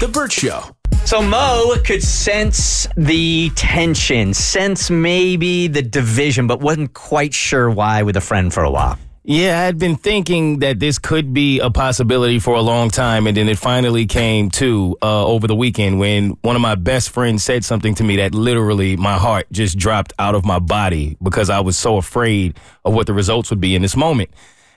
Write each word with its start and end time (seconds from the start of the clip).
The 0.00 0.08
Bert 0.08 0.32
Show. 0.32 0.74
So 1.04 1.22
Mo 1.22 1.76
could 1.84 2.02
sense 2.02 2.88
the 2.96 3.50
tension, 3.50 4.34
sense 4.34 4.90
maybe 4.90 5.68
the 5.68 5.82
division, 5.82 6.48
but 6.48 6.60
wasn't 6.60 6.94
quite 6.94 7.32
sure 7.32 7.70
why 7.70 8.02
with 8.02 8.16
a 8.16 8.20
friend 8.20 8.52
for 8.52 8.64
a 8.64 8.70
while. 8.70 8.98
Yeah, 9.22 9.58
I 9.58 9.64
had 9.64 9.78
been 9.78 9.96
thinking 9.96 10.58
that 10.58 10.80
this 10.80 10.98
could 10.98 11.32
be 11.32 11.60
a 11.60 11.70
possibility 11.70 12.38
for 12.38 12.54
a 12.56 12.60
long 12.60 12.90
time, 12.90 13.26
and 13.26 13.36
then 13.36 13.48
it 13.48 13.56
finally 13.56 14.04
came 14.04 14.50
to 14.50 14.98
uh, 15.00 15.24
over 15.24 15.46
the 15.46 15.54
weekend 15.54 15.98
when 15.98 16.30
one 16.42 16.56
of 16.56 16.62
my 16.62 16.74
best 16.74 17.10
friends 17.10 17.44
said 17.44 17.64
something 17.64 17.94
to 17.94 18.04
me 18.04 18.16
that 18.16 18.34
literally 18.34 18.96
my 18.96 19.16
heart 19.16 19.46
just 19.52 19.78
dropped 19.78 20.12
out 20.18 20.34
of 20.34 20.44
my 20.44 20.58
body 20.58 21.16
because 21.22 21.48
I 21.48 21.60
was 21.60 21.78
so 21.78 21.96
afraid 21.96 22.58
of 22.84 22.92
what 22.92 23.06
the 23.06 23.14
results 23.14 23.48
would 23.48 23.60
be 23.60 23.74
in 23.74 23.80
this 23.80 23.96
moment. 23.96 24.30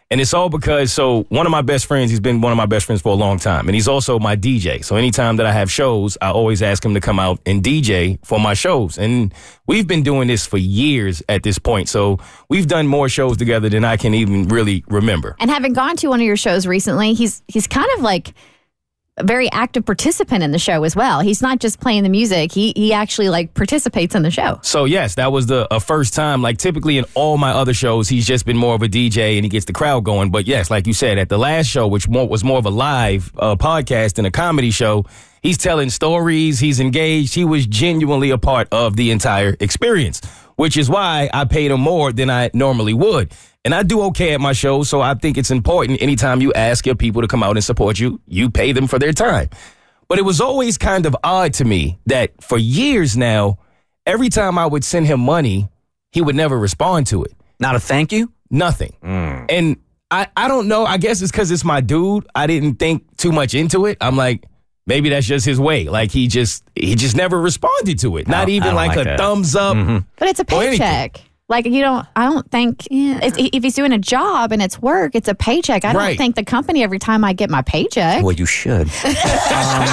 And 0.10 0.22
it's 0.22 0.34
all 0.34 0.48
because, 0.48 0.94
so 0.94 1.24
one 1.24 1.46
of 1.46 1.52
my 1.52 1.62
best 1.62 1.86
friends, 1.86 2.10
he's 2.10 2.22
been 2.22 2.40
one 2.40 2.54
of 2.54 2.58
my 2.58 2.66
best 2.66 2.86
friends 2.86 3.02
for 3.02 3.10
a 3.10 3.16
long 3.16 3.40
time. 3.40 3.68
And 3.68 3.76
he's 3.76 3.90
also 3.90 4.20
my 4.20 4.38
DJ. 4.38 4.84
So 4.84 4.96
anytime 4.96 5.36
that 5.36 5.46
I 5.46 5.52
have 5.52 5.70
shows, 5.70 6.18
I 6.22 6.32
always 6.32 6.62
ask 6.62 6.86
him 6.86 6.94
to 6.94 7.02
come 7.02 7.20
out 7.20 7.42
and 7.46 7.62
DJ 7.62 8.18
for 8.26 8.40
my 8.40 8.54
shows. 8.54 8.98
And 8.98 9.34
we've 9.66 9.86
been 9.86 10.04
doing 10.04 10.30
this 10.30 10.46
for 10.46 10.58
years 10.58 11.22
at 11.28 11.44
this 11.44 11.60
point. 11.60 11.90
So 11.90 12.20
we've 12.48 12.68
done 12.68 12.88
more 12.88 13.10
shows 13.10 13.36
together 13.36 13.68
than 13.68 13.84
I 13.84 13.98
can 13.98 14.14
even 14.14 14.48
really 14.48 14.86
remember. 14.88 15.36
And 15.42 15.52
having 15.52 15.74
gone 15.74 15.98
to 15.98 16.08
one 16.08 16.22
of 16.22 16.26
your 16.26 16.38
shows 16.38 16.66
recently, 16.66 17.14
he's 17.14 17.44
he's 17.50 17.68
kind 17.68 17.90
of 17.98 18.02
like 18.02 18.34
very 19.24 19.52
active 19.52 19.86
participant 19.86 20.44
in 20.44 20.52
the 20.52 20.60
show 20.60 20.84
as 20.84 20.96
well. 20.96 21.22
He's 21.22 21.42
not 21.42 21.60
just 21.60 21.80
playing 21.80 22.04
the 22.04 22.10
music; 22.10 22.52
he 22.52 22.74
he 22.76 22.94
actually 22.94 23.30
like 23.30 23.54
participates 23.54 24.16
in 24.16 24.24
the 24.24 24.32
show. 24.32 24.60
So 24.64 24.86
yes, 24.86 25.16
that 25.16 25.32
was 25.32 25.48
the 25.48 25.68
a 25.74 25.80
first 25.80 26.14
time. 26.14 26.42
Like 26.42 26.58
typically 26.58 26.98
in 26.98 27.06
all 27.16 27.38
my 27.38 27.52
other 27.52 27.74
shows, 27.74 28.10
he's 28.10 28.26
just 28.26 28.46
been 28.46 28.58
more 28.58 28.76
of 28.76 28.82
a 28.82 28.88
DJ 28.88 29.38
and 29.38 29.46
he 29.46 29.50
gets 29.50 29.66
the 29.66 29.74
crowd 29.74 30.04
going. 30.04 30.32
But 30.32 30.46
yes, 30.46 30.70
like 30.70 30.88
you 30.88 30.94
said, 30.94 31.18
at 31.18 31.30
the 31.30 31.38
last 31.38 31.68
show, 31.68 31.88
which 31.88 32.08
more, 32.08 32.28
was 32.28 32.44
more 32.44 32.58
of 32.58 32.66
a 32.66 32.70
live 32.70 33.32
uh, 33.38 33.56
podcast 33.56 34.16
than 34.16 34.26
a 34.26 34.32
comedy 34.32 34.72
show, 34.72 35.06
he's 35.42 35.58
telling 35.58 35.90
stories. 35.90 36.60
He's 36.60 36.80
engaged. 36.80 37.34
He 37.34 37.46
was 37.46 37.66
genuinely 37.66 38.30
a 38.30 38.38
part 38.38 38.68
of 38.72 38.96
the 38.96 39.12
entire 39.12 39.56
experience, 39.60 40.22
which 40.56 40.78
is 40.78 40.90
why 40.90 41.30
I 41.34 41.46
paid 41.46 41.72
him 41.72 41.82
more 41.82 42.12
than 42.12 42.30
I 42.30 42.52
normally 42.54 42.94
would. 42.94 43.34
And 43.68 43.76
I 43.76 43.84
do 43.84 44.02
okay 44.04 44.34
at 44.34 44.40
my 44.40 44.54
shows, 44.54 44.88
so 44.88 45.02
I 45.02 45.14
think 45.14 45.38
it's 45.38 45.52
important 45.52 46.02
anytime 46.02 46.40
you 46.40 46.54
ask 46.54 46.86
your 46.86 46.96
people 46.96 47.22
to 47.22 47.28
come 47.28 47.44
out 47.44 47.58
and 47.58 47.62
support 47.62 48.00
you, 48.00 48.22
you 48.26 48.50
pay 48.50 48.72
them 48.72 48.88
for 48.88 48.98
their 48.98 49.12
time. 49.12 49.50
But 50.08 50.20
it 50.20 50.22
was 50.22 50.40
always 50.40 50.78
kind 50.78 51.06
of 51.06 51.18
odd 51.22 51.54
to 51.56 51.66
me 51.66 52.00
that 52.06 52.42
for 52.42 52.58
years 52.58 53.18
now, 53.18 53.60
every 54.06 54.30
time 54.30 54.58
I 54.58 54.66
would 54.66 54.86
send 54.86 55.06
him 55.06 55.20
money, 55.20 55.68
he 56.14 56.22
would 56.22 56.34
never 56.34 56.58
respond 56.58 57.08
to 57.08 57.26
it. 57.26 57.34
Not 57.60 57.76
a 57.76 57.82
thank 57.82 58.14
you? 58.14 58.32
Nothing. 58.50 58.96
Mm. 59.04 59.48
And 59.50 59.78
I, 60.10 60.30
I 60.38 60.48
don't 60.48 60.70
know. 60.70 60.86
I 60.86 60.96
guess 60.96 61.22
it's 61.22 61.34
because 61.34 61.52
it's 61.52 61.66
my 61.66 61.82
dude. 61.82 62.26
I 62.34 62.48
didn't 62.48 62.76
think 62.76 63.18
too 63.18 63.34
much 63.34 63.54
into 63.54 63.86
it. 63.86 63.98
I'm 64.00 64.16
like, 64.16 64.46
maybe 64.86 65.10
that's 65.10 65.28
just 65.28 65.46
his 65.46 65.60
way. 65.60 65.90
Like 65.90 66.10
he 66.14 66.28
just 66.28 66.64
he 66.74 66.96
just 66.96 67.18
never 67.18 67.38
responded 67.42 68.00
to 68.00 68.16
it. 68.16 68.30
Not 68.30 68.48
even 68.48 68.76
like, 68.76 68.96
like 68.96 69.00
a 69.00 69.04
that. 69.04 69.20
thumbs 69.20 69.58
up. 69.58 69.76
Mm-hmm. 69.76 70.08
But 70.16 70.30
it's 70.30 70.40
a 70.40 70.46
paycheck. 70.46 71.20
Like 71.50 71.66
you 71.66 71.82
don't, 71.82 72.06
I 72.14 72.26
don't 72.26 72.50
think 72.52 72.86
it's, 72.92 73.38
if 73.40 73.64
he's 73.64 73.74
doing 73.76 73.94
a 73.94 73.98
job 73.98 74.52
and 74.52 74.62
it's 74.62 74.82
work, 74.82 75.16
it's 75.16 75.30
a 75.30 75.36
paycheck. 75.36 75.86
I 75.86 75.94
don't 75.94 76.02
Right. 76.02 76.18
thank 76.18 76.36
the 76.36 76.44
company 76.44 76.84
every 76.84 77.00
time 77.00 77.24
I 77.24 77.32
get 77.32 77.50
my 77.50 77.62
paycheck. 77.62 78.22
Well, 78.22 78.36
you 78.36 78.46
should. 78.46 78.90
um, 79.06 79.88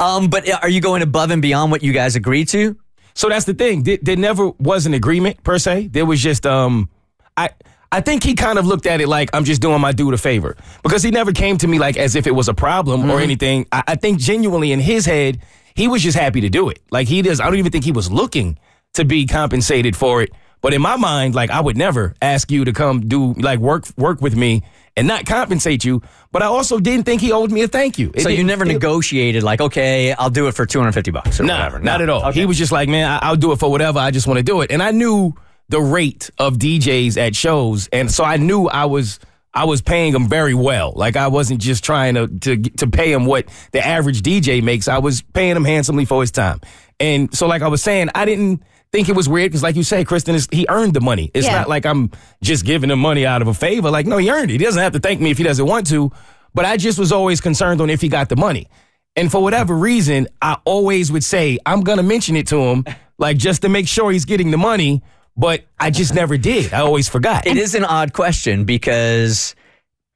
um, 0.00 0.28
but 0.30 0.48
are 0.62 0.68
you 0.68 0.80
going 0.80 1.02
above 1.02 1.32
and 1.32 1.42
beyond 1.42 1.72
what 1.72 1.82
you 1.82 1.92
guys 1.92 2.14
agreed 2.14 2.46
to? 2.48 2.76
So 3.14 3.28
that's 3.28 3.44
the 3.44 3.54
thing. 3.54 3.82
There, 3.82 3.98
there 4.00 4.16
never 4.16 4.50
was 4.60 4.86
an 4.86 4.94
agreement 4.94 5.42
per 5.42 5.58
se. 5.58 5.88
There 5.88 6.06
was 6.06 6.20
just 6.20 6.46
um, 6.46 6.88
I 7.36 7.48
I 7.90 8.00
think 8.02 8.22
he 8.22 8.34
kind 8.34 8.56
of 8.58 8.66
looked 8.66 8.86
at 8.86 9.00
it 9.00 9.08
like 9.08 9.30
I'm 9.32 9.44
just 9.44 9.60
doing 9.62 9.80
my 9.80 9.90
dude 9.92 10.14
a 10.14 10.18
favor 10.18 10.56
because 10.84 11.02
he 11.02 11.10
never 11.10 11.32
came 11.32 11.56
to 11.58 11.66
me 11.66 11.78
like 11.80 11.96
as 11.96 12.14
if 12.14 12.26
it 12.28 12.34
was 12.36 12.48
a 12.48 12.54
problem 12.54 13.10
or 13.10 13.18
anything. 13.20 13.66
I, 13.72 13.82
I 13.88 13.94
think 13.96 14.20
genuinely 14.20 14.70
in 14.70 14.78
his 14.80 15.06
head, 15.06 15.40
he 15.74 15.88
was 15.88 16.02
just 16.02 16.16
happy 16.16 16.40
to 16.42 16.48
do 16.50 16.68
it. 16.68 16.80
Like 16.92 17.08
he 17.08 17.22
does. 17.22 17.40
I 17.40 17.46
don't 17.46 17.56
even 17.58 17.72
think 17.72 17.84
he 17.84 17.92
was 17.92 18.12
looking 18.12 18.58
to 18.96 19.04
be 19.04 19.26
compensated 19.26 19.96
for 19.96 20.22
it. 20.22 20.30
But 20.60 20.74
in 20.74 20.82
my 20.82 20.96
mind, 20.96 21.34
like 21.34 21.50
I 21.50 21.60
would 21.60 21.76
never 21.76 22.14
ask 22.20 22.50
you 22.50 22.64
to 22.64 22.72
come 22.72 23.00
do 23.08 23.34
like 23.34 23.58
work 23.60 23.84
work 23.96 24.20
with 24.20 24.34
me 24.36 24.62
and 24.96 25.06
not 25.06 25.26
compensate 25.26 25.84
you. 25.84 26.02
But 26.32 26.42
I 26.42 26.46
also 26.46 26.78
didn't 26.80 27.04
think 27.04 27.20
he 27.20 27.30
owed 27.30 27.52
me 27.52 27.62
a 27.62 27.68
thank 27.68 27.98
you. 27.98 28.10
It 28.14 28.22
So 28.22 28.28
you 28.30 28.42
never 28.42 28.64
it- 28.64 28.68
negotiated 28.72 29.42
like, 29.42 29.60
okay, 29.60 30.12
I'll 30.14 30.30
do 30.30 30.48
it 30.48 30.54
for 30.54 30.66
250 30.66 31.10
bucks 31.12 31.38
or 31.38 31.44
Nah, 31.44 31.54
whatever. 31.58 31.78
not 31.78 31.98
No. 31.98 32.02
at 32.04 32.10
all. 32.10 32.24
Okay. 32.30 32.40
He 32.40 32.46
was 32.46 32.58
just 32.58 32.72
like, 32.72 32.88
man, 32.88 33.08
I- 33.08 33.18
I'll 33.28 33.36
do 33.36 33.52
it 33.52 33.58
for 33.60 33.70
whatever. 33.70 33.98
I 33.98 34.10
just 34.10 34.26
want 34.26 34.38
to 34.38 34.42
do 34.42 34.60
it. 34.62 34.70
And 34.72 34.82
I 34.82 34.90
knew 34.90 35.34
the 35.68 35.80
rate 35.80 36.30
of 36.38 36.58
DJs 36.58 37.16
at 37.18 37.36
shows, 37.36 37.88
and 37.92 38.10
so 38.10 38.24
I 38.24 38.36
knew 38.38 38.66
I 38.66 38.86
was 38.86 39.18
I 39.54 39.64
was 39.64 39.80
paying 39.82 40.14
him 40.14 40.28
very 40.28 40.54
well. 40.54 40.92
Like 40.96 41.16
I 41.16 41.28
wasn't 41.28 41.60
just 41.60 41.84
trying 41.84 42.14
to 42.14 42.26
to 42.28 42.56
to 42.56 42.86
pay 42.86 43.12
him 43.12 43.24
what 43.26 43.46
the 43.72 43.86
average 43.86 44.22
DJ 44.22 44.62
makes. 44.62 44.88
I 44.88 44.98
was 44.98 45.22
paying 45.22 45.54
him 45.56 45.64
handsomely 45.64 46.04
for 46.06 46.20
his 46.22 46.30
time. 46.30 46.60
And 46.98 47.32
so, 47.36 47.46
like 47.46 47.62
I 47.62 47.68
was 47.68 47.82
saying, 47.82 48.08
I 48.14 48.24
didn't 48.24 48.62
think 48.96 49.08
it 49.10 49.14
was 49.14 49.28
weird 49.28 49.50
because, 49.50 49.62
like 49.62 49.76
you 49.76 49.82
say, 49.82 50.04
Kristen, 50.04 50.34
is, 50.34 50.48
he 50.50 50.64
earned 50.70 50.94
the 50.94 51.00
money. 51.02 51.30
It's 51.34 51.46
Yeah. 51.46 51.58
not 51.58 51.68
like 51.68 51.84
I'm 51.84 52.10
just 52.42 52.64
giving 52.64 52.90
him 52.90 52.98
money 52.98 53.26
out 53.26 53.42
of 53.42 53.48
a 53.48 53.54
favor. 53.54 53.90
Like, 53.90 54.06
no, 54.06 54.16
he 54.16 54.30
earned 54.30 54.50
it. 54.50 54.58
He 54.58 54.64
doesn't 54.64 54.82
have 54.82 54.92
to 54.94 54.98
thank 54.98 55.20
me 55.20 55.30
if 55.30 55.38
he 55.38 55.44
doesn't 55.44 55.66
want 55.66 55.86
to. 55.88 56.10
But 56.54 56.64
I 56.64 56.76
just 56.78 56.98
was 56.98 57.12
always 57.12 57.40
concerned 57.42 57.80
on 57.82 57.90
if 57.90 58.00
he 58.00 58.08
got 58.08 58.28
the 58.30 58.36
money. 58.36 58.68
And 59.14 59.30
for 59.30 59.42
whatever 59.42 59.74
reason, 59.76 60.28
I 60.40 60.56
always 60.64 61.12
would 61.12 61.24
say, 61.24 61.58
I'm 61.66 61.82
going 61.82 61.98
to 61.98 62.02
mention 62.02 62.36
it 62.36 62.46
to 62.48 62.58
him, 62.58 62.84
like 63.18 63.36
just 63.36 63.62
to 63.62 63.68
make 63.68 63.86
sure 63.88 64.10
he's 64.10 64.24
getting 64.24 64.50
the 64.50 64.58
money. 64.58 65.02
But 65.36 65.64
I 65.78 65.90
just 65.90 66.14
never 66.14 66.38
did. 66.38 66.72
I 66.72 66.80
always 66.80 67.08
forgot. 67.10 67.46
It 67.46 67.58
is 67.58 67.74
an 67.74 67.84
odd 67.84 68.14
question 68.14 68.64
because 68.64 69.54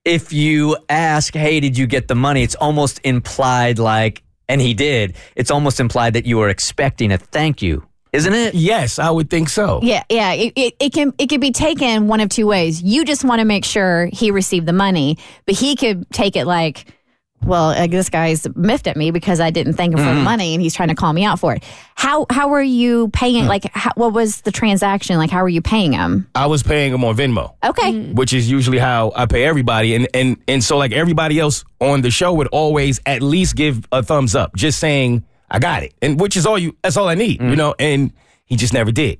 if 0.07 0.33
you 0.33 0.79
ask, 0.89 1.35
hey, 1.35 1.61
did 1.61 1.77
you 1.77 1.87
get 1.87 2.09
the 2.09 2.15
money? 2.15 2.43
It's 2.43 2.55
almost 2.55 3.01
implied 3.05 3.79
like, 3.79 4.23
and 4.49 4.61
he 4.61 4.73
did, 4.75 5.15
it's 5.37 5.51
almost 5.51 5.79
implied 5.79 6.15
that 6.15 6.25
you 6.27 6.39
were 6.39 6.49
expecting 6.49 7.13
a 7.13 7.19
thank 7.19 7.61
you, 7.63 7.85
isn't 8.13 8.33
it? 8.35 8.55
Yes, 8.55 8.99
I 8.99 9.11
would 9.11 9.31
think 9.31 9.49
so. 9.49 9.81
Yeah, 9.83 10.03
yeah. 10.09 10.33
It, 10.33 10.53
it, 10.57 10.75
it 10.81 10.93
can 10.93 11.13
it 11.19 11.29
could 11.29 11.41
be 11.41 11.53
taken 11.53 12.09
one 12.09 12.21
of 12.21 12.29
two 12.29 12.47
ways. 12.47 12.83
You 12.83 13.05
just 13.05 13.25
want 13.25 13.41
to 13.41 13.45
make 13.45 13.65
sure 13.65 14.09
he 14.13 14.31
received 14.31 14.67
the 14.67 14.73
money, 14.73 15.19
but 15.47 15.55
he 15.55 15.77
could 15.77 16.09
take 16.11 16.37
it 16.37 16.47
like, 16.47 16.87
well, 17.43 17.71
uh, 17.71 17.87
this 17.87 18.11
guy's 18.11 18.47
miffed 18.55 18.87
at 18.87 18.99
me 18.99 19.11
because 19.13 19.41
I 19.41 19.49
didn't 19.49 19.73
thank 19.73 19.93
him 19.95 19.99
for 19.99 20.05
Mm-hmm. 20.05 20.19
the 20.19 20.23
money, 20.25 20.53
and 20.55 20.63
he's 20.63 20.75
trying 20.75 20.91
to 20.91 20.95
call 20.95 21.13
me 21.15 21.25
out 21.25 21.39
for 21.41 21.55
it. 21.55 21.65
How 21.95 22.27
how 22.29 22.49
were 22.49 22.61
you 22.61 23.09
paying? 23.15 23.47
Like, 23.47 23.65
how, 23.73 23.93
what 23.95 24.13
was 24.13 24.43
the 24.43 24.51
transaction? 24.53 25.17
Like, 25.17 25.31
how 25.31 25.41
were 25.43 25.49
you 25.49 25.63
paying 25.63 25.93
him? 25.95 26.29
I 26.35 26.47
was 26.47 26.63
paying 26.63 26.93
him 26.93 27.03
on 27.03 27.17
Venmo. 27.17 27.55
Okay, 27.65 28.11
which 28.13 28.35
is 28.35 28.51
usually 28.51 28.77
how 28.79 29.13
I 29.17 29.25
pay 29.25 29.45
everybody. 29.45 29.95
And 29.95 30.07
and 30.13 30.37
and 30.49 30.63
so 30.63 30.77
like 30.77 30.93
everybody 30.93 31.39
else 31.41 31.65
on 31.81 32.03
the 32.03 32.11
show 32.11 32.35
would 32.35 32.49
always 32.49 33.01
at 33.07 33.23
least 33.23 33.57
give 33.57 33.87
a 33.91 34.03
thumbs 34.03 34.35
up, 34.35 34.55
just 34.55 34.79
saying 34.79 35.25
I 35.51 35.59
got 35.59 35.83
it, 35.83 35.95
and 36.01 36.21
which 36.21 36.37
is 36.37 36.47
all 36.47 36.59
you. 36.59 36.77
That's 36.83 36.97
all 36.97 37.09
I 37.09 37.15
need, 37.15 37.41
you 37.41 37.49
mm. 37.49 37.57
know. 37.57 37.75
And 37.79 38.13
he 38.45 38.57
just 38.57 38.73
never 38.73 38.93
did. 38.93 39.19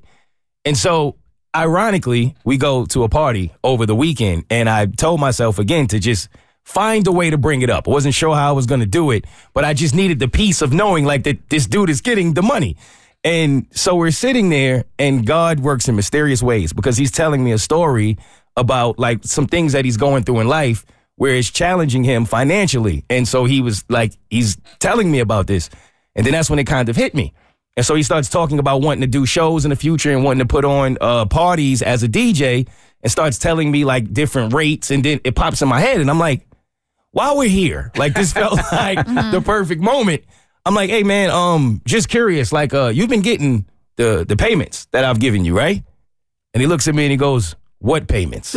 And 0.65 0.77
so 0.77 1.17
ironically, 1.55 2.35
we 2.45 2.57
go 2.57 2.85
to 2.85 3.03
a 3.03 3.09
party 3.09 3.51
over 3.63 3.85
the 3.85 3.95
weekend, 3.95 4.45
and 4.49 4.69
I 4.69 4.85
told 4.85 5.19
myself 5.19 5.59
again 5.59 5.87
to 5.87 5.99
just 5.99 6.29
find 6.63 7.05
a 7.07 7.11
way 7.11 7.29
to 7.29 7.37
bring 7.37 7.61
it 7.61 7.69
up. 7.69 7.87
I 7.87 7.91
wasn't 7.91 8.13
sure 8.13 8.35
how 8.35 8.49
I 8.49 8.51
was 8.53 8.65
going 8.65 8.81
to 8.81 8.85
do 8.85 9.11
it, 9.11 9.25
but 9.53 9.65
I 9.65 9.73
just 9.73 9.95
needed 9.95 10.19
the 10.19 10.27
peace 10.27 10.61
of 10.61 10.71
knowing 10.71 11.05
like 11.05 11.23
that 11.23 11.49
this 11.49 11.65
dude 11.65 11.89
is 11.89 12.01
getting 12.01 12.33
the 12.33 12.41
money. 12.41 12.77
And 13.23 13.67
so 13.71 13.95
we're 13.95 14.11
sitting 14.11 14.49
there, 14.49 14.85
and 14.97 15.25
God 15.25 15.59
works 15.59 15.87
in 15.87 15.95
mysterious 15.95 16.41
ways 16.41 16.73
because 16.73 16.97
He's 16.97 17.11
telling 17.11 17.43
me 17.43 17.51
a 17.51 17.57
story 17.57 18.17
about 18.55 18.99
like 18.99 19.23
some 19.23 19.47
things 19.47 19.73
that 19.73 19.85
He's 19.85 19.97
going 19.97 20.23
through 20.23 20.39
in 20.39 20.47
life 20.47 20.85
where 21.21 21.35
it's 21.35 21.51
challenging 21.51 22.03
him 22.03 22.25
financially. 22.25 23.05
And 23.07 23.27
so 23.27 23.45
he 23.45 23.61
was 23.61 23.85
like, 23.89 24.13
he's 24.31 24.57
telling 24.79 25.11
me 25.11 25.19
about 25.19 25.45
this. 25.45 25.69
And 26.15 26.25
then 26.25 26.33
that's 26.33 26.49
when 26.49 26.59
it 26.59 26.65
kind 26.65 26.89
of 26.89 26.95
hit 26.95 27.13
me. 27.13 27.33
And 27.77 27.85
so 27.85 27.95
he 27.95 28.03
starts 28.03 28.27
talking 28.29 28.59
about 28.59 28.81
wanting 28.81 29.01
to 29.01 29.07
do 29.07 29.25
shows 29.25 29.65
in 29.65 29.69
the 29.69 29.75
future 29.75 30.11
and 30.11 30.23
wanting 30.23 30.39
to 30.39 30.45
put 30.45 30.65
on 30.65 30.97
uh, 30.99 31.25
parties 31.25 31.81
as 31.81 32.03
a 32.03 32.07
DJ 32.09 32.67
and 33.01 33.11
starts 33.11 33.37
telling 33.37 33.71
me 33.71 33.85
like 33.85 34.13
different 34.13 34.53
rates. 34.53 34.91
And 34.91 35.03
then 35.03 35.21
it 35.23 35.35
pops 35.35 35.61
in 35.61 35.69
my 35.69 35.79
head 35.79 36.01
and 36.01 36.09
I'm 36.09 36.19
like, 36.19 36.45
while 37.11 37.37
we're 37.37 37.49
here, 37.49 37.91
like 37.95 38.13
this 38.13 38.33
felt 38.33 38.59
like 38.71 39.05
the 39.05 39.41
perfect 39.43 39.81
moment. 39.81 40.23
I'm 40.65 40.75
like, 40.75 40.89
hey 40.89 41.03
man, 41.03 41.29
um, 41.29 41.81
just 41.85 42.09
curious, 42.09 42.51
like 42.51 42.73
uh, 42.73 42.87
you've 42.87 43.09
been 43.09 43.21
getting 43.21 43.65
the 43.95 44.25
the 44.27 44.35
payments 44.35 44.85
that 44.91 45.03
I've 45.03 45.19
given 45.19 45.43
you, 45.45 45.57
right? 45.57 45.83
And 46.53 46.61
he 46.61 46.67
looks 46.67 46.87
at 46.87 46.95
me 46.95 47.05
and 47.05 47.11
he 47.11 47.17
goes, 47.17 47.55
"What 47.79 48.07
payments?" 48.07 48.55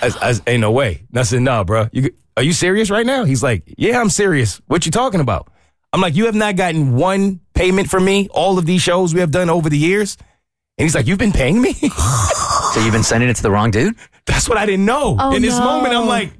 I, 0.00 0.08
I, 0.20 0.34
ain't 0.46 0.60
no 0.60 0.72
way. 0.72 1.04
And 1.10 1.20
I 1.20 1.22
said, 1.22 1.42
"Nah, 1.42 1.64
bro. 1.64 1.88
You, 1.92 2.10
are 2.36 2.42
you 2.42 2.52
serious 2.52 2.90
right 2.90 3.06
now?" 3.06 3.24
He's 3.24 3.42
like, 3.42 3.62
"Yeah, 3.78 4.00
I'm 4.00 4.10
serious. 4.10 4.60
What 4.66 4.84
you 4.86 4.92
talking 4.92 5.20
about?" 5.20 5.48
I'm 5.92 6.00
like, 6.00 6.14
"You 6.16 6.26
have 6.26 6.34
not 6.34 6.56
gotten 6.56 6.94
one 6.96 7.40
payment 7.54 7.88
from 7.90 8.04
me 8.04 8.28
all 8.32 8.58
of 8.58 8.66
these 8.66 8.82
shows 8.82 9.14
we 9.14 9.20
have 9.20 9.30
done 9.30 9.48
over 9.50 9.68
the 9.70 9.78
years." 9.78 10.16
And 10.78 10.84
he's 10.84 10.94
like, 10.94 11.06
"You've 11.06 11.18
been 11.18 11.32
paying 11.32 11.60
me?" 11.62 11.74
So 12.74 12.80
you've 12.80 12.92
been 12.92 13.04
sending 13.04 13.28
it 13.28 13.36
to 13.36 13.42
the 13.42 13.52
wrong 13.52 13.70
dude? 13.70 13.94
That's 14.26 14.48
what 14.48 14.58
I 14.58 14.66
didn't 14.66 14.84
know. 14.84 15.16
Oh, 15.20 15.32
In 15.36 15.42
this 15.42 15.56
no. 15.56 15.64
moment, 15.64 15.94
I'm 15.94 16.08
like, 16.08 16.32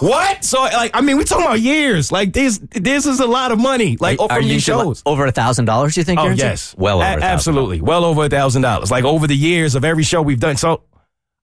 "What?" 0.00 0.42
So 0.44 0.62
like, 0.62 0.90
I 0.94 1.00
mean, 1.00 1.16
we're 1.16 1.22
talking 1.22 1.44
about 1.46 1.60
years. 1.60 2.10
Like 2.10 2.32
this, 2.32 2.58
this 2.72 3.06
is 3.06 3.20
a 3.20 3.26
lot 3.26 3.52
of 3.52 3.60
money. 3.60 3.96
Like 4.00 4.20
Are 4.20 4.28
from 4.28 4.42
you 4.42 4.54
these 4.54 4.64
shows. 4.64 5.00
over 5.06 5.24
a 5.26 5.30
thousand 5.30 5.66
dollars? 5.66 5.96
You 5.96 6.02
think? 6.02 6.18
Oh 6.18 6.24
you're 6.24 6.32
into? 6.32 6.44
yes, 6.44 6.74
well 6.76 7.00
over 7.02 7.18
A- 7.18 7.22
a 7.22 7.24
absolutely, 7.24 7.80
well 7.80 8.04
over 8.04 8.24
a 8.24 8.28
thousand 8.28 8.62
dollars. 8.62 8.90
Like 8.90 9.04
over 9.04 9.28
the 9.28 9.36
years 9.36 9.76
of 9.76 9.84
every 9.84 10.02
show 10.02 10.22
we've 10.22 10.40
done. 10.40 10.56
So 10.56 10.82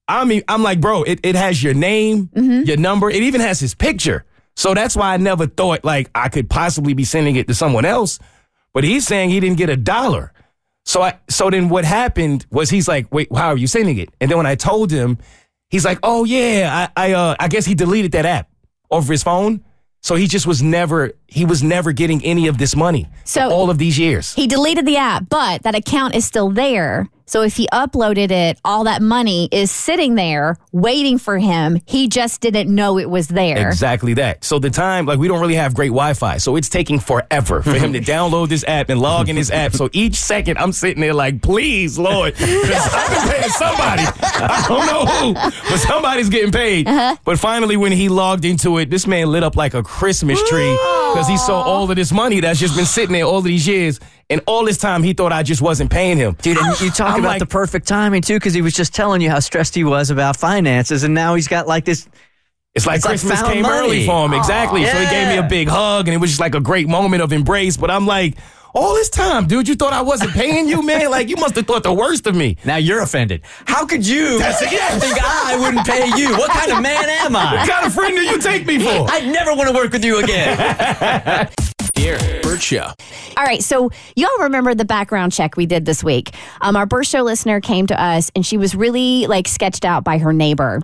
I 0.07 0.25
mean, 0.25 0.43
I'm 0.47 0.63
like, 0.63 0.81
bro, 0.81 1.03
it, 1.03 1.19
it 1.23 1.35
has 1.35 1.61
your 1.63 1.73
name, 1.73 2.27
Mm-hmm. 2.35 2.63
your 2.63 2.77
number, 2.77 3.09
it 3.09 3.23
even 3.23 3.41
has 3.41 3.59
his 3.59 3.73
picture. 3.75 4.25
So 4.55 4.73
that's 4.73 4.95
why 4.95 5.13
I 5.13 5.17
never 5.17 5.47
thought 5.47 5.83
like 5.83 6.09
I 6.13 6.29
could 6.29 6.49
possibly 6.49 6.93
be 6.93 7.03
sending 7.05 7.35
it 7.37 7.47
to 7.47 7.53
someone 7.55 7.85
else. 7.85 8.19
But 8.73 8.83
he's 8.83 9.05
saying 9.07 9.29
he 9.29 9.39
didn't 9.39 9.57
get 9.57 9.69
a 9.69 9.77
dollar. 9.77 10.31
So 10.85 11.01
I 11.01 11.17
so 11.29 11.49
then 11.49 11.69
what 11.69 11.85
happened 11.85 12.45
was 12.51 12.69
he's 12.69 12.87
like, 12.87 13.07
wait, 13.11 13.29
how 13.33 13.49
are 13.49 13.57
you 13.57 13.67
sending 13.67 13.97
it? 13.97 14.09
And 14.19 14.29
then 14.29 14.37
when 14.37 14.45
I 14.45 14.55
told 14.55 14.91
him, 14.91 15.17
he's 15.69 15.85
like, 15.85 15.97
oh 16.03 16.23
yeah, 16.25 16.89
I 16.95 17.09
I 17.09 17.13
uh 17.13 17.35
I 17.39 17.47
guess 17.47 17.65
he 17.65 17.73
deleted 17.73 18.11
that 18.11 18.25
app 18.25 18.49
off 18.89 19.07
his 19.07 19.23
phone. 19.23 19.63
So 20.01 20.15
he 20.15 20.27
just 20.27 20.45
was 20.45 20.61
never 20.61 21.13
he 21.27 21.45
was 21.45 21.63
never 21.63 21.91
getting 21.93 22.23
any 22.25 22.47
of 22.47 22.57
this 22.57 22.75
money. 22.75 23.07
So- 23.23 23.49
all 23.49 23.69
of 23.69 23.77
these 23.77 23.97
years. 23.97 24.33
He 24.35 24.45
deleted 24.47 24.85
the 24.85 24.97
app, 24.97 25.29
but 25.29 25.63
that 25.63 25.73
account 25.75 26.13
is 26.15 26.25
still 26.25 26.49
there. 26.51 27.07
So 27.33 27.41
if 27.41 27.55
he 27.55 27.67
uploaded 27.73 28.29
it, 28.29 28.59
all 28.63 28.83
that 28.83 29.01
money 29.01 29.49
is 29.51 29.71
sitting 29.71 30.13
there 30.13 30.55
waiting 30.71 31.17
for 31.17 31.39
him. 31.39 31.81
He 31.87 32.07
just 32.07 32.41
didn't 32.41 32.69
know 32.69 32.99
it 32.99 33.09
was 33.09 33.27
there. 33.27 33.67
Exactly 33.69 34.13
that. 34.13 34.43
So 34.43 34.59
the 34.59 34.69
time, 34.69 35.07
like 35.07 35.17
we 35.17 35.27
don't 35.27 35.41
really 35.41 35.55
have 35.55 35.73
great 35.73 35.87
Wi-Fi, 35.87 36.37
so 36.37 36.55
it's 36.57 36.69
taking 36.69 36.99
forever 36.99 37.63
for 37.63 37.73
him 37.73 37.93
to 37.93 38.01
download 38.13 38.49
this 38.49 38.63
app 38.67 38.89
and 38.89 39.01
log 39.01 39.29
in 39.29 39.35
his 39.35 39.49
app. 39.49 39.73
So 39.73 39.89
each 39.93 40.13
second, 40.13 40.59
I'm 40.59 40.71
sitting 40.71 41.01
there 41.01 41.15
like, 41.15 41.41
please, 41.41 41.97
Lord, 41.97 42.35
I've 42.37 42.39
been 42.39 43.33
paying 43.33 43.49
somebody. 43.49 44.03
I 44.21 44.65
don't 44.67 44.85
know 44.85 45.05
who, 45.07 45.33
but 45.71 45.77
somebody's 45.77 46.29
getting 46.29 46.51
paid. 46.51 46.87
Uh-huh. 46.87 47.15
But 47.25 47.39
finally, 47.39 47.77
when 47.77 47.93
he 47.93 48.09
logged 48.09 48.45
into 48.45 48.77
it, 48.77 48.91
this 48.91 49.07
man 49.07 49.31
lit 49.31 49.41
up 49.41 49.55
like 49.55 49.73
a 49.73 49.81
Christmas 49.81 50.39
tree 50.47 50.77
because 51.13 51.27
he 51.27 51.37
saw 51.37 51.61
all 51.61 51.89
of 51.89 51.95
this 51.95 52.11
money 52.11 52.39
that's 52.39 52.59
just 52.59 52.75
been 52.75 52.85
sitting 52.85 53.13
there 53.13 53.23
all 53.25 53.41
these 53.41 53.67
years, 53.67 53.99
and 54.29 54.41
all 54.47 54.65
this 54.65 54.77
time 54.77 55.03
he 55.03 55.13
thought 55.13 55.31
I 55.31 55.43
just 55.43 55.61
wasn't 55.61 55.91
paying 55.91 56.17
him. 56.17 56.35
Dude, 56.41 56.57
and 56.57 56.79
you 56.81 56.89
talk 56.91 57.13
I'm 57.13 57.19
about 57.19 57.29
like- 57.29 57.39
the 57.39 57.45
perfect 57.45 57.87
timing 57.87 58.21
too, 58.21 58.35
because 58.35 58.53
he 58.53 58.61
was 58.61 58.73
just 58.73 58.93
telling 58.93 59.21
you 59.21 59.29
how 59.29 59.39
stressed 59.39 59.75
he 59.75 59.83
was 59.83 60.09
about 60.09 60.35
finances, 60.37 61.03
and 61.03 61.13
now 61.13 61.35
he's 61.35 61.47
got 61.47 61.67
like 61.67 61.85
this. 61.85 62.07
It's 62.75 62.87
like 62.87 62.97
It's 62.97 63.05
Christmas 63.05 63.39
found 63.39 63.53
came 63.53 63.61
money. 63.61 63.77
early 63.77 64.05
for 64.07 64.25
him. 64.25 64.33
Exactly. 64.33 64.83
So 64.85 64.97
he 64.97 65.05
gave 65.05 65.27
me 65.27 65.37
a 65.37 65.43
big 65.47 65.67
hug 65.67 66.07
and 66.07 66.15
it 66.15 66.17
was 66.17 66.31
just 66.31 66.39
like 66.39 66.55
a 66.55 66.59
great 66.59 66.87
moment 66.87 67.21
of 67.21 67.31
embrace. 67.31 67.77
But 67.77 67.91
I'm 67.91 68.07
like, 68.07 68.35
all 68.73 68.95
this 68.95 69.09
time, 69.09 69.47
dude, 69.47 69.67
you 69.67 69.75
thought 69.75 69.93
I 69.93 70.01
wasn't 70.01 70.31
paying 70.31 70.67
you, 70.67 70.81
man? 70.83 71.11
Like 71.11 71.29
you 71.29 71.35
must 71.35 71.55
have 71.55 71.67
thought 71.67 71.83
the 71.83 71.93
worst 71.93 72.27
of 72.27 72.35
me. 72.35 72.57
Now 72.65 72.77
you're 72.77 73.01
offended. 73.01 73.41
How 73.65 73.85
could 73.85 74.05
you 74.05 74.39
That's 74.39 74.61
it, 74.61 74.71
yes. 74.71 75.01
think 75.01 75.17
I 75.23 75.57
wouldn't 75.59 75.85
pay 75.85 76.07
you? 76.19 76.31
What 76.31 76.49
kind 76.51 76.71
of 76.71 76.81
man 76.81 77.07
am 77.07 77.35
I? 77.35 77.53
What 77.55 77.61
I? 77.61 77.67
kind 77.67 77.85
of 77.85 77.93
friend 77.93 78.15
do 78.15 78.21
you 78.23 78.39
take 78.39 78.65
me 78.65 78.79
for? 78.79 79.05
I'd 79.11 79.27
never 79.31 79.53
want 79.53 79.69
to 79.69 79.75
work 79.75 79.91
with 79.91 80.03
you 80.03 80.19
again. 80.23 81.49
Here, 81.95 82.17
Bert 82.41 82.61
Show. 82.61 82.91
All 83.37 83.43
right, 83.45 83.61
so 83.61 83.91
y'all 84.15 84.29
remember 84.39 84.73
the 84.73 84.85
background 84.85 85.31
check 85.31 85.55
we 85.55 85.67
did 85.67 85.85
this 85.85 86.03
week. 86.03 86.35
Um, 86.61 86.75
our 86.75 86.87
Bert 86.87 87.05
Show 87.05 87.21
listener 87.21 87.61
came 87.61 87.85
to 87.87 88.01
us 88.01 88.31
and 88.35 88.43
she 88.45 88.57
was 88.57 88.75
really 88.75 89.27
like 89.27 89.47
sketched 89.47 89.85
out 89.85 90.03
by 90.03 90.17
her 90.17 90.33
neighbor. 90.33 90.81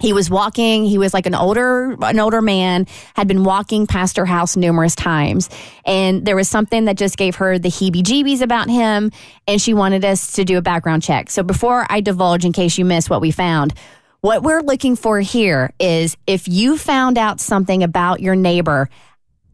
He 0.00 0.12
was 0.12 0.28
walking, 0.28 0.84
he 0.84 0.98
was 0.98 1.14
like 1.14 1.26
an 1.26 1.36
older 1.36 1.96
an 2.02 2.18
older 2.18 2.42
man, 2.42 2.86
had 3.14 3.28
been 3.28 3.44
walking 3.44 3.86
past 3.86 4.16
her 4.16 4.26
house 4.26 4.56
numerous 4.56 4.96
times. 4.96 5.48
And 5.84 6.26
there 6.26 6.34
was 6.34 6.48
something 6.48 6.86
that 6.86 6.96
just 6.96 7.16
gave 7.16 7.36
her 7.36 7.58
the 7.58 7.68
heebie-jeebies 7.68 8.40
about 8.40 8.68
him, 8.68 9.12
and 9.46 9.62
she 9.62 9.72
wanted 9.72 10.04
us 10.04 10.32
to 10.32 10.44
do 10.44 10.58
a 10.58 10.62
background 10.62 11.04
check. 11.04 11.30
So 11.30 11.44
before 11.44 11.86
I 11.88 12.00
divulge 12.00 12.44
in 12.44 12.52
case 12.52 12.76
you 12.76 12.84
missed 12.84 13.08
what 13.08 13.20
we 13.20 13.30
found, 13.30 13.72
what 14.20 14.42
we're 14.42 14.62
looking 14.62 14.96
for 14.96 15.20
here 15.20 15.72
is 15.78 16.16
if 16.26 16.48
you 16.48 16.76
found 16.76 17.16
out 17.16 17.40
something 17.40 17.82
about 17.82 18.20
your 18.20 18.34
neighbor 18.34 18.88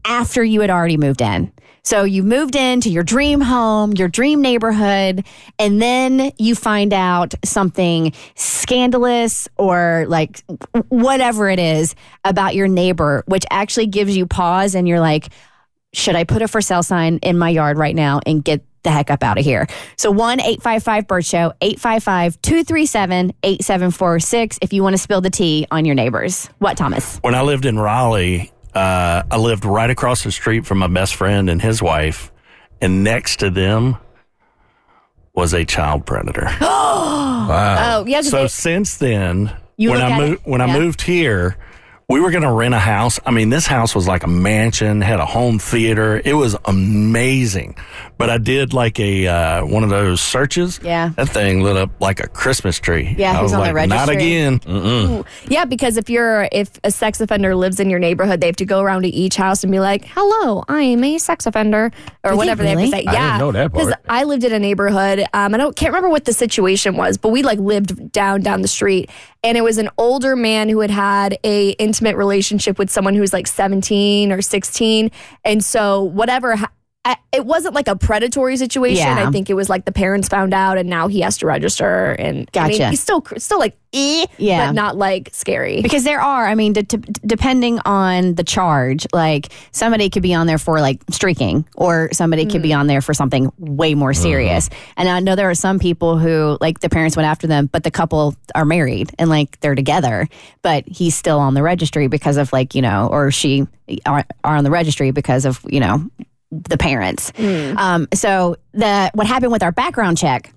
after 0.05 0.43
you 0.43 0.61
had 0.61 0.71
already 0.71 0.97
moved 0.97 1.21
in. 1.21 1.51
So 1.83 2.03
you 2.03 2.21
moved 2.21 2.55
into 2.55 2.89
your 2.89 3.03
dream 3.03 3.41
home, 3.41 3.93
your 3.93 4.07
dream 4.07 4.41
neighborhood, 4.41 5.25
and 5.57 5.81
then 5.81 6.31
you 6.37 6.53
find 6.53 6.93
out 6.93 7.33
something 7.43 8.13
scandalous 8.35 9.47
or 9.57 10.05
like 10.07 10.43
whatever 10.89 11.49
it 11.49 11.57
is 11.59 11.95
about 12.23 12.53
your 12.53 12.67
neighbor, 12.67 13.23
which 13.25 13.45
actually 13.49 13.87
gives 13.87 14.15
you 14.15 14.27
pause 14.27 14.75
and 14.75 14.87
you're 14.87 14.99
like, 14.99 15.29
should 15.93 16.15
I 16.15 16.23
put 16.23 16.41
a 16.41 16.47
for 16.47 16.61
sale 16.61 16.83
sign 16.83 17.17
in 17.17 17.37
my 17.37 17.49
yard 17.49 17.77
right 17.77 17.95
now 17.95 18.21
and 18.25 18.43
get 18.43 18.63
the 18.83 18.91
heck 18.91 19.09
up 19.09 19.23
out 19.23 19.37
of 19.39 19.43
here? 19.43 19.67
So 19.97 20.11
1 20.11 20.39
855 20.39 21.07
Bert 21.07 21.25
Show, 21.25 21.51
855 21.61 22.41
237 22.41 23.33
8746 23.43 24.59
if 24.61 24.71
you 24.71 24.83
want 24.83 24.93
to 24.93 24.97
spill 24.99 25.21
the 25.21 25.29
tea 25.31 25.65
on 25.71 25.83
your 25.85 25.95
neighbors. 25.95 26.45
What, 26.59 26.77
Thomas? 26.77 27.17
when 27.23 27.33
I 27.35 27.41
lived 27.41 27.65
in 27.65 27.77
Raleigh, 27.79 28.51
uh, 28.73 29.23
I 29.29 29.37
lived 29.37 29.65
right 29.65 29.89
across 29.89 30.23
the 30.23 30.31
street 30.31 30.65
from 30.65 30.77
my 30.79 30.87
best 30.87 31.15
friend 31.15 31.49
and 31.49 31.61
his 31.61 31.81
wife, 31.81 32.31
and 32.81 33.03
next 33.03 33.37
to 33.39 33.49
them 33.49 33.97
was 35.33 35.53
a 35.53 35.65
child 35.65 36.05
predator. 36.05 36.47
Oh, 37.53 38.05
yeah. 38.07 38.19
'cause 38.19 38.29
so 38.29 38.41
they- 38.43 38.47
since 38.47 38.97
then, 38.97 39.51
You 39.75 39.89
when 39.91 40.01
I 40.01 40.17
moved 40.17 40.41
it? 40.45 40.49
when 40.49 40.61
I 40.61 40.67
moved 40.71 41.01
here, 41.01 41.57
we 42.09 42.19
were 42.19 42.31
going 42.31 42.43
to 42.43 42.51
rent 42.51 42.73
a 42.73 42.79
house. 42.79 43.19
I 43.25 43.31
mean, 43.31 43.49
this 43.49 43.65
house 43.65 43.95
was 43.95 44.07
like 44.07 44.23
a 44.23 44.27
mansion, 44.27 45.01
had 45.01 45.19
a 45.19 45.25
home 45.25 45.59
theater. 45.59 46.21
It 46.23 46.33
was 46.33 46.57
amazing. 46.65 47.75
But 48.17 48.29
I 48.29 48.37
did 48.37 48.73
like 48.73 48.99
a 48.99 49.27
uh, 49.27 49.65
one 49.65 49.83
of 49.83 49.89
those 49.89 50.21
searches. 50.21 50.79
Yeah. 50.83 51.09
that 51.15 51.29
thing 51.29 51.63
lit 51.63 51.77
up 51.77 51.89
like 51.99 52.19
a 52.19 52.27
Christmas 52.27 52.79
tree. 52.79 53.15
Yeah, 53.17 53.31
I 53.31 53.35
who's 53.35 53.43
was 53.43 53.53
on 53.53 53.67
the 53.67 53.73
like, 53.73 53.89
not 53.89 54.07
registry? 54.09 54.41
again. 54.41 55.25
Yeah, 55.47 55.65
because 55.65 55.97
if 55.97 56.09
you're 56.09 56.47
if 56.51 56.69
a 56.83 56.91
sex 56.91 57.19
offender 57.21 57.55
lives 57.55 57.79
in 57.79 57.89
your 57.89 57.99
neighborhood, 57.99 58.41
they 58.41 58.47
have 58.47 58.57
to 58.57 58.65
go 58.65 58.81
around 58.81 59.03
to 59.03 59.07
each 59.07 59.37
house 59.37 59.63
and 59.63 59.71
be 59.71 59.79
like, 59.79 60.05
"Hello, 60.05 60.63
I 60.67 60.83
am 60.83 61.03
a 61.03 61.17
sex 61.17 61.45
offender," 61.45 61.91
or 62.23 62.31
they 62.31 62.37
whatever 62.37 62.61
they 62.63 62.75
really? 62.75 62.91
have 62.91 62.91
to 62.91 62.97
say. 62.97 63.07
I 63.07 63.11
didn't 63.11 63.27
yeah, 63.27 63.37
know 63.37 63.51
that 63.53 63.71
part. 63.71 63.85
Because 63.85 63.99
I 64.07 64.23
lived 64.25 64.43
in 64.43 64.53
a 64.53 64.59
neighborhood. 64.59 65.25
Um, 65.33 65.55
I 65.55 65.57
don't 65.57 65.75
can't 65.75 65.91
remember 65.91 66.09
what 66.09 66.25
the 66.25 66.33
situation 66.33 66.97
was, 66.97 67.17
but 67.17 67.29
we 67.29 67.41
like 67.41 67.57
lived 67.59 68.11
down 68.11 68.41
down 68.41 68.61
the 68.61 68.67
street, 68.67 69.09
and 69.43 69.57
it 69.57 69.61
was 69.61 69.77
an 69.77 69.89
older 69.97 70.35
man 70.35 70.69
who 70.69 70.81
had 70.81 70.91
had 70.91 71.39
a 71.43 71.69
intimate 71.71 72.00
relationship 72.17 72.77
with 72.77 72.89
someone 72.89 73.15
who's 73.15 73.33
like 73.33 73.47
17 73.47 74.31
or 74.31 74.41
16, 74.41 75.11
and 75.45 75.63
so 75.63 76.03
whatever. 76.03 76.55
Ha- 76.55 76.71
I, 77.03 77.17
it 77.31 77.47
wasn't 77.47 77.73
like 77.73 77.87
a 77.87 77.95
predatory 77.95 78.57
situation. 78.57 79.07
Yeah. 79.07 79.27
I 79.27 79.31
think 79.31 79.49
it 79.49 79.55
was 79.55 79.69
like 79.69 79.85
the 79.85 79.91
parents 79.91 80.27
found 80.27 80.53
out, 80.53 80.77
and 80.77 80.87
now 80.87 81.07
he 81.07 81.21
has 81.21 81.37
to 81.39 81.47
register. 81.47 82.11
And 82.11 82.47
I 82.53 82.67
mean, 82.67 82.77
Gotcha. 82.77 82.89
he's 82.91 83.01
still 83.01 83.23
still 83.37 83.57
like, 83.57 83.75
eh, 83.91 84.27
Yeah. 84.37 84.67
but 84.67 84.73
not 84.73 84.97
like 84.97 85.29
scary. 85.33 85.81
Because 85.81 86.03
there 86.03 86.21
are, 86.21 86.45
I 86.45 86.53
mean, 86.53 86.73
d- 86.73 86.83
d- 86.83 86.99
depending 87.25 87.79
on 87.85 88.35
the 88.35 88.43
charge, 88.43 89.07
like 89.13 89.51
somebody 89.71 90.11
could 90.11 90.21
be 90.21 90.35
on 90.35 90.45
there 90.45 90.59
for 90.59 90.79
like 90.79 91.01
streaking, 91.09 91.65
or 91.75 92.09
somebody 92.13 92.45
could 92.45 92.61
be 92.61 92.69
mm. 92.69 92.77
on 92.77 92.85
there 92.85 93.01
for 93.01 93.15
something 93.15 93.51
way 93.57 93.95
more 93.95 94.11
uh-huh. 94.11 94.21
serious. 94.21 94.69
And 94.95 95.09
I 95.09 95.19
know 95.21 95.35
there 95.35 95.49
are 95.49 95.55
some 95.55 95.79
people 95.79 96.19
who, 96.19 96.55
like, 96.61 96.81
the 96.81 96.89
parents 96.89 97.17
went 97.17 97.25
after 97.25 97.47
them, 97.47 97.65
but 97.65 97.83
the 97.83 97.91
couple 97.91 98.35
are 98.53 98.65
married 98.65 99.09
and 99.17 99.27
like 99.27 99.59
they're 99.61 99.73
together, 99.73 100.27
but 100.61 100.87
he's 100.87 101.15
still 101.15 101.39
on 101.39 101.55
the 101.55 101.63
registry 101.63 102.05
because 102.05 102.37
of 102.37 102.53
like, 102.53 102.75
you 102.75 102.83
know, 102.83 103.09
or 103.11 103.31
she 103.31 103.65
are, 104.05 104.23
are 104.43 104.55
on 104.55 104.63
the 104.63 104.71
registry 104.71 105.09
because 105.09 105.45
of, 105.45 105.65
you 105.67 105.79
know, 105.79 106.07
the 106.51 106.77
parents. 106.77 107.31
Um, 107.39 108.07
so 108.13 108.57
the 108.73 109.09
what 109.13 109.27
happened 109.27 109.51
with 109.51 109.63
our 109.63 109.71
background 109.71 110.17
check 110.17 110.53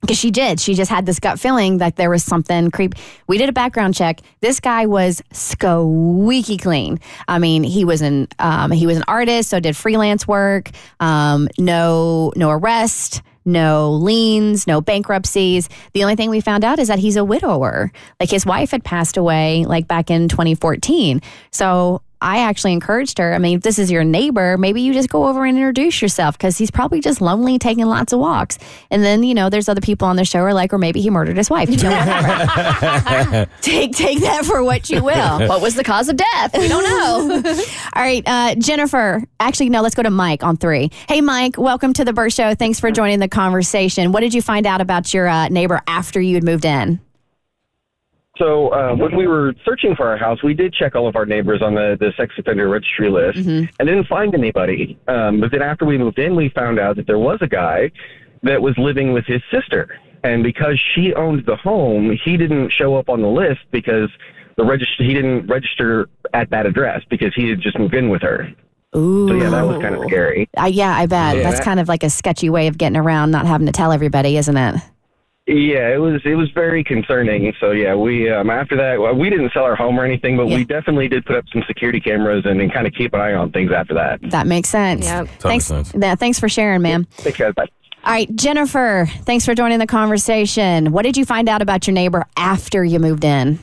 because 0.00 0.18
she 0.18 0.30
did. 0.30 0.60
She 0.60 0.74
just 0.74 0.90
had 0.90 1.06
this 1.06 1.18
gut 1.18 1.40
feeling 1.40 1.78
that 1.78 1.96
there 1.96 2.10
was 2.10 2.22
something 2.22 2.70
creep. 2.70 2.94
We 3.26 3.38
did 3.38 3.48
a 3.48 3.52
background 3.52 3.94
check. 3.94 4.20
This 4.40 4.60
guy 4.60 4.84
was 4.84 5.22
squeaky 5.32 6.58
clean. 6.58 7.00
I 7.26 7.38
mean, 7.38 7.62
he 7.64 7.86
was 7.86 8.02
an 8.02 8.28
um, 8.38 8.70
he 8.70 8.86
was 8.86 8.98
an 8.98 9.04
artist, 9.08 9.48
so 9.48 9.60
did 9.60 9.76
freelance 9.76 10.28
work. 10.28 10.70
Um, 11.00 11.48
no 11.58 12.32
no 12.36 12.50
arrest. 12.50 13.22
no 13.46 13.92
liens, 13.92 14.66
no 14.66 14.80
bankruptcies. 14.80 15.68
The 15.92 16.02
only 16.02 16.16
thing 16.16 16.30
we 16.30 16.40
found 16.40 16.64
out 16.64 16.78
is 16.78 16.88
that 16.88 16.98
he's 16.98 17.16
a 17.16 17.24
widower. 17.24 17.92
Like 18.18 18.30
his 18.30 18.46
wife 18.46 18.70
had 18.70 18.82
passed 18.84 19.16
away 19.18 19.64
like 19.66 19.86
back 19.86 20.10
in 20.10 20.28
2014. 20.28 21.20
So 21.50 22.00
I 22.24 22.38
actually 22.38 22.72
encouraged 22.72 23.18
her. 23.18 23.34
I 23.34 23.38
mean, 23.38 23.58
if 23.58 23.62
this 23.62 23.78
is 23.78 23.90
your 23.90 24.02
neighbor, 24.02 24.56
maybe 24.56 24.80
you 24.80 24.94
just 24.94 25.10
go 25.10 25.26
over 25.26 25.44
and 25.44 25.58
introduce 25.58 26.00
yourself 26.00 26.38
because 26.38 26.56
he's 26.56 26.70
probably 26.70 27.02
just 27.02 27.20
lonely 27.20 27.58
taking 27.58 27.84
lots 27.84 28.14
of 28.14 28.18
walks. 28.18 28.58
And 28.90 29.04
then, 29.04 29.22
you 29.22 29.34
know, 29.34 29.50
there's 29.50 29.68
other 29.68 29.82
people 29.82 30.08
on 30.08 30.16
the 30.16 30.24
show 30.24 30.38
who 30.38 30.46
are 30.46 30.54
like, 30.54 30.72
or 30.72 30.78
maybe 30.78 31.02
he 31.02 31.10
murdered 31.10 31.36
his 31.36 31.50
wife. 31.50 31.68
You 31.68 31.76
know, 31.76 31.90
take, 33.60 33.92
take 33.92 34.20
that 34.20 34.46
for 34.46 34.64
what 34.64 34.88
you 34.88 35.04
will. 35.04 35.48
What 35.48 35.60
was 35.60 35.74
the 35.74 35.84
cause 35.84 36.08
of 36.08 36.16
death? 36.16 36.56
We 36.56 36.66
don't 36.66 36.82
know. 36.82 37.52
All 37.94 38.02
right, 38.02 38.22
uh, 38.24 38.54
Jennifer. 38.54 39.22
Actually, 39.38 39.68
no, 39.68 39.82
let's 39.82 39.94
go 39.94 40.02
to 40.02 40.10
Mike 40.10 40.42
on 40.42 40.56
three. 40.56 40.90
Hey, 41.06 41.20
Mike, 41.20 41.58
welcome 41.58 41.92
to 41.92 42.06
the 42.06 42.14
Bert 42.14 42.32
Show. 42.32 42.54
Thanks 42.54 42.80
for 42.80 42.90
joining 42.90 43.18
the 43.18 43.28
conversation. 43.28 44.12
What 44.12 44.20
did 44.20 44.32
you 44.32 44.40
find 44.40 44.66
out 44.66 44.80
about 44.80 45.12
your 45.12 45.28
uh, 45.28 45.48
neighbor 45.48 45.82
after 45.86 46.22
you 46.22 46.36
had 46.36 46.44
moved 46.44 46.64
in? 46.64 47.03
So 48.36 48.68
uh, 48.68 48.96
when 48.96 49.16
we 49.16 49.28
were 49.28 49.54
searching 49.64 49.94
for 49.94 50.08
our 50.08 50.16
house, 50.16 50.42
we 50.42 50.54
did 50.54 50.72
check 50.72 50.96
all 50.96 51.06
of 51.06 51.14
our 51.14 51.24
neighbors 51.24 51.62
on 51.62 51.74
the, 51.74 51.96
the 52.00 52.12
sex 52.16 52.34
offender 52.36 52.68
registry 52.68 53.08
list 53.08 53.38
and 53.38 53.70
didn't 53.78 54.08
find 54.08 54.34
anybody. 54.34 54.98
Um, 55.06 55.40
but 55.40 55.52
then 55.52 55.62
after 55.62 55.84
we 55.84 55.98
moved 55.98 56.18
in, 56.18 56.34
we 56.34 56.48
found 56.48 56.80
out 56.80 56.96
that 56.96 57.06
there 57.06 57.18
was 57.18 57.38
a 57.42 57.46
guy 57.46 57.92
that 58.42 58.60
was 58.60 58.76
living 58.76 59.12
with 59.12 59.24
his 59.26 59.40
sister. 59.52 59.98
And 60.24 60.42
because 60.42 60.80
she 60.94 61.14
owned 61.14 61.46
the 61.46 61.56
home, 61.56 62.18
he 62.24 62.36
didn't 62.36 62.70
show 62.70 62.96
up 62.96 63.08
on 63.08 63.22
the 63.22 63.28
list 63.28 63.60
because 63.70 64.10
the 64.56 64.64
register 64.64 65.04
he 65.04 65.14
didn't 65.14 65.46
register 65.46 66.08
at 66.32 66.50
that 66.50 66.66
address 66.66 67.02
because 67.08 67.32
he 67.34 67.48
had 67.48 67.60
just 67.60 67.78
moved 67.78 67.94
in 67.94 68.08
with 68.08 68.22
her. 68.22 68.52
Ooh. 68.96 69.28
So 69.28 69.34
yeah, 69.34 69.50
that 69.50 69.62
was 69.62 69.82
kind 69.82 69.94
of 69.94 70.04
scary. 70.04 70.48
Uh, 70.56 70.66
yeah, 70.66 70.96
I 70.96 71.06
bet. 71.06 71.36
Yeah. 71.36 71.42
That's 71.42 71.60
kind 71.60 71.80
of 71.80 71.88
like 71.88 72.02
a 72.02 72.10
sketchy 72.10 72.48
way 72.48 72.68
of 72.68 72.78
getting 72.78 72.96
around 72.96 73.32
not 73.32 73.46
having 73.46 73.66
to 73.66 73.72
tell 73.72 73.92
everybody, 73.92 74.36
isn't 74.36 74.56
it? 74.56 74.80
Yeah, 75.46 75.92
it 75.92 75.98
was 76.00 76.22
it 76.24 76.36
was 76.36 76.50
very 76.52 76.82
concerning. 76.82 77.52
So 77.60 77.72
yeah, 77.72 77.94
we 77.94 78.30
um, 78.30 78.48
after 78.48 78.76
that 78.76 78.98
well, 78.98 79.14
we 79.14 79.28
didn't 79.28 79.52
sell 79.52 79.64
our 79.64 79.76
home 79.76 80.00
or 80.00 80.04
anything, 80.04 80.38
but 80.38 80.48
Yeah. 80.48 80.56
we 80.56 80.64
definitely 80.64 81.06
did 81.08 81.26
put 81.26 81.36
up 81.36 81.44
some 81.52 81.62
security 81.66 82.00
cameras 82.00 82.46
and, 82.46 82.60
and 82.62 82.72
kind 82.72 82.86
of 82.86 82.94
keep 82.94 83.12
an 83.12 83.20
eye 83.20 83.34
on 83.34 83.52
things 83.52 83.70
after 83.70 83.92
that. 83.92 84.20
That 84.30 84.46
makes 84.46 84.70
sense. 84.70 85.04
Yep. 85.04 85.28
Thanks. 85.40 85.66
sense. 85.66 85.92
Yeah, 85.94 86.14
thanks 86.14 86.40
for 86.40 86.48
sharing, 86.48 86.80
ma'am. 86.80 87.06
Take 87.18 87.34
care. 87.34 87.52
Bye. 87.52 87.66
All 88.04 88.12
right, 88.12 88.34
Jennifer, 88.36 89.06
thanks 89.22 89.44
for 89.44 89.54
joining 89.54 89.78
the 89.78 89.86
conversation. 89.86 90.92
What 90.92 91.02
did 91.02 91.16
you 91.16 91.24
find 91.26 91.48
out 91.48 91.60
about 91.62 91.86
your 91.86 91.94
neighbor 91.94 92.24
after 92.38 92.82
you 92.84 92.98
moved 92.98 93.24
in? 93.24 93.58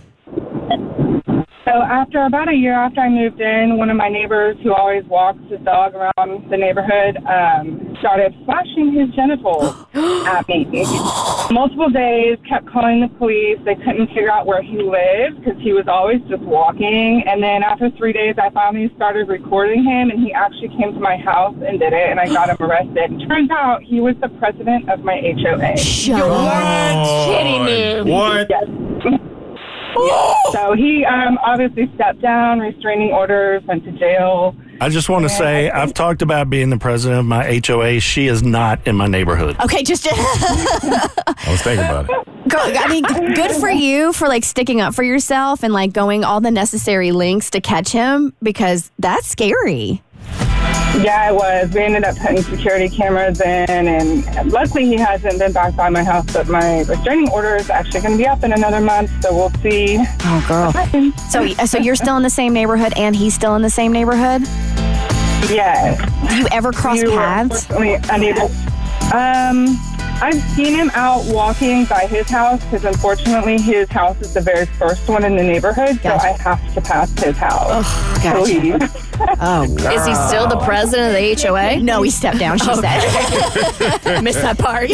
So 1.66 1.72
after 1.72 2.24
about 2.26 2.50
a 2.50 2.56
year 2.56 2.74
after 2.74 3.02
I 3.02 3.10
moved 3.10 3.40
in, 3.40 3.78
one 3.78 3.92
of 3.92 3.98
my 3.98 4.10
neighbors 4.10 4.58
who 4.64 4.74
always 4.74 5.04
walks 5.06 5.40
his 5.48 5.60
dog 5.62 5.94
around 5.94 6.50
the 6.50 6.58
neighborhood 6.58 7.18
um, 7.28 7.96
started 8.00 8.34
flashing 8.46 8.92
his 8.94 9.14
genitals 9.14 9.76
at 9.94 10.48
me. 10.48 10.66
Multiple 11.52 11.90
days, 11.92 12.40
kept 12.50 12.66
calling 12.68 13.02
the 13.02 13.10
police. 13.20 13.60
They 13.64 13.76
couldn't 13.76 14.08
figure 14.08 14.32
out 14.32 14.48
where 14.48 14.64
he 14.64 14.82
lived 14.82 15.44
because 15.44 15.62
he 15.62 15.72
was 15.72 15.86
always 15.88 16.22
just 16.28 16.42
walking. 16.42 17.24
And 17.28 17.44
then 17.44 17.62
after 17.62 17.92
three 17.92 18.14
days, 18.14 18.36
I 18.42 18.50
finally 18.50 18.92
started 18.96 19.28
recording 19.28 19.84
him, 19.84 20.10
and 20.10 20.20
he 20.20 20.34
actually 20.34 20.70
came 20.70 20.94
to 20.96 21.00
my 21.00 21.18
house 21.18 21.56
and 21.64 21.80
did 21.80 21.94
it, 21.94 22.10
and 22.10 22.20
I 22.20 22.26
got 22.26 22.50
him 22.50 22.58
arrested. 22.60 23.22
Turns 23.28 23.52
out 23.52 23.84
he 23.84 24.00
was 24.02 24.16
the 24.20 24.30
president 24.40 24.90
of 24.90 25.04
my 25.04 25.22
HOA. 25.22 25.78
Kidding 27.30 27.66
me. 27.66 28.12
What? 28.12 28.50
Yes. 28.50 29.22
So 30.52 30.74
he 30.74 31.06
um, 31.06 31.38
obviously 31.44 31.92
stepped 31.96 32.22
down, 32.22 32.60
restraining 32.60 33.12
orders, 33.12 33.64
went 33.66 33.84
to 33.86 33.92
jail. 33.94 34.56
I 34.80 34.90
just 34.90 35.10
want 35.10 35.24
to 35.24 35.30
say 35.30 35.70
I've 35.70 35.94
talked 35.94 36.22
about 36.22 36.50
being 36.50 36.72
the 36.72 36.78
president 36.78 37.20
of 37.20 37.26
my 37.26 37.62
HOA. 37.66 38.00
She 38.00 38.28
is 38.28 38.42
not 38.42 38.86
in 38.88 38.96
my 38.96 39.06
neighborhood. 39.08 39.56
Okay, 39.60 39.84
just 39.84 40.08
I 40.12 41.36
was 41.48 41.62
thinking 41.62 41.86
about 41.86 42.10
it. 42.10 42.50
Girl, 42.50 42.62
I 42.64 42.88
mean, 42.90 43.04
good 43.36 43.52
for 43.52 43.70
you 43.70 44.12
for 44.12 44.28
like 44.28 44.44
sticking 44.44 44.82
up 44.82 44.96
for 44.96 45.04
yourself 45.04 45.64
and 45.64 45.72
like 45.72 45.94
going 45.94 46.24
all 46.24 46.42
the 46.42 46.50
necessary 46.50 47.12
links 47.12 47.52
to 47.52 47.62
catch 47.62 47.90
him 47.90 48.34
because 48.42 48.90
that's 48.98 49.28
scary. 49.28 50.02
Yeah, 51.04 51.32
it 51.32 51.36
was. 51.36 51.74
We 51.74 51.82
ended 51.82 52.04
up 52.04 52.16
putting 52.18 52.44
security 52.44 52.88
cameras 52.90 53.42
in, 53.42 53.70
and 53.70 54.52
luckily 54.52 54.86
he 54.86 54.98
hasn't 54.98 55.40
been 55.40 55.52
back 55.52 55.76
by 55.76 55.90
my 55.90 56.04
house. 56.04 56.32
But 56.32 56.48
my 56.48 56.82
restraining 56.82 57.30
order 57.30 57.56
is 57.56 57.70
actually 57.70 58.02
going 58.02 58.14
to 58.14 58.18
be 58.18 58.28
up 58.28 58.44
in 58.44 58.54
another 58.54 58.80
month, 58.80 59.10
so 59.22 59.36
we'll 59.36 59.50
see. 59.62 59.98
Oh, 60.00 60.46
girl. 60.48 61.12
So, 61.30 61.48
so 61.66 61.78
you're 61.78 61.96
still 61.96 62.18
in 62.18 62.24
the 62.24 62.30
same 62.30 62.54
neighborhood 62.54 62.94
and 62.98 63.16
he's 63.16 63.34
still 63.34 63.56
in 63.56 63.62
the 63.62 63.70
same 63.70 63.92
neighborhood? 63.92 64.42
Yes. 65.50 66.00
Do 66.30 66.36
you 66.38 66.48
ever 66.52 66.72
cross 66.72 67.02
were 67.04 67.10
paths? 67.10 67.66
unfortunately 67.70 68.10
unable. 68.12 68.52
Um, 69.14 69.78
I've 70.22 70.40
seen 70.52 70.76
him 70.76 70.92
out 70.94 71.24
walking 71.34 71.86
by 71.86 72.06
his 72.06 72.30
house 72.30 72.64
because 72.66 72.86
unfortunately 72.86 73.60
his 73.60 73.90
house 73.90 74.22
is 74.22 74.34
the 74.36 74.42
very 74.42 74.68
first 74.68 75.10
one 75.10 75.24
in 75.24 75.36
the 75.36 75.42
neighborhood, 75.44 76.00
Gotcha. 76.04 76.20
so 76.20 76.28
I 76.28 76.32
have 76.56 76.74
to 76.76 76.82
pass 76.82 77.12
his 77.24 77.36
house. 77.38 78.16
to 78.18 78.24
Gotcha. 78.24 78.42
leave. 78.42 78.76
Oh, 79.42 79.66
girl. 79.76 79.94
Is 79.94 80.06
he 80.06 80.14
still 80.16 80.48
the 80.48 80.60
president 80.60 81.16
of 81.16 81.42
the 81.42 81.48
HOA? 81.48 81.80
No, 81.82 82.04
he 82.04 82.12
stepped 82.12 82.38
down, 82.38 82.60
she 82.60 82.66
said. 82.76 84.22
Missed 84.24 84.42
that 84.42 84.58
part. 84.60 84.90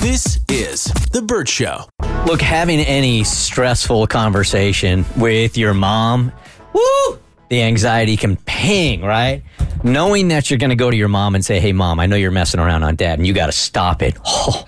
This 0.00 0.38
is 0.50 0.84
The 1.12 1.22
Bert 1.22 1.48
Show. 1.48 1.84
Look, 2.26 2.42
having 2.42 2.80
any 2.80 3.24
stressful 3.24 4.06
conversation 4.08 5.04
with 5.16 5.56
your 5.56 5.72
mom, 5.74 6.32
woo, 6.74 7.18
the 7.50 7.62
anxiety 7.62 8.16
can 8.16 8.36
ping, 8.36 9.02
right? 9.02 9.42
Knowing 9.82 10.28
that 10.28 10.50
you're 10.50 10.58
going 10.58 10.70
to 10.70 10.76
go 10.76 10.90
to 10.90 10.96
your 10.96 11.08
mom 11.08 11.34
and 11.34 11.44
say, 11.44 11.60
hey, 11.60 11.72
mom, 11.72 12.00
I 12.00 12.06
know 12.06 12.16
you're 12.16 12.30
messing 12.30 12.60
around 12.60 12.84
on 12.84 12.96
dad 12.96 13.18
and 13.18 13.26
you 13.26 13.34
got 13.34 13.46
to 13.46 13.52
stop 13.52 14.02
it. 14.02 14.16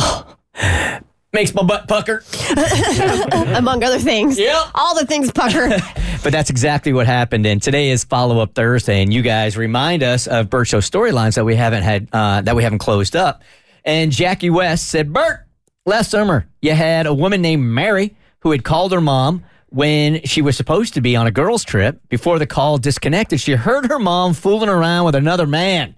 Oh, 0.00 0.34
oh, 0.62 0.98
makes 1.32 1.52
my 1.52 1.62
butt 1.62 1.88
pucker. 1.88 2.22
Among 3.56 3.82
other 3.82 3.98
things. 3.98 4.38
Yep. 4.38 4.68
All 4.74 4.94
the 4.94 5.04
things 5.06 5.32
pucker. 5.32 5.76
But 6.22 6.32
that's 6.32 6.50
exactly 6.50 6.92
what 6.92 7.06
happened. 7.06 7.46
And 7.46 7.62
today 7.62 7.90
is 7.90 8.02
follow 8.02 8.40
up 8.40 8.54
Thursday, 8.54 9.02
and 9.02 9.12
you 9.12 9.22
guys 9.22 9.56
remind 9.56 10.02
us 10.02 10.26
of 10.26 10.50
Bert 10.50 10.66
Show 10.66 10.78
storylines 10.78 11.36
that 11.36 11.44
we 11.44 11.54
haven't 11.54 11.84
had 11.84 12.08
uh, 12.12 12.40
that 12.40 12.56
we 12.56 12.64
haven't 12.64 12.80
closed 12.80 13.14
up. 13.14 13.42
And 13.84 14.10
Jackie 14.10 14.50
West 14.50 14.88
said, 14.88 15.12
Bert, 15.12 15.46
last 15.86 16.10
summer 16.10 16.48
you 16.60 16.72
had 16.72 17.06
a 17.06 17.14
woman 17.14 17.40
named 17.40 17.62
Mary 17.62 18.16
who 18.40 18.50
had 18.50 18.64
called 18.64 18.90
her 18.90 19.00
mom 19.00 19.44
when 19.70 20.22
she 20.22 20.42
was 20.42 20.56
supposed 20.56 20.94
to 20.94 21.00
be 21.00 21.16
on 21.16 21.26
a 21.26 21.30
girls' 21.30 21.64
trip. 21.64 22.00
Before 22.08 22.38
the 22.38 22.46
call 22.46 22.78
disconnected, 22.78 23.40
she 23.40 23.52
heard 23.52 23.86
her 23.86 23.98
mom 23.98 24.34
fooling 24.34 24.68
around 24.68 25.04
with 25.04 25.14
another 25.14 25.46
man. 25.46 25.94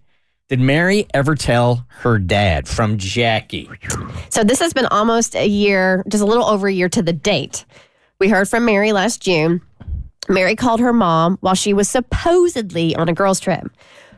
Did 0.48 0.60
Mary 0.60 1.06
ever 1.14 1.36
tell 1.36 1.86
her 1.88 2.18
dad? 2.18 2.66
From 2.66 2.98
Jackie. 2.98 3.70
So 4.30 4.42
this 4.42 4.58
has 4.58 4.72
been 4.72 4.86
almost 4.86 5.36
a 5.36 5.46
year, 5.46 6.04
just 6.08 6.22
a 6.22 6.26
little 6.26 6.44
over 6.44 6.66
a 6.66 6.72
year 6.72 6.88
to 6.88 7.02
the 7.02 7.12
date. 7.12 7.64
We 8.18 8.28
heard 8.28 8.48
from 8.48 8.64
Mary 8.64 8.92
last 8.92 9.22
June. 9.22 9.60
Mary 10.28 10.56
called 10.56 10.80
her 10.80 10.92
mom 10.92 11.38
while 11.40 11.54
she 11.54 11.72
was 11.72 11.88
supposedly 11.88 12.96
on 12.96 13.08
a 13.08 13.12
girls' 13.12 13.40
trip. 13.40 13.70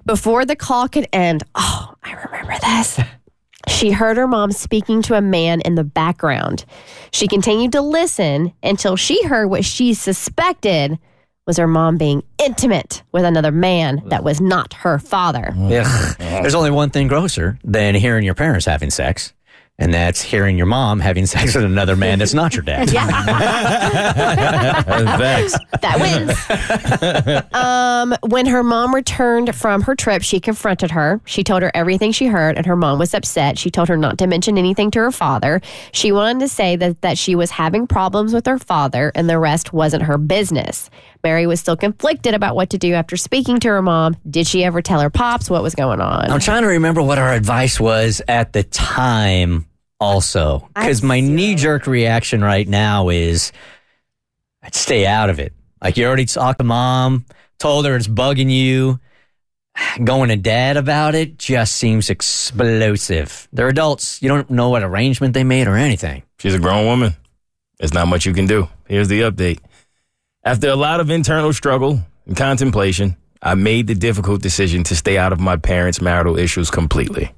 Before 0.07 0.45
the 0.45 0.57
call 0.57 0.89
could 0.89 1.07
end, 1.13 1.43
oh, 1.55 1.95
I 2.03 2.15
remember 2.15 2.55
this. 2.61 2.99
She 3.69 3.91
heard 3.91 4.17
her 4.17 4.27
mom 4.27 4.53
speaking 4.53 5.03
to 5.03 5.15
a 5.15 5.21
man 5.21 5.61
in 5.61 5.75
the 5.75 5.85
background. 5.85 6.65
She 7.13 7.29
continued 7.29 7.73
to 7.73 7.81
listen 7.81 8.53
until 8.63 8.97
she 8.97 9.25
heard 9.25 9.49
what 9.49 9.65
she 9.65 9.95
suspected 9.95 10.99
was 11.47 11.57
her 11.57 11.67
mom 11.67 11.97
being 11.97 12.23
intimate 12.39 13.03
with 13.11 13.25
another 13.25 13.51
man 13.51 14.03
that 14.07 14.23
was 14.23 14.41
not 14.41 14.75
her 14.75 14.99
father. 14.99 15.53
Ugh. 15.57 16.17
There's 16.19 16.55
only 16.55 16.71
one 16.71 16.91
thing 16.91 17.09
grosser 17.09 17.59
than 17.65 17.95
hearing 17.97 18.25
your 18.25 18.35
parents 18.35 18.67
having 18.67 18.91
sex, 18.91 19.33
and 19.83 19.93
that's 19.93 20.23
hearing 20.23 20.57
your 20.57 20.67
mom 20.67 21.01
having 21.01 21.27
sex 21.27 21.57
with 21.57 21.65
another 21.65 21.97
man 21.97 22.21
that's 22.21 22.35
not 22.35 22.55
your 22.55 22.63
dad. 22.63 22.89
Thanks. 25.19 25.57
that 25.81 25.99
wins. 26.01 27.45
um, 27.53 28.15
when 28.31 28.47
her 28.47 28.63
mom 28.63 28.95
returned 28.95 29.55
from 29.57 29.83
her 29.83 29.97
trip, 29.97 30.23
she 30.23 30.39
confronted 30.39 30.93
her. 30.93 31.21
She 31.25 31.43
told 31.43 31.63
her 31.63 31.73
everything 31.75 32.13
she 32.13 32.27
heard, 32.27 32.57
and 32.57 32.65
her 32.65 32.77
mom 32.77 33.01
was 33.01 33.13
upset. 33.13 33.59
She 33.59 33.71
told 33.71 33.89
her 33.89 33.97
not 33.97 34.19
to 34.19 34.29
mention 34.29 34.57
anything 34.57 34.93
to 34.93 35.01
her 35.01 35.11
father. 35.11 35.61
She 35.91 36.13
wanted 36.13 36.39
to 36.41 36.49
say 36.49 36.77
that, 36.77 37.01
that 37.01 37.19
she 37.19 37.35
was 37.35 37.51
having 37.51 37.89
problems 37.89 38.33
with 38.33 38.47
her 38.47 38.59
father, 38.59 39.11
and 39.17 39.29
the 39.29 39.39
rest 39.39 39.73
wasn't 39.73 40.05
her 40.05 40.17
business. 40.17 40.91
Mary 41.25 41.47
was 41.47 41.61
still 41.61 41.77
conflicted 41.77 42.35
about 42.35 42.55
what 42.57 42.71
to 42.71 42.79
do 42.79 42.95
after 42.95 43.17
speaking 43.17 43.59
to 43.61 43.69
her 43.69 43.83
mom. 43.83 44.17
Did 44.29 44.47
she 44.47 44.65
ever 44.65 44.81
tell 44.83 45.01
her 45.01 45.11
pops 45.11 45.51
what 45.51 45.63
was 45.63 45.75
going 45.75 46.01
on? 46.01 46.31
I'm 46.31 46.41
trying 46.41 46.63
to 46.63 46.69
remember 46.69 47.03
what 47.03 47.19
our 47.19 47.33
advice 47.33 47.79
was 47.81 48.23
at 48.29 48.53
the 48.53 48.63
time, 48.65 49.67
also, 50.03 50.69
because 50.75 51.03
my 51.03 51.21
knee 51.21 51.55
jerk 51.55 51.87
reaction 51.87 52.43
right 52.43 52.67
now 52.67 53.09
is 53.09 53.53
I'd 54.63 54.75
stay 54.75 55.07
out 55.07 55.31
of 55.31 55.39
it. 55.39 55.53
Like 55.83 55.97
you 55.97 56.07
already 56.07 56.27
talked 56.27 56.59
to 56.59 56.65
mom, 56.65 57.25
told 57.59 57.87
her 57.87 57.97
it's 57.97 58.09
bugging 58.09 58.51
you. 58.51 59.01
Going 60.05 60.29
to 60.29 60.37
dad 60.37 60.77
about 60.77 61.15
it 61.15 61.39
just 61.39 61.77
seems 61.77 62.11
explosive. 62.11 63.49
They're 63.53 63.69
adults. 63.69 64.21
You 64.23 64.29
don't 64.29 64.51
know 64.51 64.69
what 64.69 64.83
arrangement 64.83 65.35
they 65.35 65.45
made 65.45 65.67
or 65.67 65.77
anything. 65.77 66.23
She's 66.39 66.55
a 66.55 66.59
grown 66.59 66.87
woman. 66.87 67.15
There's 67.79 67.95
not 67.95 68.09
much 68.09 68.27
you 68.27 68.33
can 68.33 68.47
do. 68.47 68.69
Here's 68.87 69.09
the 69.09 69.23
update. 69.23 69.59
After 70.45 70.69
a 70.69 70.77
lot 70.77 71.01
of 71.01 71.11
internal 71.11 71.53
struggle 71.53 72.01
and 72.27 72.37
contemplation, 72.37 73.17
I 73.41 73.55
made 73.55 73.87
the 73.87 73.95
difficult 73.95 74.43
decision 74.43 74.85
to 74.85 74.97
stay 74.97 75.19
out 75.19 75.33
of 75.33 75.41
my 75.41 75.57
parents' 75.57 76.01
marital 76.01 76.37
issues 76.39 76.71
completely. 76.71 77.33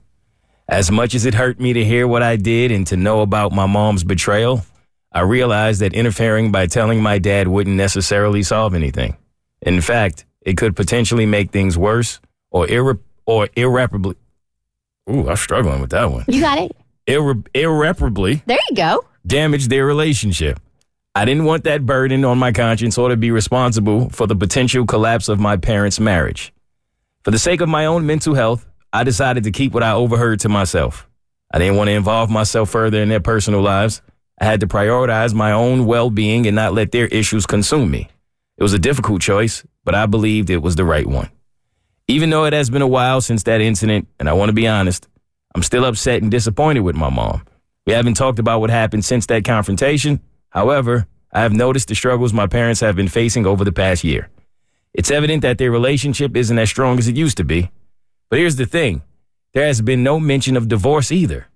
As 0.68 0.90
much 0.90 1.14
as 1.14 1.26
it 1.26 1.34
hurt 1.34 1.60
me 1.60 1.72
to 1.74 1.84
hear 1.84 2.08
what 2.08 2.22
I 2.22 2.36
did 2.36 2.70
and 2.72 2.86
to 2.86 2.96
know 2.96 3.20
about 3.20 3.52
my 3.52 3.66
mom's 3.66 4.02
betrayal, 4.04 4.64
I 5.12 5.20
realized 5.20 5.80
that 5.80 5.92
interfering 5.92 6.50
by 6.52 6.66
telling 6.66 7.02
my 7.02 7.18
dad 7.18 7.48
wouldn't 7.48 7.76
necessarily 7.76 8.42
solve 8.42 8.74
anything. 8.74 9.16
In 9.60 9.80
fact, 9.80 10.24
it 10.40 10.56
could 10.56 10.74
potentially 10.74 11.26
make 11.26 11.50
things 11.50 11.76
worse 11.78 12.18
or 12.50 12.66
irre- 12.66 12.98
or 13.26 13.48
irreparably. 13.56 14.16
Ooh, 15.10 15.28
I'm 15.28 15.36
struggling 15.36 15.80
with 15.80 15.90
that 15.90 16.10
one. 16.10 16.24
You 16.28 16.40
got 16.40 16.58
it. 16.58 16.76
Irre- 17.06 17.46
irreparably 17.54 18.42
There 18.46 18.58
you 18.70 18.76
go. 18.76 19.04
damage 19.26 19.68
their 19.68 19.84
relationship. 19.84 20.58
I 21.14 21.24
didn't 21.26 21.44
want 21.44 21.64
that 21.64 21.86
burden 21.86 22.24
on 22.24 22.38
my 22.38 22.50
conscience 22.52 22.96
or 22.98 23.10
to 23.10 23.16
be 23.16 23.30
responsible 23.30 24.08
for 24.08 24.26
the 24.26 24.34
potential 24.34 24.84
collapse 24.86 25.28
of 25.28 25.38
my 25.38 25.56
parents' 25.58 26.00
marriage. 26.00 26.52
For 27.22 27.30
the 27.30 27.38
sake 27.38 27.60
of 27.60 27.68
my 27.68 27.86
own 27.86 28.04
mental 28.06 28.34
health, 28.34 28.66
I 28.94 29.02
decided 29.02 29.42
to 29.42 29.50
keep 29.50 29.72
what 29.72 29.82
I 29.82 29.90
overheard 29.90 30.38
to 30.40 30.48
myself. 30.48 31.08
I 31.52 31.58
didn't 31.58 31.74
want 31.74 31.88
to 31.88 31.94
involve 31.94 32.30
myself 32.30 32.70
further 32.70 33.02
in 33.02 33.08
their 33.08 33.18
personal 33.18 33.60
lives. 33.60 34.00
I 34.40 34.44
had 34.44 34.60
to 34.60 34.68
prioritize 34.68 35.34
my 35.34 35.50
own 35.50 35.84
well 35.84 36.10
being 36.10 36.46
and 36.46 36.54
not 36.54 36.74
let 36.74 36.92
their 36.92 37.08
issues 37.08 37.44
consume 37.44 37.90
me. 37.90 38.08
It 38.56 38.62
was 38.62 38.72
a 38.72 38.78
difficult 38.78 39.20
choice, 39.20 39.66
but 39.82 39.96
I 39.96 40.06
believed 40.06 40.48
it 40.48 40.62
was 40.62 40.76
the 40.76 40.84
right 40.84 41.08
one. 41.08 41.28
Even 42.06 42.30
though 42.30 42.44
it 42.44 42.52
has 42.52 42.70
been 42.70 42.82
a 42.82 42.86
while 42.86 43.20
since 43.20 43.42
that 43.42 43.60
incident, 43.60 44.06
and 44.20 44.28
I 44.28 44.32
want 44.32 44.50
to 44.50 44.54
be 44.54 44.68
honest, 44.68 45.08
I'm 45.56 45.64
still 45.64 45.84
upset 45.84 46.22
and 46.22 46.30
disappointed 46.30 46.80
with 46.80 46.94
my 46.94 47.10
mom. 47.10 47.44
We 47.88 47.94
haven't 47.94 48.14
talked 48.14 48.38
about 48.38 48.60
what 48.60 48.70
happened 48.70 49.04
since 49.04 49.26
that 49.26 49.44
confrontation. 49.44 50.20
However, 50.50 51.08
I 51.32 51.40
have 51.40 51.52
noticed 51.52 51.88
the 51.88 51.96
struggles 51.96 52.32
my 52.32 52.46
parents 52.46 52.80
have 52.80 52.94
been 52.94 53.08
facing 53.08 53.44
over 53.44 53.64
the 53.64 53.72
past 53.72 54.04
year. 54.04 54.30
It's 54.92 55.10
evident 55.10 55.42
that 55.42 55.58
their 55.58 55.72
relationship 55.72 56.36
isn't 56.36 56.58
as 56.60 56.70
strong 56.70 57.00
as 57.00 57.08
it 57.08 57.16
used 57.16 57.38
to 57.38 57.44
be. 57.44 57.72
But 58.34 58.40
here's 58.40 58.56
the 58.56 58.66
thing 58.66 59.02
there 59.52 59.64
has 59.64 59.80
been 59.80 60.02
no 60.02 60.18
mention 60.18 60.56
of 60.56 60.66
divorce 60.66 61.12
either. 61.12 61.46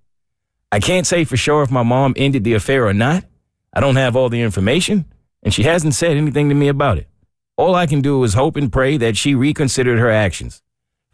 I 0.71 0.79
can't 0.79 1.09
say 1.09 1.25
for 1.25 1.37
sure 1.37 1.65
if 1.65 1.73
my 1.73 1.83
mom 1.83 2.15
ended 2.17 2.45
the 2.45 2.55
affair 2.55 2.87
or 2.87 2.95
not. 2.95 3.25
I 3.73 3.81
don't 3.81 3.97
have 3.97 4.15
all 4.15 4.29
the 4.29 4.43
information, 4.43 5.05
and 5.43 5.53
she 5.53 5.65
hasn't 5.65 5.97
said 5.97 6.17
anything 6.17 6.49
to 6.51 6.55
me 6.55 6.69
about 6.69 6.99
it. 6.99 7.09
All 7.57 7.75
I 7.75 7.89
can 7.89 8.01
do 8.01 8.23
is 8.23 8.35
hope 8.35 8.55
and 8.55 8.73
pray 8.73 8.97
that 8.97 9.17
she 9.17 9.35
reconsidered 9.35 9.99
her 9.99 10.09
actions, 10.09 10.63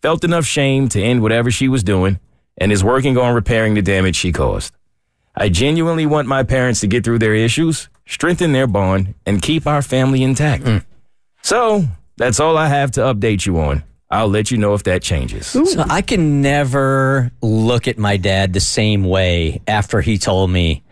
felt 0.02 0.23
enough 0.23 0.44
shame 0.44 0.90
to 0.90 1.02
end 1.02 1.23
whatever 1.23 1.50
she 1.50 1.66
was 1.66 1.83
doing, 1.83 2.21
and 2.59 2.71
is 2.71 2.85
working 2.85 3.16
on 3.16 3.35
repairing 3.35 3.73
the 3.73 3.80
damage 3.80 4.16
she 4.16 4.33
caused. 4.33 4.75
I 5.35 5.49
genuinely 5.49 6.04
want 6.04 6.28
my 6.28 6.42
parents 6.42 6.80
to 6.80 6.87
get 6.87 7.04
through 7.04 7.21
their 7.21 7.35
issues, 7.35 7.88
strengthen 8.04 8.52
their 8.52 8.66
bond, 8.66 9.14
and 9.25 9.40
keep 9.40 9.66
our 9.66 9.80
family 9.80 10.23
intact. 10.23 10.64
Mm. 10.64 10.85
So, 11.40 11.87
that's 12.18 12.38
all 12.38 12.59
I 12.59 12.66
have 12.66 12.90
to 12.90 13.00
update 13.00 13.47
you 13.47 13.59
on. 13.61 13.83
I'll 14.14 14.28
let 14.28 14.50
you 14.50 14.59
know 14.59 14.75
if 14.75 14.85
that 14.85 15.02
changes. 15.02 15.49
So 15.49 15.85
I 15.90 16.00
can 16.00 16.40
never 16.40 17.33
look 17.42 17.88
at 17.88 17.99
my 17.99 18.16
dad 18.16 18.52
the 18.52 18.61
same 18.61 19.02
way 19.02 19.61
after 19.66 20.00
he 20.00 20.18
told 20.18 20.50
me 20.50 20.85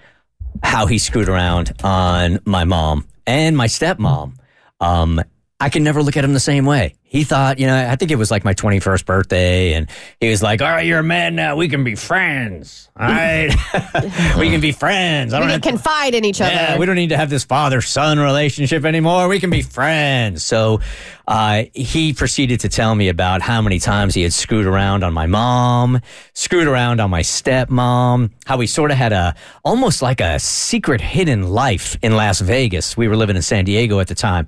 how 0.62 0.86
he 0.86 0.98
screwed 0.98 1.28
around 1.28 1.72
on 1.84 2.40
my 2.44 2.64
mom 2.64 3.06
and 3.26 3.56
my 3.56 3.68
stepmom. 3.68 4.34
Um, 4.80 5.20
I 5.60 5.68
can 5.68 5.84
never 5.84 6.02
look 6.02 6.16
at 6.16 6.24
him 6.24 6.32
the 6.32 6.40
same 6.40 6.66
way. 6.66 6.96
He 7.12 7.24
thought, 7.24 7.58
you 7.58 7.66
know, 7.66 7.76
I 7.76 7.94
think 7.96 8.10
it 8.10 8.16
was 8.16 8.30
like 8.30 8.42
my 8.42 8.54
21st 8.54 9.04
birthday, 9.04 9.74
and 9.74 9.86
he 10.18 10.30
was 10.30 10.42
like, 10.42 10.62
All 10.62 10.70
right, 10.70 10.86
you're 10.86 11.00
a 11.00 11.04
man 11.04 11.34
now. 11.34 11.56
We 11.56 11.68
can 11.68 11.84
be 11.84 11.94
friends. 11.94 12.88
All 12.98 13.06
right. 13.06 13.48
we 14.38 14.48
can 14.48 14.62
be 14.62 14.72
friends. 14.72 15.34
I 15.34 15.38
don't 15.38 15.48
can 15.48 15.52
have 15.52 15.62
confide 15.62 16.14
in 16.14 16.24
each 16.24 16.40
other. 16.40 16.52
yeah, 16.52 16.78
we 16.78 16.86
don't 16.86 16.96
need 16.96 17.10
to 17.10 17.16
have 17.18 17.28
this 17.28 17.44
father 17.44 17.82
son 17.82 18.18
relationship 18.18 18.86
anymore. 18.86 19.28
We 19.28 19.40
can 19.40 19.50
be 19.50 19.60
friends. 19.62 20.42
So 20.42 20.80
uh, 21.28 21.64
he 21.74 22.12
proceeded 22.14 22.60
to 22.60 22.68
tell 22.68 22.94
me 22.94 23.08
about 23.08 23.42
how 23.42 23.62
many 23.62 23.78
times 23.78 24.14
he 24.14 24.22
had 24.22 24.32
screwed 24.32 24.66
around 24.66 25.04
on 25.04 25.12
my 25.12 25.26
mom, 25.26 26.00
screwed 26.34 26.66
around 26.66 27.00
on 27.00 27.10
my 27.10 27.22
stepmom, 27.22 28.30
how 28.46 28.58
he 28.58 28.66
sort 28.66 28.90
of 28.90 28.96
had 28.96 29.12
a 29.12 29.34
almost 29.64 30.02
like 30.02 30.20
a 30.20 30.38
secret 30.38 31.00
hidden 31.00 31.48
life 31.50 31.96
in 32.02 32.16
Las 32.16 32.40
Vegas. 32.40 32.96
We 32.96 33.08
were 33.08 33.16
living 33.16 33.36
in 33.36 33.42
San 33.42 33.64
Diego 33.64 34.00
at 34.00 34.08
the 34.08 34.14
time. 34.14 34.46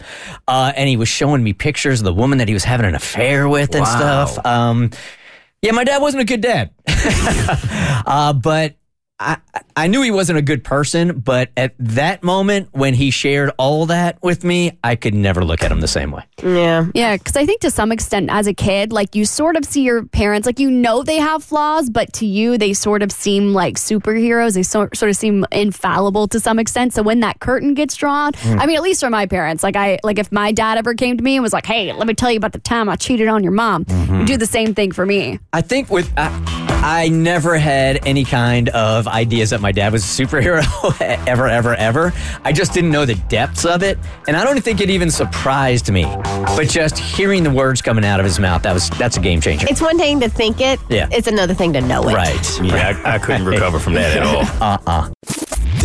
Uh, 0.48 0.72
and 0.76 0.88
he 0.88 0.96
was 0.96 1.08
showing 1.08 1.42
me 1.42 1.52
pictures 1.52 2.00
of 2.00 2.04
the 2.04 2.14
woman 2.14 2.38
that 2.38 2.48
he 2.48 2.53
was 2.54 2.64
having 2.64 2.86
an 2.86 2.94
affair 2.94 3.48
with 3.48 3.74
and 3.74 3.82
Wow. 3.84 4.26
stuff. 4.26 4.46
Um, 4.46 4.90
yeah, 5.62 5.72
my 5.72 5.84
dad 5.84 6.00
wasn't 6.02 6.22
a 6.22 6.24
good 6.24 6.40
dad. 6.40 6.70
uh, 8.06 8.32
but 8.32 8.76
I, 9.20 9.36
I 9.76 9.86
knew 9.86 10.02
he 10.02 10.10
wasn't 10.10 10.38
a 10.38 10.42
good 10.42 10.64
person, 10.64 11.20
but 11.20 11.50
at 11.56 11.74
that 11.78 12.24
moment 12.24 12.68
when 12.72 12.94
he 12.94 13.10
shared 13.10 13.52
all 13.58 13.86
that 13.86 14.20
with 14.22 14.42
me, 14.42 14.76
I 14.82 14.96
could 14.96 15.14
never 15.14 15.44
look 15.44 15.62
at 15.62 15.70
him 15.70 15.80
the 15.80 15.88
same 15.88 16.10
way. 16.10 16.24
Yeah. 16.42 16.86
Yeah, 16.94 17.16
because 17.16 17.36
I 17.36 17.46
think 17.46 17.60
to 17.60 17.70
some 17.70 17.92
extent, 17.92 18.28
as 18.30 18.48
a 18.48 18.54
kid, 18.54 18.92
like 18.92 19.14
you 19.14 19.24
sort 19.24 19.56
of 19.56 19.64
see 19.64 19.82
your 19.82 20.04
parents, 20.04 20.46
like 20.46 20.58
you 20.58 20.68
know 20.68 21.04
they 21.04 21.18
have 21.18 21.44
flaws, 21.44 21.90
but 21.90 22.12
to 22.14 22.26
you, 22.26 22.58
they 22.58 22.72
sort 22.72 23.02
of 23.02 23.12
seem 23.12 23.52
like 23.52 23.76
superheroes. 23.76 24.54
They 24.54 24.64
sort 24.64 24.96
sort 24.96 25.10
of 25.10 25.16
seem 25.16 25.44
infallible 25.52 26.26
to 26.28 26.40
some 26.40 26.58
extent. 26.58 26.92
So 26.92 27.02
when 27.02 27.20
that 27.20 27.38
curtain 27.38 27.74
gets 27.74 27.94
drawn, 27.96 28.32
hmm. 28.34 28.58
I 28.58 28.66
mean, 28.66 28.76
at 28.76 28.82
least 28.82 29.00
for 29.00 29.10
my 29.10 29.26
parents, 29.26 29.62
like 29.62 29.76
I 29.76 29.98
like 30.02 30.18
if 30.18 30.32
my 30.32 30.50
dad 30.50 30.76
ever 30.76 30.94
came 30.94 31.16
to 31.16 31.22
me 31.22 31.36
and 31.36 31.42
was 31.42 31.52
like, 31.52 31.66
"Hey, 31.66 31.92
let 31.92 32.06
me 32.06 32.14
tell 32.14 32.32
you 32.32 32.38
about 32.38 32.52
the 32.52 32.58
time 32.58 32.88
I 32.88 32.96
cheated 32.96 33.28
on 33.28 33.44
your 33.44 33.52
mom," 33.52 33.86
you 33.88 34.24
do 34.26 34.36
the 34.36 34.46
same 34.46 34.74
thing 34.74 34.90
for 34.90 35.06
me. 35.06 35.38
I 35.52 35.60
think 35.60 35.88
with 35.88 36.12
I, 36.16 36.63
I 36.86 37.08
never 37.08 37.56
had 37.56 38.06
any 38.06 38.24
kind 38.24 38.68
of 38.68 39.08
ideas 39.08 39.50
that 39.50 39.62
my 39.62 39.72
dad 39.72 39.90
was 39.90 40.04
a 40.04 40.22
superhero 40.22 40.62
ever, 41.26 41.48
ever, 41.48 41.74
ever. 41.74 42.12
I 42.44 42.52
just 42.52 42.74
didn't 42.74 42.90
know 42.90 43.06
the 43.06 43.14
depths 43.14 43.64
of 43.64 43.82
it, 43.82 43.98
and 44.28 44.36
I 44.36 44.44
don't 44.44 44.60
think 44.62 44.82
it 44.82 44.90
even 44.90 45.10
surprised 45.10 45.90
me. 45.90 46.04
But 46.04 46.68
just 46.68 46.98
hearing 46.98 47.42
the 47.42 47.50
words 47.50 47.80
coming 47.80 48.04
out 48.04 48.20
of 48.20 48.24
his 48.26 48.38
mouth, 48.38 48.62
that 48.64 48.74
was 48.74 48.90
that's 48.90 49.16
a 49.16 49.20
game 49.20 49.40
changer. 49.40 49.66
It's 49.70 49.80
one 49.80 49.96
thing 49.96 50.20
to 50.20 50.28
think 50.28 50.60
it, 50.60 50.78
Yeah. 50.90 51.08
it's 51.10 51.26
another 51.26 51.54
thing 51.54 51.72
to 51.72 51.80
know 51.80 52.06
it. 52.06 52.14
right. 52.14 52.60
Yeah, 52.62 53.00
I, 53.06 53.14
I 53.14 53.18
couldn't 53.18 53.46
recover 53.46 53.78
from 53.78 53.94
that 53.94 54.18
at 54.18 54.22
all. 54.22 54.42
Uh-uh. 54.62 55.10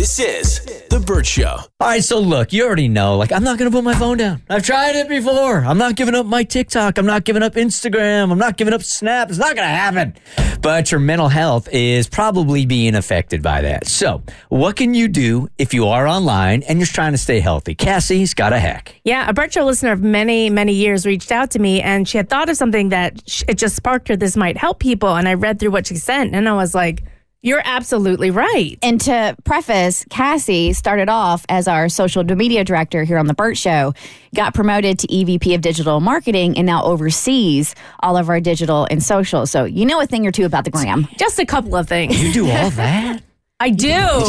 This 0.00 0.18
is 0.18 0.60
The 0.88 0.98
Bert 0.98 1.26
Show. 1.26 1.44
All 1.44 1.68
right, 1.78 2.02
so 2.02 2.20
look, 2.20 2.54
you 2.54 2.64
already 2.64 2.88
know. 2.88 3.18
Like, 3.18 3.32
I'm 3.32 3.44
not 3.44 3.58
going 3.58 3.70
to 3.70 3.76
put 3.76 3.84
my 3.84 3.94
phone 3.94 4.16
down. 4.16 4.40
I've 4.48 4.62
tried 4.62 4.96
it 4.96 5.10
before. 5.10 5.58
I'm 5.58 5.76
not 5.76 5.94
giving 5.94 6.14
up 6.14 6.24
my 6.24 6.42
TikTok. 6.42 6.96
I'm 6.96 7.04
not 7.04 7.24
giving 7.24 7.42
up 7.42 7.52
Instagram. 7.52 8.32
I'm 8.32 8.38
not 8.38 8.56
giving 8.56 8.72
up 8.72 8.82
Snap. 8.82 9.28
It's 9.28 9.36
not 9.36 9.54
going 9.54 9.68
to 9.68 9.74
happen. 9.74 10.14
But 10.62 10.90
your 10.90 11.00
mental 11.00 11.28
health 11.28 11.68
is 11.70 12.08
probably 12.08 12.64
being 12.64 12.94
affected 12.94 13.42
by 13.42 13.60
that. 13.60 13.88
So, 13.88 14.22
what 14.48 14.76
can 14.76 14.94
you 14.94 15.06
do 15.06 15.50
if 15.58 15.74
you 15.74 15.86
are 15.88 16.06
online 16.06 16.62
and 16.62 16.78
you're 16.78 16.86
trying 16.86 17.12
to 17.12 17.18
stay 17.18 17.40
healthy? 17.40 17.74
Cassie's 17.74 18.32
got 18.32 18.54
a 18.54 18.58
hack. 18.58 18.98
Yeah, 19.04 19.28
a 19.28 19.34
Bert 19.34 19.52
Show 19.52 19.66
listener 19.66 19.92
of 19.92 20.00
many, 20.00 20.48
many 20.48 20.72
years 20.72 21.04
reached 21.04 21.30
out 21.30 21.50
to 21.50 21.58
me 21.58 21.82
and 21.82 22.08
she 22.08 22.16
had 22.16 22.30
thought 22.30 22.48
of 22.48 22.56
something 22.56 22.88
that 22.88 23.22
it 23.46 23.58
just 23.58 23.76
sparked 23.76 24.08
her. 24.08 24.16
This 24.16 24.34
might 24.34 24.56
help 24.56 24.78
people. 24.78 25.14
And 25.14 25.28
I 25.28 25.34
read 25.34 25.60
through 25.60 25.72
what 25.72 25.88
she 25.88 25.96
sent 25.96 26.34
and 26.34 26.48
I 26.48 26.54
was 26.54 26.74
like, 26.74 27.02
you're 27.42 27.62
absolutely 27.64 28.30
right. 28.30 28.78
And 28.82 29.00
to 29.02 29.36
preface, 29.44 30.04
Cassie 30.10 30.72
started 30.72 31.08
off 31.08 31.46
as 31.48 31.66
our 31.66 31.88
social 31.88 32.22
media 32.24 32.64
director 32.64 33.02
here 33.04 33.18
on 33.18 33.26
the 33.26 33.34
Bert 33.34 33.56
Show, 33.56 33.94
got 34.34 34.54
promoted 34.54 34.98
to 35.00 35.06
EVP 35.06 35.54
of 35.54 35.60
digital 35.60 36.00
marketing, 36.00 36.58
and 36.58 36.66
now 36.66 36.84
oversees 36.84 37.74
all 38.00 38.16
of 38.16 38.28
our 38.28 38.40
digital 38.40 38.86
and 38.90 39.02
social. 39.02 39.46
So 39.46 39.64
you 39.64 39.86
know 39.86 40.00
a 40.00 40.06
thing 40.06 40.26
or 40.26 40.32
two 40.32 40.44
about 40.44 40.64
the 40.64 40.70
gram. 40.70 41.08
Just 41.18 41.38
a 41.38 41.46
couple 41.46 41.76
of 41.76 41.88
things. 41.88 42.22
You 42.22 42.32
do 42.32 42.50
all 42.50 42.70
that? 42.70 43.22
I 43.60 43.70
do. 43.70 44.24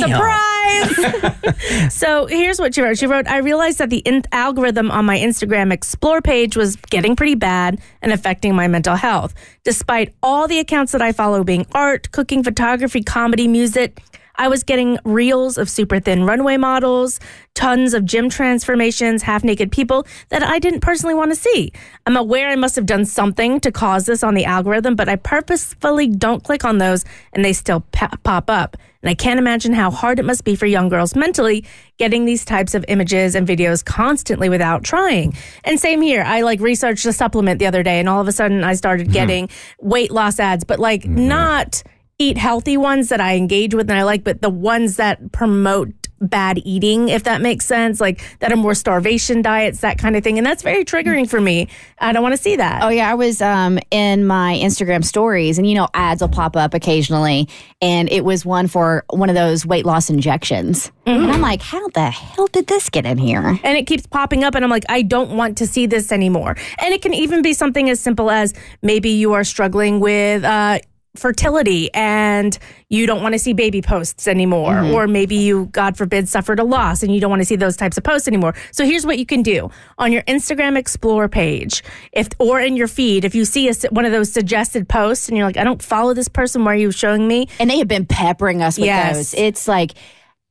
Surprise! 0.00 0.55
so 1.90 2.26
here's 2.26 2.58
what 2.58 2.74
she 2.74 2.82
wrote. 2.82 2.98
She 2.98 3.06
wrote, 3.06 3.26
I 3.26 3.38
realized 3.38 3.78
that 3.78 3.90
the 3.90 3.98
in- 3.98 4.22
algorithm 4.32 4.90
on 4.90 5.04
my 5.04 5.18
Instagram 5.18 5.72
Explore 5.72 6.22
page 6.22 6.56
was 6.56 6.76
getting 6.76 7.16
pretty 7.16 7.34
bad 7.34 7.80
and 8.02 8.12
affecting 8.12 8.54
my 8.54 8.68
mental 8.68 8.96
health. 8.96 9.34
Despite 9.64 10.14
all 10.22 10.48
the 10.48 10.58
accounts 10.58 10.92
that 10.92 11.02
I 11.02 11.12
follow 11.12 11.44
being 11.44 11.66
art, 11.72 12.10
cooking, 12.12 12.42
photography, 12.42 13.02
comedy, 13.02 13.48
music, 13.48 14.00
I 14.38 14.48
was 14.48 14.62
getting 14.62 14.98
reels 15.04 15.58
of 15.58 15.68
super 15.68 16.00
thin 16.00 16.24
runway 16.24 16.56
models, 16.56 17.20
tons 17.54 17.94
of 17.94 18.04
gym 18.04 18.28
transformations, 18.28 19.22
half 19.22 19.42
naked 19.42 19.72
people 19.72 20.06
that 20.28 20.42
I 20.42 20.58
didn't 20.58 20.80
personally 20.80 21.14
want 21.14 21.32
to 21.32 21.36
see. 21.36 21.72
I'm 22.04 22.16
aware 22.16 22.48
I 22.48 22.56
must 22.56 22.76
have 22.76 22.86
done 22.86 23.04
something 23.04 23.60
to 23.60 23.72
cause 23.72 24.06
this 24.06 24.22
on 24.22 24.34
the 24.34 24.44
algorithm, 24.44 24.94
but 24.94 25.08
I 25.08 25.16
purposefully 25.16 26.08
don't 26.08 26.44
click 26.44 26.64
on 26.64 26.78
those 26.78 27.04
and 27.32 27.44
they 27.44 27.52
still 27.52 27.80
pop 27.92 28.50
up. 28.50 28.76
And 29.02 29.10
I 29.10 29.14
can't 29.14 29.38
imagine 29.38 29.72
how 29.72 29.90
hard 29.90 30.18
it 30.18 30.24
must 30.24 30.44
be 30.44 30.56
for 30.56 30.66
young 30.66 30.88
girls 30.88 31.14
mentally 31.14 31.64
getting 31.96 32.24
these 32.24 32.44
types 32.44 32.74
of 32.74 32.84
images 32.88 33.34
and 33.34 33.46
videos 33.46 33.84
constantly 33.84 34.48
without 34.48 34.82
trying. 34.82 35.34
And 35.64 35.78
same 35.78 36.00
here. 36.00 36.22
I 36.22 36.40
like 36.40 36.60
researched 36.60 37.06
a 37.06 37.12
supplement 37.12 37.58
the 37.58 37.66
other 37.66 37.82
day 37.82 38.00
and 38.00 38.08
all 38.08 38.20
of 38.20 38.28
a 38.28 38.32
sudden 38.32 38.64
I 38.64 38.74
started 38.74 39.04
mm-hmm. 39.04 39.12
getting 39.12 39.48
weight 39.80 40.10
loss 40.10 40.40
ads, 40.40 40.64
but 40.64 40.80
like 40.80 41.02
mm-hmm. 41.02 41.28
not 41.28 41.82
eat 42.18 42.38
healthy 42.38 42.76
ones 42.76 43.10
that 43.10 43.20
I 43.20 43.36
engage 43.36 43.74
with 43.74 43.90
and 43.90 43.98
I 43.98 44.04
like, 44.04 44.24
but 44.24 44.42
the 44.42 44.50
ones 44.50 44.96
that 44.96 45.32
promote 45.32 45.92
bad 46.18 46.58
eating, 46.64 47.10
if 47.10 47.24
that 47.24 47.42
makes 47.42 47.66
sense, 47.66 48.00
like 48.00 48.22
that 48.38 48.50
are 48.50 48.56
more 48.56 48.74
starvation 48.74 49.42
diets, 49.42 49.80
that 49.80 49.98
kind 49.98 50.16
of 50.16 50.24
thing. 50.24 50.38
And 50.38 50.46
that's 50.46 50.62
very 50.62 50.82
triggering 50.82 51.28
for 51.28 51.42
me. 51.42 51.68
I 51.98 52.12
don't 52.14 52.22
want 52.22 52.34
to 52.34 52.42
see 52.42 52.56
that. 52.56 52.82
Oh 52.82 52.88
yeah, 52.88 53.10
I 53.10 53.14
was 53.14 53.42
um, 53.42 53.78
in 53.90 54.26
my 54.26 54.58
Instagram 54.62 55.04
stories, 55.04 55.58
and 55.58 55.68
you 55.68 55.74
know 55.74 55.88
ads 55.92 56.22
will 56.22 56.30
pop 56.30 56.56
up 56.56 56.72
occasionally, 56.72 57.50
and 57.82 58.10
it 58.10 58.24
was 58.24 58.46
one 58.46 58.66
for 58.66 59.04
one 59.10 59.28
of 59.28 59.34
those 59.34 59.66
weight 59.66 59.84
loss 59.84 60.08
injections, 60.08 60.90
and 61.04 61.30
I'm 61.30 61.42
like, 61.42 61.60
how 61.60 61.86
the 61.88 62.10
hell 62.10 62.46
did 62.46 62.66
this 62.66 62.88
get 62.88 63.04
in 63.04 63.18
here? 63.18 63.60
and 63.62 63.76
it 63.76 63.86
keeps 63.86 64.06
popping 64.06 64.42
up 64.44 64.54
and 64.54 64.64
i'm 64.64 64.70
like 64.70 64.84
i 64.88 65.02
don't 65.02 65.36
want 65.36 65.58
to 65.58 65.66
see 65.66 65.86
this 65.86 66.10
anymore 66.12 66.56
and 66.78 66.94
it 66.94 67.02
can 67.02 67.12
even 67.12 67.42
be 67.42 67.52
something 67.52 67.90
as 67.90 68.00
simple 68.00 68.30
as 68.30 68.54
maybe 68.82 69.10
you 69.10 69.32
are 69.32 69.44
struggling 69.44 70.00
with 70.00 70.44
uh 70.44 70.78
fertility 71.18 71.92
and 71.94 72.58
you 72.88 73.06
don't 73.06 73.22
want 73.22 73.32
to 73.32 73.38
see 73.38 73.52
baby 73.52 73.82
posts 73.82 74.28
anymore 74.28 74.72
Mm-hmm. 74.74 74.94
or 74.94 75.06
maybe 75.06 75.36
you 75.36 75.66
god 75.66 75.96
forbid 75.96 76.28
suffered 76.28 76.58
a 76.58 76.64
loss 76.64 77.02
and 77.02 77.14
you 77.14 77.20
don't 77.20 77.30
want 77.30 77.40
to 77.40 77.46
see 77.46 77.56
those 77.56 77.76
types 77.76 77.96
of 77.96 78.04
posts 78.04 78.28
anymore 78.28 78.54
so 78.72 78.84
here's 78.84 79.04
what 79.06 79.18
you 79.18 79.26
can 79.26 79.42
do 79.42 79.70
on 79.98 80.12
your 80.12 80.22
instagram 80.22 80.76
explore 80.76 81.28
page 81.28 81.82
if 82.12 82.28
or 82.38 82.60
in 82.60 82.76
your 82.76 82.88
feed 82.88 83.24
if 83.24 83.34
you 83.34 83.44
see 83.44 83.66
a, 83.66 83.70
s- 83.70 83.84
one 83.90 84.04
of 84.04 84.12
those 84.12 84.32
suggested 84.32 84.88
posts 84.88 85.28
and 85.28 85.36
you're 85.36 85.46
like 85.46 85.56
i 85.56 85.64
don't 85.64 85.82
follow 85.82 86.14
this 86.14 86.28
person 86.28 86.64
why 86.64 86.72
are 86.72 86.76
you 86.76 86.90
showing 86.90 87.26
me 87.26 87.48
and 87.58 87.68
they 87.70 87.78
have 87.78 87.88
been 87.88 88.06
peppering 88.06 88.62
us 88.62 88.76
with 88.78 88.86
Yes. 88.86 89.16
those. 89.16 89.34
It's 89.34 89.68
like. 89.68 89.92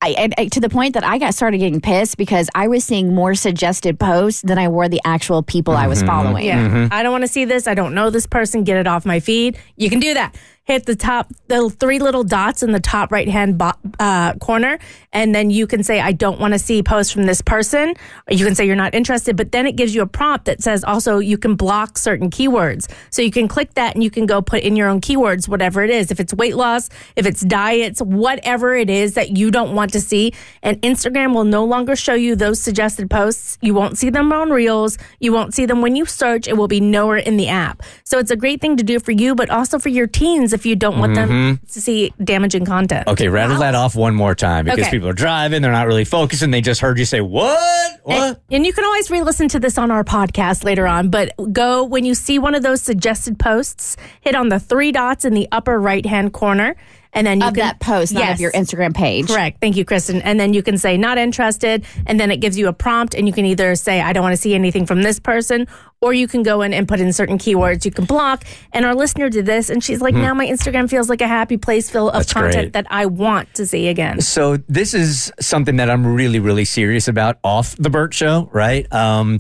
I, 0.02 0.10
I, 0.38 0.42
I- 0.42 0.48
to 0.50 0.60
the 0.60 0.70
point 0.70 0.94
that 0.96 1.06
I 1.06 1.18
got 1.18 1.34
started 1.34 1.58
getting 1.60 1.80
pissed 1.80 2.18
because 2.18 2.50
I 2.54 2.68
was 2.68 2.84
seeing 2.84 3.16
more 3.16 3.34
suggested 3.34 3.98
posts 3.98 4.42
than 4.42 4.58
I 4.60 4.68
were 4.68 4.90
the 4.90 5.00
actual 5.06 5.42
people 5.42 5.74
I 5.76 5.88
was 5.88 6.04
following. 6.04 6.46
Yeah. 6.46 6.90
I 6.92 7.02
don't 7.02 7.14
want 7.14 7.24
to 7.24 7.30
see 7.30 7.46
this. 7.46 7.66
I 7.66 7.76
don't 7.76 7.96
know 7.96 8.10
this 8.10 8.28
person. 8.28 8.66
Get 8.66 8.76
it 8.78 8.88
off 8.88 9.06
my 9.06 9.22
feed. 9.22 9.58
You 9.78 9.90
can 9.90 10.02
do 10.02 10.14
that. 10.14 10.36
Hit 10.66 10.88
the 10.88 10.96
top, 10.96 11.32
the 11.48 11.70
three 11.70 12.00
little 12.00 12.24
dots 12.24 12.64
in 12.64 12.72
the 12.72 12.80
top 12.80 13.12
right 13.12 13.28
hand 13.28 13.56
bo- 13.56 13.74
uh, 14.00 14.34
corner, 14.36 14.80
and 15.14 15.34
then 15.36 15.52
you 15.52 15.68
can 15.68 15.84
say, 15.84 16.00
I 16.02 16.12
don't 16.12 16.40
want 16.40 16.54
to 16.54 16.60
see 16.60 16.82
posts 16.82 17.14
from 17.14 17.28
this 17.28 17.40
person. 17.40 17.90
Or 18.28 18.34
you 18.34 18.44
can 18.44 18.56
say 18.56 18.66
you're 18.66 18.76
not 18.76 18.96
interested, 18.96 19.38
but 19.38 19.52
then 19.52 19.68
it 19.68 19.76
gives 19.76 19.94
you 19.94 20.02
a 20.02 20.08
prompt 20.08 20.46
that 20.46 20.64
says 20.64 20.84
also 20.84 21.20
you 21.20 21.38
can 21.38 21.54
block 21.54 22.00
certain 22.00 22.32
keywords. 22.32 22.92
So 23.12 23.22
you 23.22 23.30
can 23.30 23.48
click 23.48 23.76
that 23.76 23.94
and 23.94 24.04
you 24.04 24.10
can 24.10 24.26
go 24.26 24.42
put 24.42 24.64
in 24.64 24.76
your 24.76 24.90
own 24.90 25.02
keywords, 25.02 25.48
whatever 25.48 25.84
it 25.84 25.92
is. 25.92 26.10
If 26.10 26.20
it's 26.20 26.34
weight 26.34 26.56
loss, 26.56 26.90
if 27.16 27.28
it's 27.28 27.42
diets, 27.42 28.02
whatever 28.02 28.76
it 28.76 28.90
is 28.90 29.14
that 29.14 29.38
you 29.38 29.52
don't 29.52 29.76
want 29.76 29.94
to 29.94 30.02
see. 30.02 30.34
And 30.64 30.82
Instagram 30.82 31.36
will 31.36 31.44
no 31.44 31.64
longer 31.64 31.96
show 31.96 32.16
you 32.16 32.36
those 32.36 32.60
suggested 32.60 33.08
posts. 33.08 33.60
You 33.62 33.76
won't 33.76 34.00
see 34.00 34.10
them 34.10 34.34
on 34.34 34.50
Reels. 34.50 34.98
You 35.20 35.32
won't 35.32 35.54
see 35.54 35.68
them 35.68 35.84
when 35.84 35.96
you 35.96 36.08
search. 36.08 36.48
It 36.48 36.58
will 36.58 36.68
be 36.68 36.80
nowhere 36.80 37.18
in 37.18 37.38
the 37.38 37.50
app. 37.50 37.84
So 38.04 38.18
it's 38.18 38.32
a 38.32 38.36
great 38.36 38.62
thing 38.62 38.78
to 38.78 38.84
do 38.84 39.00
for 39.00 39.12
you, 39.12 39.36
but 39.36 39.52
also 39.52 39.78
for 39.78 39.90
your 39.90 40.08
teens 40.08 40.55
if 40.56 40.66
you 40.66 40.76
don't 40.76 40.98
want 40.98 41.14
them 41.14 41.30
mm-hmm. 41.30 41.66
to 41.66 41.82
see 41.82 42.12
damaging 42.24 42.66
content. 42.66 43.08
Okay, 43.08 43.28
rattle 43.28 43.60
that 43.60 43.76
off 43.76 43.96
one 43.96 44.16
more 44.16 44.34
time 44.34 44.66
because 44.66 44.80
Okay. 44.80 44.90
people 44.92 45.10
are 45.10 45.14
driving, 45.14 45.62
they're 45.62 45.72
not 45.72 45.86
really 45.86 46.06
focusing. 46.06 46.50
They 46.50 46.62
just 46.62 46.82
heard 46.82 46.98
you 46.98 47.06
say, 47.06 47.22
What? 47.22 48.00
What? 48.04 48.16
And, 48.16 48.38
and 48.50 48.66
you 48.66 48.74
can 48.74 48.84
always 48.86 49.12
re 49.12 49.22
listen 49.22 49.48
to 49.50 49.60
this 49.60 49.78
on 49.78 49.92
our 49.92 50.04
podcast 50.04 50.64
later 50.64 50.88
on, 50.88 51.10
but 51.10 51.32
go 51.52 51.84
when 51.84 52.06
you 52.06 52.16
see 52.16 52.40
one 52.40 52.56
of 52.56 52.64
those 52.64 52.82
suggested 52.82 53.38
posts, 53.38 53.98
hit 54.22 54.34
on 54.36 54.50
the 54.50 54.60
three 54.60 54.92
dots 54.92 55.26
in 55.26 55.34
the 55.34 55.48
upper 55.52 55.80
right 55.80 56.06
hand 56.06 56.34
corner. 56.34 56.76
And 57.16 57.26
then 57.26 57.40
you 57.42 57.48
Of 57.48 57.54
can, 57.56 57.62
that 57.64 57.80
post, 57.80 58.14
not 58.14 58.20
Yes. 58.24 58.34
of 58.36 58.42
your 58.42 58.52
Instagram 58.52 58.94
page. 58.94 59.28
Correct. 59.28 59.60
Thank 59.62 59.78
you, 59.78 59.86
Kristen. 59.86 60.22
And 60.22 60.40
then 60.40 60.54
you 60.54 60.62
can 60.62 60.78
say 60.78 60.98
not 60.98 61.18
interested, 61.18 61.86
and 62.06 62.20
then 62.20 62.30
it 62.30 62.38
gives 62.38 62.58
you 62.58 62.68
a 62.68 62.74
prompt, 62.74 63.16
and 63.16 63.26
you 63.26 63.34
can 63.34 63.46
either 63.46 63.76
say 63.76 64.02
I 64.02 64.12
don't 64.14 64.22
want 64.24 64.34
to 64.34 64.42
see 64.42 64.54
anything 64.54 64.86
from 64.86 65.02
this 65.02 65.20
person, 65.20 65.66
or 66.02 66.14
you 66.14 66.28
can 66.28 66.44
go 66.44 66.62
in 66.62 66.74
and 66.74 66.88
put 66.88 67.00
in 67.00 67.12
certain 67.14 67.38
keywords 67.38 67.86
you 67.86 67.92
can 67.92 68.06
block. 68.06 68.44
And 68.74 68.86
our 68.86 68.94
listener 68.94 69.30
did 69.30 69.46
this, 69.46 69.70
and 69.70 69.84
she's 69.84 70.02
like, 70.02 70.14
now 70.14 70.34
my 70.34 70.46
Instagram 70.46 70.90
feels 70.90 71.10
like 71.10 71.22
a 71.22 71.28
happy 71.28 71.58
place 71.58 71.90
full 71.90 72.10
of 72.10 72.14
Hmm. 72.14 72.20
That's 72.20 72.34
content 72.34 72.54
great. 72.66 72.74
that 72.74 72.88
I 72.90 73.06
want 73.06 73.54
to 73.56 73.66
see 73.66 73.88
again. 73.88 74.20
So 74.22 74.58
this 74.68 74.94
is 74.94 75.32
something 75.40 75.78
that 75.78 75.90
I'm 75.90 76.06
really, 76.06 76.40
really 76.40 76.66
serious 76.66 77.08
about 77.08 77.40
off 77.44 77.76
the 77.78 77.90
Bert 77.90 78.14
Show, 78.14 78.50
right? 78.52 78.92
Um, 78.94 79.40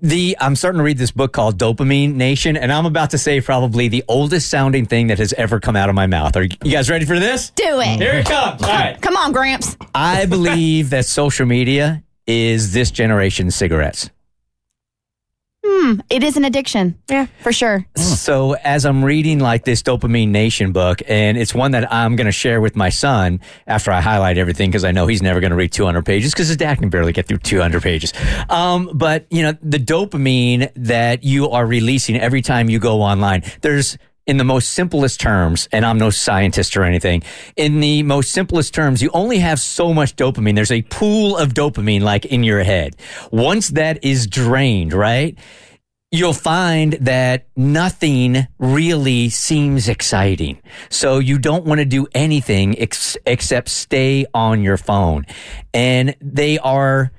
the 0.00 0.36
I'm 0.40 0.56
starting 0.56 0.78
to 0.78 0.84
read 0.84 0.98
this 0.98 1.10
book 1.10 1.32
called 1.32 1.58
Dopamine 1.58 2.14
Nation, 2.14 2.56
and 2.56 2.72
I'm 2.72 2.86
about 2.86 3.10
to 3.10 3.18
say 3.18 3.40
probably 3.40 3.88
the 3.88 4.04
oldest 4.08 4.50
sounding 4.50 4.86
thing 4.86 5.08
that 5.08 5.18
has 5.18 5.32
ever 5.34 5.60
come 5.60 5.76
out 5.76 5.88
of 5.88 5.94
my 5.94 6.06
mouth. 6.06 6.36
Are 6.36 6.44
you 6.44 6.72
guys 6.72 6.90
ready 6.90 7.04
for 7.04 7.18
this? 7.18 7.50
Do 7.50 7.80
it. 7.80 7.84
Mm. 7.84 7.96
Here 7.96 8.14
it 8.14 8.26
comes. 8.26 8.62
All 8.62 8.68
right. 8.68 9.00
Come 9.00 9.16
on, 9.16 9.32
Gramps. 9.32 9.76
I 9.94 10.26
believe 10.26 10.90
that 10.90 11.06
social 11.06 11.46
media 11.46 12.02
is 12.26 12.72
this 12.72 12.90
generation's 12.90 13.54
cigarettes. 13.54 14.10
Hmm. 15.64 16.00
It 16.08 16.22
is 16.22 16.36
an 16.36 16.44
addiction. 16.44 16.98
Yeah. 17.08 17.26
For 17.42 17.52
sure. 17.52 17.86
So 17.96 18.52
as 18.64 18.86
I'm 18.86 19.04
reading 19.04 19.40
like 19.40 19.64
this 19.64 19.82
Dopamine 19.82 20.28
Nation 20.28 20.72
book, 20.72 21.02
and 21.06 21.36
it's 21.36 21.54
one 21.54 21.72
that 21.72 21.92
I'm 21.92 22.16
going 22.16 22.26
to 22.26 22.32
share 22.32 22.60
with 22.60 22.76
my 22.76 22.88
son 22.88 23.40
after 23.66 23.90
I 23.90 24.00
highlight 24.00 24.38
everything 24.38 24.70
because 24.70 24.84
I 24.84 24.92
know 24.92 25.06
he's 25.06 25.22
never 25.22 25.40
going 25.40 25.50
to 25.50 25.56
read 25.56 25.72
200 25.72 26.04
pages 26.04 26.32
because 26.32 26.48
his 26.48 26.56
dad 26.56 26.78
can 26.78 26.88
barely 26.88 27.12
get 27.12 27.26
through 27.26 27.38
200 27.38 27.82
pages. 27.82 28.12
Um, 28.48 28.90
but 28.94 29.26
you 29.30 29.42
know 29.42 29.52
the 29.62 29.78
dopamine 29.78 30.70
that 30.76 31.24
you 31.24 31.50
are 31.50 31.66
releasing 31.66 32.16
every 32.18 32.42
time 32.42 32.70
you 32.70 32.78
go 32.78 33.02
online, 33.02 33.42
there's 33.60 33.98
in 34.26 34.36
the 34.36 34.44
most 34.44 34.70
simplest 34.70 35.20
terms, 35.20 35.68
and 35.72 35.84
I'm 35.84 35.98
no 35.98 36.10
scientist 36.10 36.76
or 36.76 36.84
anything, 36.84 37.22
in 37.56 37.80
the 37.80 38.02
most 38.02 38.32
simplest 38.32 38.74
terms, 38.74 39.02
you 39.02 39.10
only 39.12 39.38
have 39.38 39.60
so 39.60 39.92
much 39.92 40.16
dopamine. 40.16 40.54
There's 40.54 40.70
a 40.70 40.82
pool 40.82 41.36
of 41.36 41.54
dopamine 41.54 42.02
like 42.02 42.24
in 42.26 42.42
your 42.44 42.62
head. 42.62 42.96
Once 43.30 43.68
that 43.68 44.04
is 44.04 44.26
drained, 44.26 44.92
right? 44.92 45.36
you'll 46.12 46.32
find 46.32 46.94
that 46.94 47.46
nothing 47.56 48.46
really 48.58 49.28
seems 49.28 49.88
exciting. 49.88 50.60
So 50.88 51.20
you 51.20 51.38
don't 51.38 51.64
want 51.64 51.78
to 51.78 51.84
do 51.84 52.08
anything 52.14 52.78
ex- 52.80 53.16
except 53.26 53.68
stay 53.68 54.26
on 54.34 54.62
your 54.62 54.76
phone. 54.76 55.24
And 55.72 56.16
they 56.20 56.58
are 56.58 57.12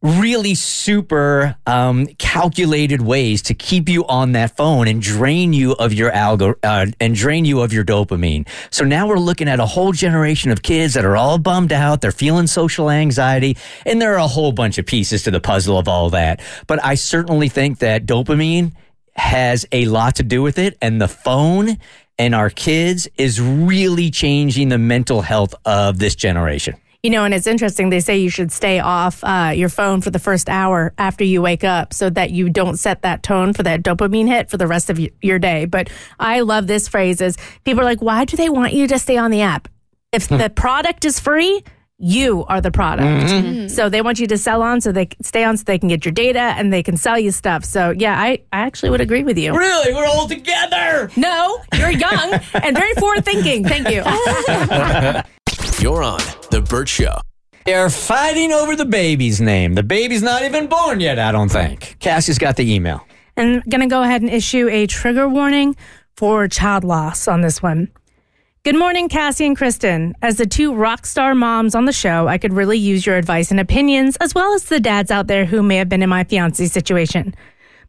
really 0.00 0.54
super 0.54 1.56
um, 1.66 2.06
calculated 2.18 3.02
ways 3.02 3.42
to 3.42 3.54
keep 3.54 3.88
you 3.88 4.06
on 4.06 4.32
that 4.32 4.56
phone 4.56 4.86
and 4.86 5.02
drain 5.02 5.52
you 5.52 5.72
of 5.72 5.92
your 5.92 6.10
algo 6.12 6.54
uh, 6.62 6.86
and 7.00 7.14
drain 7.14 7.44
you 7.44 7.60
of 7.60 7.72
your 7.72 7.84
dopamine. 7.84 8.48
So 8.70 8.84
now 8.84 9.08
we're 9.08 9.18
looking 9.18 9.48
at 9.48 9.58
a 9.58 9.66
whole 9.66 9.92
generation 9.92 10.52
of 10.52 10.62
kids 10.62 10.94
that 10.94 11.04
are 11.04 11.16
all 11.16 11.38
bummed 11.38 11.72
out. 11.72 12.00
They're 12.00 12.12
feeling 12.12 12.46
social 12.46 12.90
anxiety, 12.90 13.56
and 13.84 14.00
there 14.00 14.14
are 14.14 14.18
a 14.18 14.28
whole 14.28 14.52
bunch 14.52 14.78
of 14.78 14.86
pieces 14.86 15.24
to 15.24 15.30
the 15.30 15.40
puzzle 15.40 15.78
of 15.78 15.88
all 15.88 16.10
that. 16.10 16.40
But 16.66 16.84
I 16.84 16.94
certainly 16.94 17.48
think 17.48 17.80
that 17.80 18.06
dopamine 18.06 18.72
has 19.16 19.66
a 19.72 19.86
lot 19.86 20.16
to 20.16 20.22
do 20.22 20.42
with 20.42 20.58
it, 20.58 20.78
and 20.80 21.00
the 21.00 21.08
phone 21.08 21.76
and 22.20 22.34
our 22.34 22.50
kids 22.50 23.08
is 23.16 23.40
really 23.40 24.10
changing 24.10 24.68
the 24.68 24.78
mental 24.78 25.22
health 25.22 25.54
of 25.64 25.98
this 25.98 26.14
generation. 26.14 26.76
You 27.02 27.10
know, 27.10 27.24
and 27.24 27.32
it's 27.32 27.46
interesting. 27.46 27.90
They 27.90 28.00
say 28.00 28.18
you 28.18 28.28
should 28.28 28.50
stay 28.50 28.80
off 28.80 29.22
uh, 29.22 29.52
your 29.54 29.68
phone 29.68 30.00
for 30.00 30.10
the 30.10 30.18
first 30.18 30.48
hour 30.48 30.92
after 30.98 31.22
you 31.22 31.40
wake 31.40 31.62
up 31.62 31.94
so 31.94 32.10
that 32.10 32.32
you 32.32 32.50
don't 32.50 32.76
set 32.76 33.02
that 33.02 33.22
tone 33.22 33.52
for 33.52 33.62
that 33.62 33.82
dopamine 33.82 34.26
hit 34.26 34.50
for 34.50 34.56
the 34.56 34.66
rest 34.66 34.90
of 34.90 34.98
your 35.22 35.38
day. 35.38 35.64
But 35.64 35.90
I 36.18 36.40
love 36.40 36.66
this 36.66 36.88
phrase 36.88 37.20
is 37.20 37.36
people 37.64 37.82
are 37.82 37.84
like, 37.84 38.02
why 38.02 38.24
do 38.24 38.36
they 38.36 38.48
want 38.48 38.72
you 38.72 38.88
to 38.88 38.98
stay 38.98 39.16
on 39.16 39.30
the 39.30 39.42
app? 39.42 39.68
If 40.10 40.26
hmm. 40.26 40.38
the 40.38 40.50
product 40.50 41.04
is 41.04 41.20
free, 41.20 41.62
you 41.98 42.44
are 42.46 42.60
the 42.60 42.70
product. 42.70 43.30
Mm-hmm. 43.30 43.46
Mm-hmm. 43.46 43.68
So 43.68 43.88
they 43.88 44.02
want 44.02 44.20
you 44.20 44.26
to 44.28 44.38
sell 44.38 44.62
on 44.62 44.80
so 44.80 44.92
they 44.92 45.08
stay 45.20 45.42
on 45.44 45.56
so 45.56 45.64
they 45.64 45.78
can 45.78 45.88
get 45.88 46.04
your 46.04 46.12
data 46.12 46.38
and 46.38 46.72
they 46.72 46.82
can 46.82 46.96
sell 46.96 47.18
you 47.18 47.32
stuff. 47.32 47.64
So 47.64 47.90
yeah, 47.90 48.18
I, 48.18 48.42
I 48.52 48.60
actually 48.60 48.90
would 48.90 49.00
agree 49.00 49.24
with 49.24 49.36
you. 49.36 49.56
Really? 49.56 49.92
We're 49.92 50.06
all 50.06 50.28
together. 50.28 51.10
No, 51.16 51.58
you're 51.76 51.90
young 51.90 52.34
and 52.54 52.76
very 52.76 52.94
forward 52.94 53.24
thinking. 53.24 53.64
Thank 53.64 53.88
you. 53.90 54.02
You're 55.80 56.02
on 56.02 56.18
The 56.50 56.60
Bert 56.60 56.88
Show. 56.88 57.14
They're 57.64 57.88
fighting 57.88 58.50
over 58.50 58.74
the 58.74 58.84
baby's 58.84 59.40
name. 59.40 59.74
The 59.74 59.84
baby's 59.84 60.22
not 60.24 60.42
even 60.42 60.66
born 60.66 60.98
yet, 60.98 61.20
I 61.20 61.30
don't 61.30 61.50
think. 61.50 61.96
Cassie's 62.00 62.38
got 62.38 62.56
the 62.56 62.74
email. 62.74 63.06
and 63.36 63.62
going 63.70 63.82
to 63.82 63.86
go 63.86 64.02
ahead 64.02 64.20
and 64.20 64.28
issue 64.30 64.68
a 64.68 64.88
trigger 64.88 65.28
warning 65.28 65.76
for 66.16 66.48
child 66.48 66.82
loss 66.82 67.28
on 67.28 67.42
this 67.42 67.62
one. 67.62 67.92
Good 68.64 68.76
morning, 68.76 69.08
Cassie 69.08 69.46
and 69.46 69.56
Kristen. 69.56 70.14
As 70.20 70.36
the 70.38 70.46
two 70.46 70.74
rock 70.74 71.06
star 71.06 71.32
moms 71.36 71.76
on 71.76 71.84
the 71.84 71.92
show, 71.92 72.26
I 72.26 72.38
could 72.38 72.52
really 72.52 72.76
use 72.78 73.06
your 73.06 73.16
advice 73.16 73.52
and 73.52 73.60
opinions, 73.60 74.16
as 74.16 74.34
well 74.34 74.54
as 74.54 74.64
the 74.64 74.80
dads 74.80 75.12
out 75.12 75.28
there 75.28 75.44
who 75.44 75.62
may 75.62 75.76
have 75.76 75.88
been 75.88 76.02
in 76.02 76.08
my 76.08 76.24
fiance's 76.24 76.72
situation. 76.72 77.36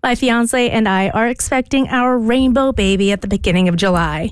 My 0.03 0.13
fiance 0.13 0.69
and 0.69 0.87
I 0.87 1.09
are 1.09 1.27
expecting 1.27 1.87
our 1.87 2.19
rainbow 2.19 2.71
baby 2.71 3.11
at 3.11 3.21
the 3.21 3.27
beginning 3.27 3.67
of 3.67 3.77
July. 3.77 4.29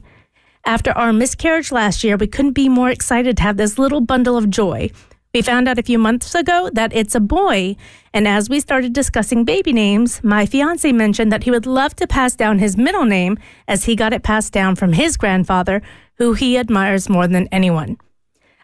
After 0.67 0.91
our 0.91 1.13
miscarriage 1.13 1.71
last 1.71 2.03
year, 2.03 2.17
we 2.17 2.27
couldn't 2.27 2.51
be 2.51 2.67
more 2.67 2.89
excited 2.89 3.38
to 3.38 3.43
have 3.43 3.56
this 3.56 3.80
little 3.80 4.01
bundle 4.01 4.36
of 4.36 4.49
joy. 4.49 4.91
We 5.34 5.41
found 5.41 5.69
out 5.69 5.80
a 5.80 5.84
few 5.84 5.97
months 5.97 6.36
ago 6.36 6.69
that 6.73 6.93
it's 6.93 7.15
a 7.15 7.21
boy, 7.21 7.77
and 8.13 8.27
as 8.27 8.49
we 8.49 8.60
started 8.60 8.91
discussing 8.91 9.45
baby 9.45 9.71
names, 9.71 10.21
my 10.25 10.45
fiance 10.45 10.91
mentioned 10.91 11.32
that 11.32 11.45
he 11.45 11.51
would 11.51 11.65
love 11.65 11.95
to 11.95 12.06
pass 12.06 12.36
down 12.36 12.60
his 12.60 12.75
middle 12.75 13.06
name 13.06 13.38
as 13.69 13.86
he 13.86 13.95
got 13.95 14.12
it 14.12 14.23
passed 14.23 14.51
down 14.51 14.75
from 14.75 14.91
his 14.91 15.15
grandfather, 15.15 15.82
who 16.15 16.34
he 16.34 16.58
admires 16.58 17.08
more 17.08 17.27
than 17.27 17.47
anyone. 17.49 17.95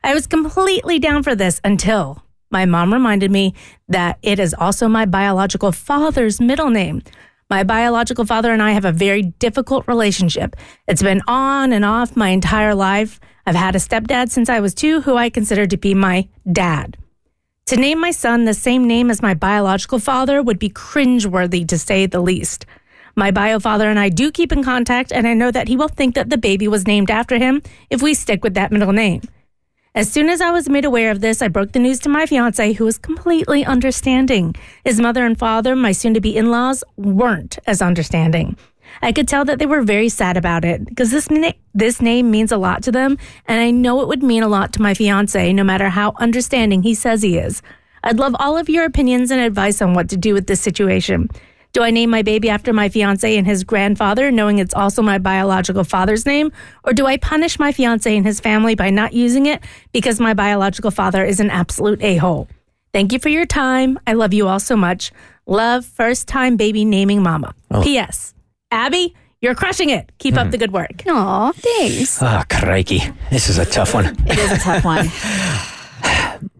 I 0.03 0.13
was 0.13 0.27
completely 0.27 0.99
down 0.99 1.23
for 1.23 1.35
this 1.35 1.61
until 1.63 2.21
my 2.51 2.65
mom 2.65 2.91
reminded 2.91 3.31
me 3.31 3.53
that 3.87 4.19
it 4.21 4.39
is 4.39 4.53
also 4.53 4.89
my 4.89 5.05
biological 5.05 5.71
father's 5.71 6.41
middle 6.41 6.69
name. 6.69 7.01
My 7.53 7.61
biological 7.63 8.25
father 8.25 8.51
and 8.51 8.63
I 8.63 8.71
have 8.71 8.83
a 8.83 8.91
very 8.91 9.21
difficult 9.21 9.87
relationship. 9.87 10.55
It's 10.87 11.03
been 11.03 11.21
on 11.27 11.71
and 11.71 11.85
off 11.85 12.15
my 12.15 12.29
entire 12.29 12.73
life. 12.73 13.19
I've 13.45 13.53
had 13.53 13.75
a 13.75 13.77
stepdad 13.77 14.31
since 14.31 14.49
I 14.49 14.59
was 14.59 14.73
two, 14.73 15.01
who 15.01 15.17
I 15.17 15.29
consider 15.29 15.67
to 15.67 15.77
be 15.77 15.93
my 15.93 16.27
dad. 16.51 16.97
To 17.67 17.75
name 17.75 18.01
my 18.01 18.09
son 18.09 18.45
the 18.45 18.55
same 18.55 18.87
name 18.87 19.11
as 19.11 19.21
my 19.21 19.35
biological 19.35 19.99
father 19.99 20.41
would 20.41 20.57
be 20.57 20.71
cringeworthy 20.71 21.67
to 21.67 21.77
say 21.77 22.07
the 22.07 22.21
least. 22.21 22.65
My 23.15 23.29
bio 23.29 23.59
father 23.59 23.87
and 23.87 23.99
I 23.99 24.09
do 24.09 24.31
keep 24.31 24.51
in 24.51 24.63
contact, 24.63 25.11
and 25.11 25.27
I 25.27 25.35
know 25.35 25.51
that 25.51 25.67
he 25.67 25.77
will 25.77 25.89
think 25.89 26.15
that 26.15 26.31
the 26.31 26.39
baby 26.39 26.67
was 26.67 26.87
named 26.87 27.11
after 27.11 27.37
him 27.37 27.61
if 27.91 28.01
we 28.01 28.15
stick 28.15 28.43
with 28.43 28.55
that 28.55 28.71
middle 28.71 28.93
name. 28.93 29.21
As 29.95 30.11
soon 30.11 30.27
as 30.27 30.41
I 30.41 30.49
was 30.49 30.67
made 30.67 30.85
aware 30.85 31.11
of 31.11 31.21
this, 31.21 31.39
I 31.39 31.49
broke 31.49 31.73
the 31.73 31.79
news 31.79 31.99
to 31.99 32.09
my 32.09 32.25
fiance, 32.25 32.73
who 32.73 32.85
was 32.85 32.97
completely 32.97 33.63
understanding. 33.63 34.55
His 34.83 34.99
mother 34.99 35.23
and 35.23 35.37
father, 35.37 35.75
my 35.75 35.91
soon 35.91 36.15
to 36.15 36.21
be 36.21 36.35
in 36.35 36.49
laws, 36.49 36.83
weren't 36.97 37.59
as 37.67 37.79
understanding. 37.79 38.57
I 39.03 39.11
could 39.11 39.27
tell 39.27 39.45
that 39.45 39.59
they 39.59 39.67
were 39.67 39.83
very 39.83 40.09
sad 40.09 40.35
about 40.35 40.65
it 40.65 40.83
because 40.83 41.11
this 41.11 41.29
na- 41.29 41.51
this 41.75 42.01
name 42.01 42.31
means 42.31 42.51
a 42.51 42.57
lot 42.57 42.81
to 42.83 42.91
them, 42.91 43.19
and 43.45 43.59
I 43.59 43.69
know 43.69 44.01
it 44.01 44.07
would 44.07 44.23
mean 44.23 44.41
a 44.41 44.47
lot 44.47 44.73
to 44.73 44.81
my 44.81 44.95
fiance, 44.95 45.53
no 45.53 45.63
matter 45.63 45.89
how 45.89 46.13
understanding 46.17 46.81
he 46.81 46.95
says 46.95 47.21
he 47.21 47.37
is. 47.37 47.61
I'd 48.03 48.17
love 48.17 48.35
all 48.39 48.57
of 48.57 48.69
your 48.69 48.85
opinions 48.85 49.29
and 49.29 49.39
advice 49.39 49.79
on 49.79 49.93
what 49.93 50.09
to 50.09 50.17
do 50.17 50.33
with 50.33 50.47
this 50.47 50.59
situation. 50.59 51.29
Do 51.73 51.81
I 51.81 51.89
name 51.89 52.11
my 52.11 52.21
baby 52.21 52.51
after 52.51 52.71
my 52.71 52.87
fiance 52.87 53.35
and 53.35 53.47
his 53.47 53.63
grandfather, 53.63 54.29
knowing 54.29 54.59
it's 54.59 54.75
also 54.75 55.01
my 55.01 55.17
biological 55.17 55.83
father's 55.83 56.23
name? 56.23 56.51
Or 56.83 56.93
do 56.93 57.07
I 57.07 57.17
punish 57.17 57.57
my 57.57 57.71
fiance 57.71 58.15
and 58.15 58.23
his 58.23 58.39
family 58.39 58.75
by 58.75 58.91
not 58.91 59.13
using 59.13 59.47
it 59.47 59.63
because 59.91 60.19
my 60.19 60.35
biological 60.35 60.91
father 60.91 61.25
is 61.25 61.39
an 61.39 61.49
absolute 61.49 61.99
a 62.03 62.17
hole? 62.17 62.47
Thank 62.93 63.11
you 63.11 63.17
for 63.17 63.29
your 63.29 63.47
time. 63.47 63.99
I 64.05 64.13
love 64.13 64.35
you 64.35 64.47
all 64.47 64.59
so 64.59 64.77
much. 64.77 65.11
Love, 65.47 65.83
first 65.83 66.27
time 66.27 66.57
baby 66.57 66.85
naming 66.85 67.23
mama. 67.23 67.55
Oh. 67.71 67.81
P.S. 67.81 68.35
Abby, 68.69 69.15
you're 69.41 69.55
crushing 69.55 69.89
it. 69.89 70.11
Keep 70.19 70.35
up 70.35 70.41
mm-hmm. 70.41 70.51
the 70.51 70.57
good 70.59 70.73
work. 70.73 71.01
Aw, 71.07 71.51
thanks. 71.53 72.21
Oh, 72.21 72.43
crikey. 72.51 72.99
This 73.31 73.49
is 73.49 73.57
a 73.57 73.65
tough 73.65 73.95
one. 73.95 74.15
It 74.27 74.37
is 74.37 74.51
a 74.51 74.59
tough 74.59 74.85
one. 74.85 75.07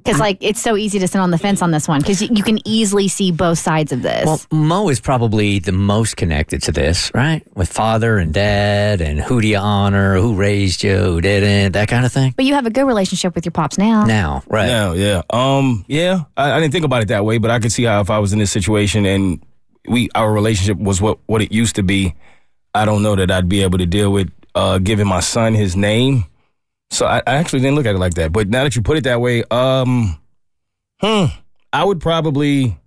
Because 0.03 0.19
like 0.19 0.37
it's 0.41 0.61
so 0.61 0.75
easy 0.75 0.99
to 0.99 1.07
sit 1.07 1.19
on 1.19 1.31
the 1.31 1.37
fence 1.37 1.61
on 1.61 1.71
this 1.71 1.87
one 1.87 2.01
because 2.01 2.21
you, 2.21 2.29
you 2.33 2.43
can 2.43 2.59
easily 2.67 3.07
see 3.07 3.31
both 3.31 3.59
sides 3.59 3.91
of 3.91 4.01
this. 4.01 4.25
Well, 4.25 4.41
Mo 4.51 4.89
is 4.89 4.99
probably 4.99 5.59
the 5.59 5.71
most 5.71 6.17
connected 6.17 6.61
to 6.63 6.71
this, 6.71 7.11
right? 7.13 7.41
With 7.55 7.71
father 7.71 8.17
and 8.17 8.33
dad 8.33 8.99
and 9.01 9.19
who 9.19 9.41
do 9.41 9.47
you 9.47 9.57
honor, 9.57 10.17
who 10.19 10.35
raised 10.35 10.83
you, 10.83 10.97
who 10.97 11.21
didn't, 11.21 11.71
that 11.73 11.87
kind 11.87 12.05
of 12.05 12.11
thing. 12.11 12.33
but 12.35 12.45
you 12.45 12.53
have 12.53 12.65
a 12.65 12.69
good 12.69 12.85
relationship 12.85 13.33
with 13.35 13.45
your 13.45 13.51
pops 13.53 13.77
now. 13.77 14.03
Now, 14.03 14.43
right. 14.47 14.67
Yeah, 14.67 14.93
yeah. 14.93 15.21
Um, 15.29 15.85
yeah. 15.87 16.23
I, 16.35 16.51
I 16.53 16.59
didn't 16.59 16.73
think 16.73 16.85
about 16.85 17.01
it 17.03 17.07
that 17.07 17.23
way, 17.23 17.37
but 17.37 17.51
I 17.51 17.59
could 17.59 17.71
see 17.71 17.83
how 17.83 18.01
if 18.01 18.09
I 18.09 18.19
was 18.19 18.33
in 18.33 18.39
this 18.39 18.51
situation 18.51 19.05
and 19.05 19.41
we 19.87 20.09
our 20.15 20.31
relationship 20.31 20.77
was 20.77 21.01
what 21.01 21.19
what 21.25 21.41
it 21.41 21.51
used 21.51 21.75
to 21.75 21.83
be, 21.83 22.13
I 22.73 22.85
don't 22.85 23.03
know 23.03 23.15
that 23.15 23.29
I'd 23.31 23.49
be 23.49 23.63
able 23.63 23.77
to 23.77 23.85
deal 23.85 24.11
with 24.11 24.29
uh 24.55 24.77
giving 24.79 25.07
my 25.07 25.19
son 25.19 25.53
his 25.53 25.75
name. 25.75 26.25
So 26.93 27.07
I, 27.07 27.17
I 27.25 27.35
actually 27.35 27.59
didn't 27.59 27.75
look 27.75 27.85
at 27.85 27.95
it 27.95 27.99
like 27.99 28.13
that. 28.15 28.31
But 28.31 28.49
now 28.49 28.63
that 28.63 28.75
you 28.75 28.81
put 28.81 28.97
it 28.97 29.03
that 29.05 29.19
way, 29.19 29.43
um, 29.49 30.19
hmm, 31.01 31.25
I 31.71 31.83
would 31.83 31.99
probably 31.99 32.77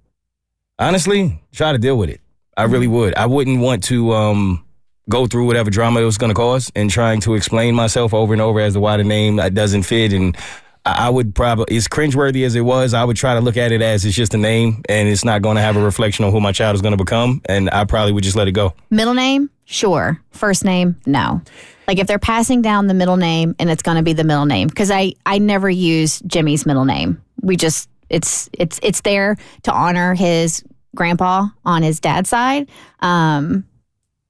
honestly 0.78 1.42
try 1.52 1.72
to 1.72 1.78
deal 1.78 1.98
with 1.98 2.10
it. 2.10 2.20
I 2.56 2.64
really 2.64 2.86
would. 2.86 3.14
I 3.16 3.26
wouldn't 3.26 3.60
want 3.60 3.84
to 3.84 4.12
um 4.12 4.64
go 5.08 5.26
through 5.26 5.46
whatever 5.46 5.70
drama 5.70 6.00
it 6.00 6.04
was 6.04 6.18
going 6.18 6.30
to 6.30 6.34
cause 6.34 6.72
and 6.74 6.90
trying 6.90 7.20
to 7.20 7.34
explain 7.34 7.74
myself 7.74 8.14
over 8.14 8.32
and 8.32 8.42
over 8.42 8.60
as 8.60 8.72
to 8.72 8.80
why 8.80 8.96
the 8.96 9.04
name 9.04 9.36
that 9.36 9.54
doesn't 9.54 9.82
fit 9.82 10.12
and 10.12 10.36
I 10.84 11.06
I 11.06 11.10
would 11.10 11.34
probably, 11.34 11.76
as 11.76 11.88
cringeworthy 11.88 12.46
as 12.46 12.54
it 12.54 12.60
was, 12.60 12.94
I 12.94 13.02
would 13.02 13.16
try 13.16 13.34
to 13.34 13.40
look 13.40 13.56
at 13.56 13.72
it 13.72 13.82
as 13.82 14.04
it's 14.04 14.14
just 14.14 14.34
a 14.34 14.38
name 14.38 14.82
and 14.88 15.08
it's 15.08 15.24
not 15.24 15.42
going 15.42 15.56
to 15.56 15.60
have 15.60 15.76
a 15.76 15.82
reflection 15.82 16.24
on 16.24 16.30
who 16.30 16.40
my 16.40 16.52
child 16.52 16.76
is 16.76 16.80
going 16.80 16.96
to 16.96 17.04
become. 17.04 17.42
And 17.46 17.68
I 17.70 17.84
probably 17.84 18.12
would 18.12 18.22
just 18.22 18.36
let 18.36 18.46
it 18.46 18.52
go. 18.52 18.72
Middle 18.88 19.14
name, 19.14 19.50
sure. 19.66 20.20
First 20.30 20.64
name, 20.64 20.96
no. 21.04 21.42
Like 21.86 21.98
if 21.98 22.06
they're 22.06 22.18
passing 22.18 22.62
down 22.62 22.86
the 22.86 22.94
middle 22.94 23.16
name 23.16 23.54
and 23.58 23.70
it's 23.70 23.82
going 23.82 23.98
to 23.98 24.02
be 24.02 24.14
the 24.14 24.24
middle 24.24 24.46
name 24.46 24.68
because 24.68 24.90
I 24.90 25.14
I 25.26 25.38
never 25.38 25.68
use 25.68 26.20
Jimmy's 26.20 26.64
middle 26.64 26.84
name. 26.84 27.22
We 27.42 27.56
just 27.56 27.90
it's 28.08 28.48
it's 28.52 28.80
it's 28.82 29.02
there 29.02 29.36
to 29.64 29.72
honor 29.72 30.14
his 30.14 30.64
grandpa 30.94 31.48
on 31.64 31.82
his 31.82 32.00
dad's 32.00 32.30
side. 32.30 32.68
Um 33.00 33.66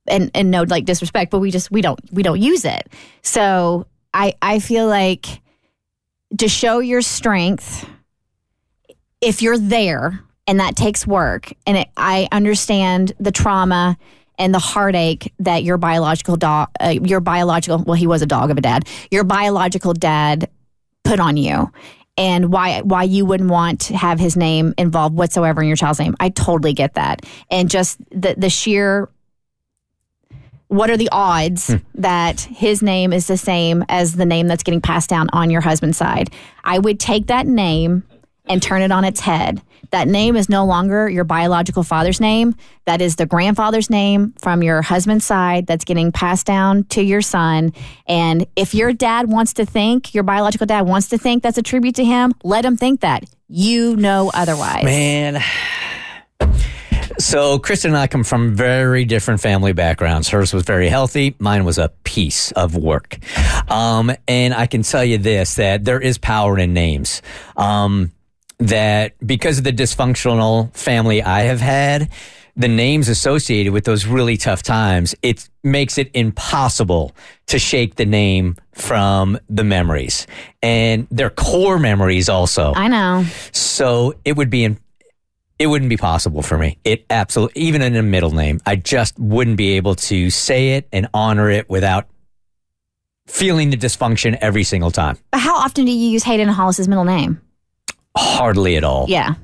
and 0.09 0.31
and 0.35 0.51
no 0.51 0.65
like 0.65 0.85
disrespect, 0.85 1.31
but 1.31 1.39
we 1.39 1.51
just 1.51 1.71
we 1.71 1.81
don't 1.81 2.01
we 2.13 2.23
don't 2.23 2.41
use 2.41 2.65
it. 2.65 2.89
So 3.23 3.87
I 4.13 4.35
I 4.43 4.59
feel 4.59 4.87
like 4.87 5.41
to 6.39 6.49
show 6.49 6.81
your 6.81 7.03
strength 7.03 7.89
if 9.21 9.43
you're 9.43 9.59
there 9.59 10.21
and 10.47 10.61
that 10.61 10.77
takes 10.77 11.07
work 11.07 11.53
and 11.67 11.77
it, 11.77 11.89
i 11.97 12.29
understand 12.33 13.13
the 13.19 13.33
trauma 13.33 13.97
and 14.39 14.55
the 14.55 14.59
heartache 14.59 15.33
that 15.39 15.63
your 15.63 15.79
biological 15.79 16.37
dog 16.37 16.69
uh, 16.81 16.95
your 17.03 17.21
biological 17.21 17.83
well 17.85 17.95
he 17.95 18.07
was 18.07 18.23
a 18.23 18.27
dog 18.27 18.51
of 18.51 18.59
a 18.59 18.61
dad. 18.61 18.87
Your 19.11 19.25
biological 19.25 19.93
dad 19.93 20.51
put 21.05 21.21
on 21.21 21.37
you. 21.37 21.73
And 22.19 22.51
why 22.51 22.81
why 22.81 23.03
you 23.03 23.27
wouldn't 23.27 23.51
want 23.51 23.81
to 23.83 23.97
have 23.97 24.19
his 24.19 24.37
name 24.37 24.73
involved 24.79 25.15
whatsoever 25.17 25.61
in 25.61 25.69
your 25.69 25.77
child's 25.77 25.99
name. 25.99 26.17
I 26.19 26.31
totally 26.31 26.73
get 26.73 26.95
that. 26.95 27.25
And 27.51 27.71
just 27.71 27.99
the 28.11 28.35
the 28.37 28.51
sheer 28.51 29.09
what 30.69 30.91
are 30.91 30.97
the 30.97 31.09
odds 31.13 31.73
that 31.95 32.41
his 32.41 32.83
name 32.83 33.13
is 33.13 33.29
the 33.29 33.37
same 33.37 33.85
as 33.89 34.15
the 34.15 34.27
name 34.27 34.49
that's 34.49 34.65
getting 34.65 34.81
passed 34.81 35.09
down 35.09 35.29
on 35.33 35.51
your 35.51 35.61
husband's 35.61 35.97
side? 35.97 36.31
I 36.65 36.79
would 36.79 36.99
take 36.99 37.29
that 37.29 37.47
name 37.47 38.03
and 38.49 38.63
turn 38.63 38.83
it 38.83 38.93
on 38.93 39.05
its 39.05 39.21
head. 39.21 39.63
That 39.91 40.09
name 40.09 40.37
is 40.37 40.49
no 40.49 40.65
longer 40.65 41.09
your 41.09 41.25
biological 41.25 41.83
father's 41.83 42.21
name. 42.21 42.57
That 42.87 43.01
is 43.01 43.17
the 43.17 43.27
grandfather's 43.27 43.91
name 43.91 44.35
from 44.39 44.63
your 44.63 44.83
husband's 44.83 45.25
side 45.25 45.67
that's 45.67 45.85
getting 45.85 46.13
passed 46.13 46.47
down 46.47 46.85
to 46.85 47.03
your 47.03 47.23
son. 47.23 47.73
And 48.07 48.47
if 48.57 48.75
your 48.75 48.93
dad 48.93 49.29
wants 49.29 49.55
to 49.55 49.67
think, 49.67 50.15
your 50.15 50.25
biological 50.25 50.67
dad 50.67 50.83
wants 50.83 51.09
to 51.09 51.19
think 51.19 51.43
that's 51.43 51.59
a 51.59 51.63
tribute 51.63 51.95
to 51.97 52.05
him, 52.05 52.33
let 52.43 52.65
him 52.65 52.77
think 52.77 53.01
that. 53.01 53.25
You 53.49 53.97
know 53.97 54.31
otherwise. 54.35 54.85
Man. 54.85 55.43
So, 57.19 57.59
Kristen 57.59 57.93
and 57.93 57.99
I 57.99 58.09
come 58.09 58.25
from 58.25 58.55
very 58.55 59.07
different 59.07 59.41
family 59.41 59.73
backgrounds. 59.73 60.29
Hers 60.29 60.53
was 60.53 60.65
very 60.65 60.89
healthy. 60.89 61.35
Mine 61.39 61.65
was 61.65 61.79
a 61.79 61.89
piece 62.05 62.53
of 62.53 62.77
work. 62.77 63.19
Um, 63.71 64.13
and 64.29 64.53
I 64.53 64.67
can 64.67 64.83
tell 64.83 65.05
you 65.05 65.17
this 65.17 65.55
that 65.55 65.85
there 65.85 66.01
is 66.01 66.19
power 66.19 66.59
in 66.59 66.75
names. 66.75 67.23
Um, 67.57 68.13
that 68.59 69.15
because 69.27 69.59
of 69.59 69.65
the 69.65 69.73
dysfunctional 69.73 70.75
family 70.75 71.23
I 71.23 71.43
have 71.43 71.61
had, 71.61 72.11
the 72.57 72.69
names 72.69 73.09
associated 73.09 73.73
with 73.73 73.85
those 73.85 74.07
really 74.07 74.39
tough 74.39 74.63
times, 74.63 75.15
it 75.23 75.49
makes 75.63 75.99
it 75.99 76.11
impossible 76.15 77.15
to 77.47 77.59
shake 77.59 77.97
the 77.97 78.07
name 78.07 78.57
from 78.73 79.39
the 79.49 79.63
memories. 79.63 80.27
And 80.63 81.07
their 81.11 81.29
core 81.29 81.79
memories 81.79 82.29
also. 82.31 82.73
I 82.75 82.89
know. 82.89 83.25
So 83.53 84.15
it 84.25 84.37
would 84.37 84.49
be 84.49 84.65
in, 84.65 84.79
it 85.59 85.67
wouldn't 85.67 85.91
be 85.91 85.99
possible 85.99 86.41
for 86.41 86.57
me. 86.57 86.79
It 86.83 87.05
absolutely 87.11 87.61
even 87.61 87.83
in 87.83 87.95
a 87.95 88.03
middle 88.03 88.31
name, 88.31 88.61
I 88.65 88.77
just 88.77 89.19
wouldn't 89.19 89.59
be 89.59 89.73
able 89.73 89.95
to 89.97 90.31
say 90.31 90.77
it 90.77 90.89
and 90.93 91.09
honor 91.13 91.51
it 91.51 91.69
without 91.69 92.07
feeling 93.27 93.71
the 93.71 93.77
dysfunction 93.77 94.39
every 94.41 94.65
single 94.65 94.91
time. 94.91 95.19
But 95.31 95.41
how 95.41 95.57
often 95.57 95.85
do 95.85 95.91
you 95.91 96.09
use 96.11 96.23
Hayden 96.23 96.49
Hollis's 96.49 96.89
middle 96.89 97.05
name? 97.05 97.43
Hardly 98.17 98.77
at 98.77 98.85
all. 98.85 99.07
Yeah. 99.09 99.35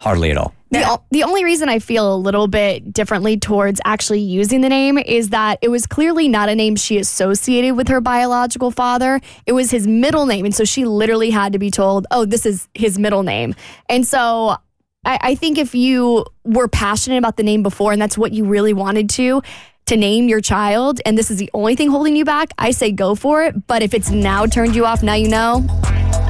Hardly 0.00 0.30
at 0.30 0.36
all. 0.36 0.54
The, 0.70 0.88
o- 0.88 1.02
the 1.10 1.22
only 1.24 1.44
reason 1.44 1.68
I 1.68 1.80
feel 1.80 2.14
a 2.14 2.16
little 2.16 2.48
bit 2.48 2.92
differently 2.94 3.36
towards 3.36 3.78
actually 3.84 4.20
using 4.20 4.62
the 4.62 4.70
name 4.70 4.96
is 4.96 5.28
that 5.28 5.58
it 5.60 5.68
was 5.68 5.86
clearly 5.86 6.28
not 6.28 6.48
a 6.48 6.54
name 6.54 6.76
she 6.76 6.96
associated 6.98 7.76
with 7.76 7.88
her 7.88 8.00
biological 8.00 8.70
father. 8.70 9.20
It 9.44 9.52
was 9.52 9.70
his 9.70 9.86
middle 9.86 10.24
name. 10.24 10.46
And 10.46 10.54
so 10.54 10.64
she 10.64 10.86
literally 10.86 11.28
had 11.30 11.52
to 11.52 11.58
be 11.58 11.70
told, 11.70 12.06
oh, 12.10 12.24
this 12.24 12.46
is 12.46 12.68
his 12.74 12.98
middle 12.98 13.22
name. 13.22 13.54
And 13.90 14.06
so 14.06 14.56
I, 15.04 15.18
I 15.20 15.34
think 15.34 15.58
if 15.58 15.74
you 15.74 16.24
were 16.42 16.68
passionate 16.68 17.18
about 17.18 17.36
the 17.36 17.42
name 17.42 17.62
before 17.62 17.92
and 17.92 18.00
that's 18.00 18.16
what 18.16 18.32
you 18.32 18.46
really 18.46 18.72
wanted 18.72 19.10
to, 19.10 19.42
to 19.86 19.96
name 19.96 20.28
your 20.28 20.40
child, 20.40 21.00
and 21.04 21.18
this 21.18 21.30
is 21.30 21.36
the 21.36 21.50
only 21.52 21.76
thing 21.76 21.90
holding 21.90 22.16
you 22.16 22.24
back, 22.24 22.52
I 22.56 22.70
say 22.70 22.92
go 22.92 23.14
for 23.14 23.44
it. 23.44 23.66
But 23.66 23.82
if 23.82 23.92
it's 23.92 24.10
now 24.10 24.46
turned 24.46 24.74
you 24.74 24.86
off, 24.86 25.02
now 25.02 25.14
you 25.14 25.28
know, 25.28 25.66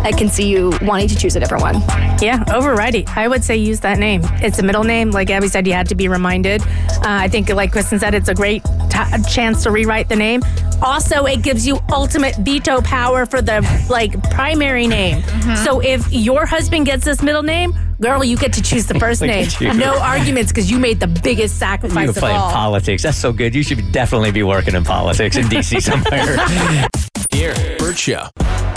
I 0.04 0.12
can 0.12 0.28
see 0.28 0.48
you 0.48 0.72
wanting 0.82 1.08
to 1.08 1.16
choose 1.16 1.36
a 1.36 1.40
different 1.40 1.62
one. 1.62 1.76
Yeah, 2.20 2.44
override 2.52 2.94
it. 2.94 3.16
I 3.16 3.28
would 3.28 3.44
say 3.44 3.56
use 3.56 3.80
that 3.80 3.98
name. 3.98 4.22
It's 4.42 4.58
a 4.58 4.62
middle 4.62 4.84
name. 4.84 5.10
Like 5.10 5.30
Abby 5.30 5.48
said, 5.48 5.66
you 5.66 5.72
had 5.74 5.88
to 5.88 5.94
be 5.94 6.08
reminded. 6.08 6.62
Uh, 6.62 7.02
I 7.04 7.28
think, 7.28 7.48
like 7.50 7.72
Kristen 7.72 7.98
said, 7.98 8.14
it's 8.14 8.28
a 8.28 8.34
great 8.34 8.62
t- 8.90 9.22
chance 9.30 9.62
to 9.64 9.70
rewrite 9.70 10.08
the 10.08 10.16
name. 10.16 10.42
Also, 10.82 11.26
it 11.26 11.42
gives 11.42 11.64
you 11.66 11.78
ultimate 11.92 12.34
veto 12.36 12.80
power 12.82 13.26
for 13.26 13.40
the 13.40 13.60
like 13.88 14.20
primary 14.30 14.86
name. 14.88 15.22
So 15.64 15.80
if 15.80 16.12
your 16.12 16.46
husband 16.46 16.86
gets 16.86 17.04
this 17.04 17.22
middle 17.22 17.44
name, 17.44 17.72
girl, 18.00 18.24
you 18.24 18.36
get 18.36 18.52
to 18.54 18.62
choose 18.62 18.86
the 18.86 18.98
first 18.98 19.22
name. 19.22 19.46
No 19.78 19.96
arguments 20.00 20.50
because 20.50 20.68
you 20.70 20.78
made 20.80 20.98
the 20.98 21.06
biggest 21.06 21.54
You 21.54 21.58
sacrifice 21.60 22.08
of 22.08 22.16
play 22.16 22.32
all. 22.32 22.50
politics. 22.50 23.04
That's 23.04 23.16
so 23.18 23.32
good. 23.32 23.54
You 23.54 23.62
should 23.62 23.92
definitely 23.92 24.32
be 24.32 24.42
working 24.42 24.74
in 24.74 24.82
politics 24.82 25.36
in 25.36 25.44
DC 25.46 25.80
somewhere. 25.82 26.88
Here, 27.32 27.54
Bert 27.78 27.98
Show. 27.98 28.28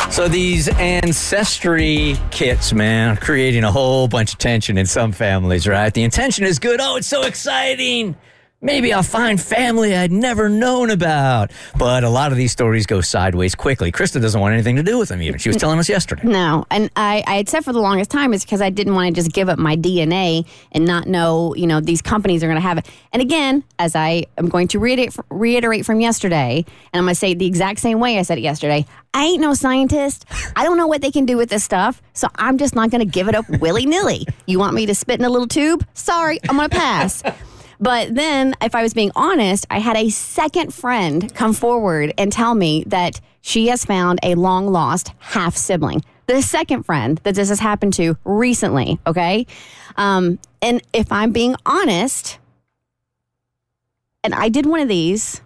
So 0.09 0.29
these 0.29 0.69
ancestry 0.69 2.15
kits, 2.31 2.71
man, 2.71 3.17
are 3.17 3.19
creating 3.19 3.65
a 3.65 3.71
whole 3.71 4.07
bunch 4.07 4.31
of 4.31 4.39
tension 4.39 4.77
in 4.77 4.85
some 4.85 5.11
families, 5.11 5.67
right? 5.67 5.93
The 5.93 6.03
intention 6.03 6.45
is 6.45 6.57
good. 6.57 6.79
Oh, 6.79 6.95
it's 6.95 7.07
so 7.07 7.23
exciting. 7.23 8.15
Maybe 8.65 8.91
I'll 8.91 9.04
find 9.04 9.39
family 9.39 9.95
I'd 9.95 10.12
never 10.12 10.49
known 10.49 10.89
about. 10.89 11.51
But 11.78 12.04
a 12.04 12.10
lot 12.10 12.32
of 12.32 12.38
these 12.39 12.51
stories 12.51 12.88
go 12.88 12.99
sideways 12.99 13.54
quickly. 13.54 13.91
Krista 13.91 14.19
doesn't 14.19 14.41
want 14.41 14.56
anything 14.56 14.75
to 14.78 14.82
do 14.82 14.97
with 14.97 15.10
them 15.10 15.21
even. 15.21 15.38
She 15.38 15.49
was 15.49 15.58
telling 15.58 15.78
us 15.78 15.88
yesterday. 15.88 16.23
No, 16.23 16.65
and 16.71 16.89
I, 16.95 17.23
I 17.28 17.36
had 17.36 17.47
said 17.47 17.63
for 17.63 17.73
the 17.73 17.80
longest 17.80 18.10
time 18.10 18.34
is 18.34 18.43
because 18.43 18.62
I 18.63 18.71
didn't 18.71 18.95
want 18.95 19.15
to 19.15 19.21
just 19.21 19.32
give 19.36 19.49
up 19.49 19.60
my 19.60 19.78
DNA 19.78 20.47
and 20.71 20.84
not 20.84 21.06
know, 21.06 21.54
you 21.54 21.67
know, 21.67 21.80
these 21.80 22.01
companies 22.01 22.43
are 22.43 22.47
going 22.47 22.56
to 22.56 22.67
have 22.67 22.80
it. 22.80 22.89
And 23.13 23.21
again, 23.21 23.63
as 23.78 23.95
I 23.95 24.25
am 24.36 24.49
going 24.49 24.67
to 24.69 24.80
reiterate, 24.80 25.15
reiterate 25.30 25.86
from 25.86 25.99
yesterday, 25.99 26.65
and 26.91 26.99
I'm 26.99 27.04
going 27.04 27.13
to 27.13 27.19
say 27.19 27.36
the 27.36 27.45
exact 27.45 27.82
same 27.82 27.99
way 27.99 28.17
I 28.17 28.23
said 28.23 28.39
it 28.39 28.41
yesterday. 28.41 28.88
I 29.13 29.25
ain't 29.25 29.41
no 29.41 29.54
scientist. 29.54 30.25
I 30.56 30.63
don't 30.63 30.78
know 30.78 30.88
what 30.88 31.04
they 31.04 31.12
can 31.12 31.28
do 31.28 31.38
with 31.38 31.49
this 31.51 31.63
stuff, 31.63 32.01
so 32.13 32.30
I'm 32.34 32.58
just 32.58 32.73
not 32.73 32.89
going 32.89 33.06
to 33.06 33.12
give 33.12 33.30
it 33.30 33.36
up 33.36 33.47
willy 33.47 33.86
nilly. 33.86 34.25
You 34.47 34.58
want 34.58 34.73
me 34.73 34.88
to 34.88 34.95
spit 34.95 35.19
in 35.19 35.25
a 35.25 35.30
little 35.30 35.47
tube? 35.47 35.86
Sorry, 35.93 36.39
I'm 36.49 36.58
going 36.58 36.67
to 36.67 36.75
pass. 36.75 37.21
But 37.79 38.15
then, 38.15 38.55
if 38.61 38.75
I 38.75 38.81
was 38.81 38.93
being 38.93 39.11
honest, 39.15 39.65
I 39.69 39.79
had 39.79 39.97
a 39.97 40.09
second 40.09 40.73
friend 40.73 41.33
come 41.33 41.53
forward 41.53 42.13
and 42.17 42.31
tell 42.31 42.55
me 42.55 42.83
that 42.88 43.19
she 43.41 43.67
has 43.67 43.85
found 43.85 44.19
a 44.23 44.35
long 44.35 44.67
lost 44.67 45.13
half 45.19 45.55
sibling. 45.55 46.03
The 46.27 46.41
second 46.41 46.83
friend 46.83 47.19
that 47.23 47.35
this 47.35 47.49
has 47.49 47.59
happened 47.59 47.93
to 47.95 48.17
recently, 48.23 48.99
okay? 49.05 49.45
Um, 49.97 50.39
and 50.61 50.81
if 50.93 51.11
I'm 51.11 51.31
being 51.31 51.55
honest, 51.65 52.39
and 54.23 54.33
I 54.33 54.49
did 54.49 54.65
one 54.65 54.79
of 54.79 54.88
these. 54.88 55.41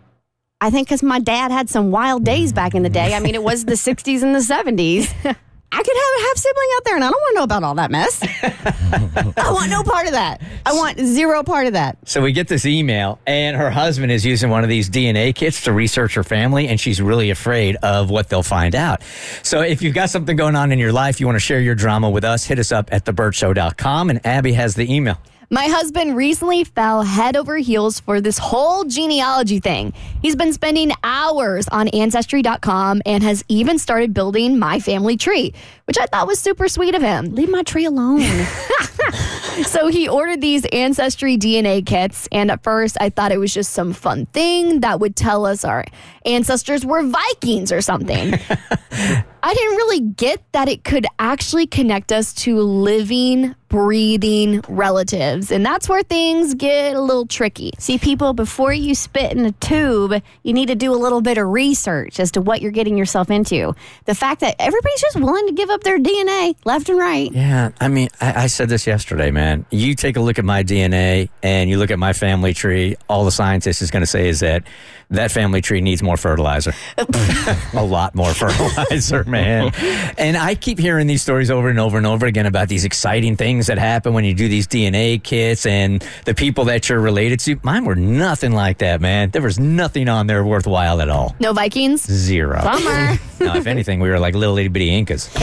I 0.61 0.69
think 0.69 0.87
because 0.87 1.03
my 1.03 1.19
dad 1.19 1.51
had 1.51 1.69
some 1.69 1.91
wild 1.91 2.23
days 2.23 2.53
back 2.53 2.75
in 2.75 2.83
the 2.83 2.89
day. 2.89 3.13
I 3.13 3.19
mean, 3.19 3.35
it 3.35 3.43
was 3.43 3.65
the 3.65 3.73
60s 3.87 4.23
and 4.23 4.33
the 4.33 4.39
70s. 4.39 5.35
I 5.71 5.83
could 5.83 5.95
have 5.95 6.13
a 6.17 6.21
half 6.27 6.37
sibling 6.37 6.67
out 6.75 6.83
there, 6.85 6.95
and 6.95 7.03
I 7.03 7.09
don't 7.09 7.21
want 7.21 7.33
to 7.33 7.39
know 7.39 7.43
about 7.43 7.63
all 7.63 7.75
that 7.75 7.91
mess. 7.91 8.19
I 9.37 9.51
want 9.51 9.69
no 9.69 9.83
part 9.83 10.07
of 10.07 10.13
that. 10.13 10.41
I 10.65 10.73
want 10.73 10.99
zero 10.99 11.43
part 11.43 11.67
of 11.67 11.73
that. 11.73 11.97
So 12.05 12.21
we 12.21 12.31
get 12.31 12.47
this 12.47 12.65
email, 12.65 13.19
and 13.27 13.55
her 13.55 13.69
husband 13.69 14.11
is 14.11 14.25
using 14.25 14.49
one 14.49 14.63
of 14.63 14.69
these 14.69 14.89
DNA 14.89 15.33
kits 15.33 15.61
to 15.65 15.71
research 15.71 16.15
her 16.15 16.23
family, 16.23 16.67
and 16.67 16.79
she's 16.79 16.99
really 17.01 17.29
afraid 17.29 17.75
of 17.77 18.09
what 18.09 18.29
they'll 18.29 18.41
find 18.41 18.73
out. 18.73 19.03
So 19.43 19.61
if 19.61 19.83
you've 19.83 19.93
got 19.93 20.09
something 20.09 20.35
going 20.35 20.55
on 20.55 20.71
in 20.71 20.79
your 20.79 20.91
life, 20.91 21.19
you 21.19 21.27
want 21.27 21.35
to 21.35 21.41
share 21.41 21.61
your 21.61 21.75
drama 21.75 22.09
with 22.09 22.23
us, 22.23 22.45
hit 22.45 22.57
us 22.57 22.71
up 22.71 22.91
at 22.91 23.05
thebertshow.com, 23.05 24.09
and 24.09 24.25
Abby 24.25 24.53
has 24.53 24.73
the 24.73 24.91
email. 24.91 25.19
My 25.51 25.65
husband 25.65 26.15
recently 26.15 26.63
fell 26.63 27.01
head 27.01 27.35
over 27.35 27.57
heels 27.57 27.99
for 27.99 28.21
this 28.21 28.37
whole 28.37 28.83
genealogy 28.83 29.59
thing. 29.59 29.93
He's 30.21 30.35
been 30.35 30.53
spending 30.53 30.91
hours 31.03 31.67
on 31.69 31.87
Ancestry.com 31.87 33.01
and 33.03 33.23
has 33.23 33.43
even 33.47 33.79
started 33.79 34.13
building 34.13 34.59
my 34.59 34.79
family 34.79 35.17
tree, 35.17 35.55
which 35.85 35.97
I 35.97 36.05
thought 36.05 36.27
was 36.27 36.39
super 36.39 36.67
sweet 36.67 36.93
of 36.93 37.01
him. 37.01 37.33
Leave 37.33 37.49
my 37.49 37.63
tree 37.63 37.85
alone. 37.85 38.21
so 39.65 39.87
he 39.87 40.07
ordered 40.07 40.41
these 40.41 40.65
Ancestry 40.65 41.37
DNA 41.37 41.85
kits, 41.85 42.27
and 42.31 42.51
at 42.51 42.63
first 42.63 42.97
I 42.99 43.09
thought 43.09 43.31
it 43.31 43.39
was 43.39 43.53
just 43.53 43.71
some 43.71 43.93
fun 43.93 44.27
thing 44.27 44.81
that 44.81 44.99
would 44.99 45.15
tell 45.15 45.45
us 45.45 45.63
our 45.63 45.83
ancestors 46.25 46.85
were 46.85 47.03
Vikings 47.03 47.71
or 47.71 47.81
something. 47.81 48.35
I 49.41 49.53
didn't 49.53 49.77
really 49.77 49.99
get 50.01 50.41
that 50.51 50.67
it 50.67 50.83
could 50.83 51.05
actually 51.17 51.67
connect 51.67 52.11
us 52.11 52.33
to 52.33 52.59
living, 52.59 53.55
breathing 53.69 54.61
relatives. 54.67 55.51
And 55.51 55.65
that's 55.65 55.87
where 55.87 56.03
things 56.03 56.55
get 56.55 56.95
a 56.95 57.01
little 57.01 57.25
tricky. 57.25 57.71
See, 57.77 57.97
people, 57.97 58.33
before 58.33 58.73
you 58.73 58.95
spit 58.95 59.31
in 59.31 59.45
a 59.45 59.51
tube, 59.53 60.21
you 60.43 60.53
need 60.53 60.67
to 60.67 60.75
do 60.75 60.91
a 60.91 60.97
little 60.97 61.21
bit 61.21 61.37
of 61.37 61.47
research 61.47 62.19
as 62.19 62.31
to 62.31 62.41
what 62.41 62.61
you're 62.61 62.71
getting 62.71 62.97
yourself 62.97 63.29
into. 63.29 63.73
The 64.05 64.15
fact 64.15 64.41
that 64.41 64.55
everybody's 64.59 65.01
just 65.01 65.15
willing 65.15 65.47
to 65.47 65.53
give 65.53 65.69
up 65.69 65.83
their 65.83 65.99
DNA 65.99 66.55
left 66.65 66.89
and 66.89 66.97
right. 66.97 67.31
Yeah, 67.31 67.69
I 67.79 67.87
mean, 67.87 68.09
I, 68.19 68.43
I 68.43 68.47
said 68.47 68.69
this 68.69 68.85
yesterday, 68.85 69.31
man. 69.31 69.65
You 69.69 69.95
take 69.95 70.17
a 70.17 70.21
look 70.21 70.37
at 70.39 70.45
my 70.45 70.63
DNA 70.63 71.29
and 71.43 71.69
you 71.69 71.77
look 71.77 71.91
at 71.91 71.99
my 71.99 72.13
family 72.13 72.53
tree, 72.53 72.97
all 73.07 73.23
the 73.23 73.31
scientist 73.31 73.81
is 73.81 73.91
going 73.91 74.01
to 74.01 74.07
say 74.07 74.27
is 74.27 74.41
that 74.41 74.63
that 75.09 75.31
family 75.31 75.61
tree 75.61 75.81
needs 75.81 76.03
more 76.03 76.17
fertilizer. 76.17 76.73
a 77.73 77.83
lot 77.83 78.13
more 78.13 78.33
fertilizer, 78.33 79.23
man. 79.23 79.71
And 80.17 80.37
I 80.37 80.53
keep 80.53 80.77
hearing 80.77 81.07
these 81.07 81.21
stories 81.21 81.49
over 81.49 81.69
and 81.69 81.79
over 81.79 81.97
and 81.97 82.05
over 82.05 82.27
again 82.27 82.45
about 82.45 82.67
these 82.67 82.85
exciting 82.85 83.35
things 83.35 83.67
that 83.67 83.79
happen 83.79 84.13
when 84.13 84.23
you 84.23 84.35
do 84.35 84.47
these 84.47 84.67
DNA 84.67 85.21
kits 85.21 85.65
and 85.65 86.05
the 86.25 86.35
people 86.35 86.65
that 86.65 86.89
you're 86.89 86.99
related 86.99 87.39
to. 87.41 87.59
Mine 87.63 87.85
were 87.85 87.95
nothing 87.95 88.51
like 88.51 88.77
that, 88.79 89.01
man. 89.01 89.31
There 89.31 89.41
was 89.41 89.59
nothing 89.59 90.09
on 90.09 90.27
there 90.27 90.45
worthwhile 90.45 91.01
at 91.01 91.09
all. 91.09 91.35
No 91.39 91.53
Vikings? 91.53 92.03
Zero. 92.03 92.61
Bummer. 92.61 93.19
no, 93.39 93.55
if 93.55 93.65
anything, 93.65 93.99
we 93.99 94.09
were 94.09 94.19
like 94.19 94.35
little 94.35 94.57
itty 94.57 94.67
bitty 94.67 94.95
Incas. 94.95 95.29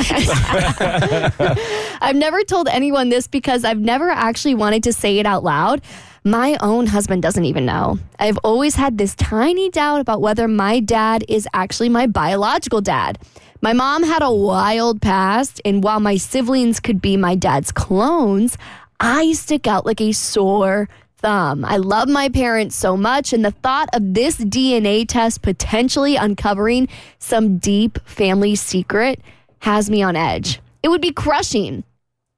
I've 2.00 2.16
never 2.16 2.44
told 2.44 2.68
anyone 2.68 3.08
this 3.08 3.26
because 3.26 3.64
I've 3.64 3.80
never 3.80 4.10
actually 4.10 4.54
wanted 4.54 4.84
to 4.84 4.92
say 4.92 5.18
it 5.18 5.26
out 5.26 5.42
loud. 5.42 5.82
My 6.26 6.56
own 6.60 6.88
husband 6.88 7.22
doesn't 7.22 7.44
even 7.44 7.66
know. 7.66 8.00
I've 8.18 8.38
always 8.38 8.74
had 8.74 8.98
this 8.98 9.14
tiny 9.14 9.70
doubt 9.70 10.00
about 10.00 10.20
whether 10.20 10.48
my 10.48 10.80
dad 10.80 11.24
is 11.28 11.46
actually 11.54 11.88
my 11.88 12.08
biological 12.08 12.80
dad. 12.80 13.20
My 13.60 13.72
mom 13.72 14.02
had 14.02 14.22
a 14.22 14.32
wild 14.32 15.00
past, 15.00 15.60
and 15.64 15.84
while 15.84 16.00
my 16.00 16.16
siblings 16.16 16.80
could 16.80 17.00
be 17.00 17.16
my 17.16 17.36
dad's 17.36 17.70
clones, 17.70 18.58
I 18.98 19.34
stick 19.34 19.68
out 19.68 19.86
like 19.86 20.00
a 20.00 20.10
sore 20.10 20.88
thumb. 21.18 21.64
I 21.64 21.76
love 21.76 22.08
my 22.08 22.28
parents 22.28 22.74
so 22.74 22.96
much, 22.96 23.32
and 23.32 23.44
the 23.44 23.52
thought 23.52 23.88
of 23.92 24.14
this 24.14 24.36
DNA 24.36 25.06
test 25.06 25.42
potentially 25.42 26.16
uncovering 26.16 26.88
some 27.20 27.58
deep 27.58 28.00
family 28.04 28.56
secret 28.56 29.20
has 29.60 29.88
me 29.88 30.02
on 30.02 30.16
edge. 30.16 30.60
It 30.82 30.88
would 30.88 31.00
be 31.00 31.12
crushing. 31.12 31.84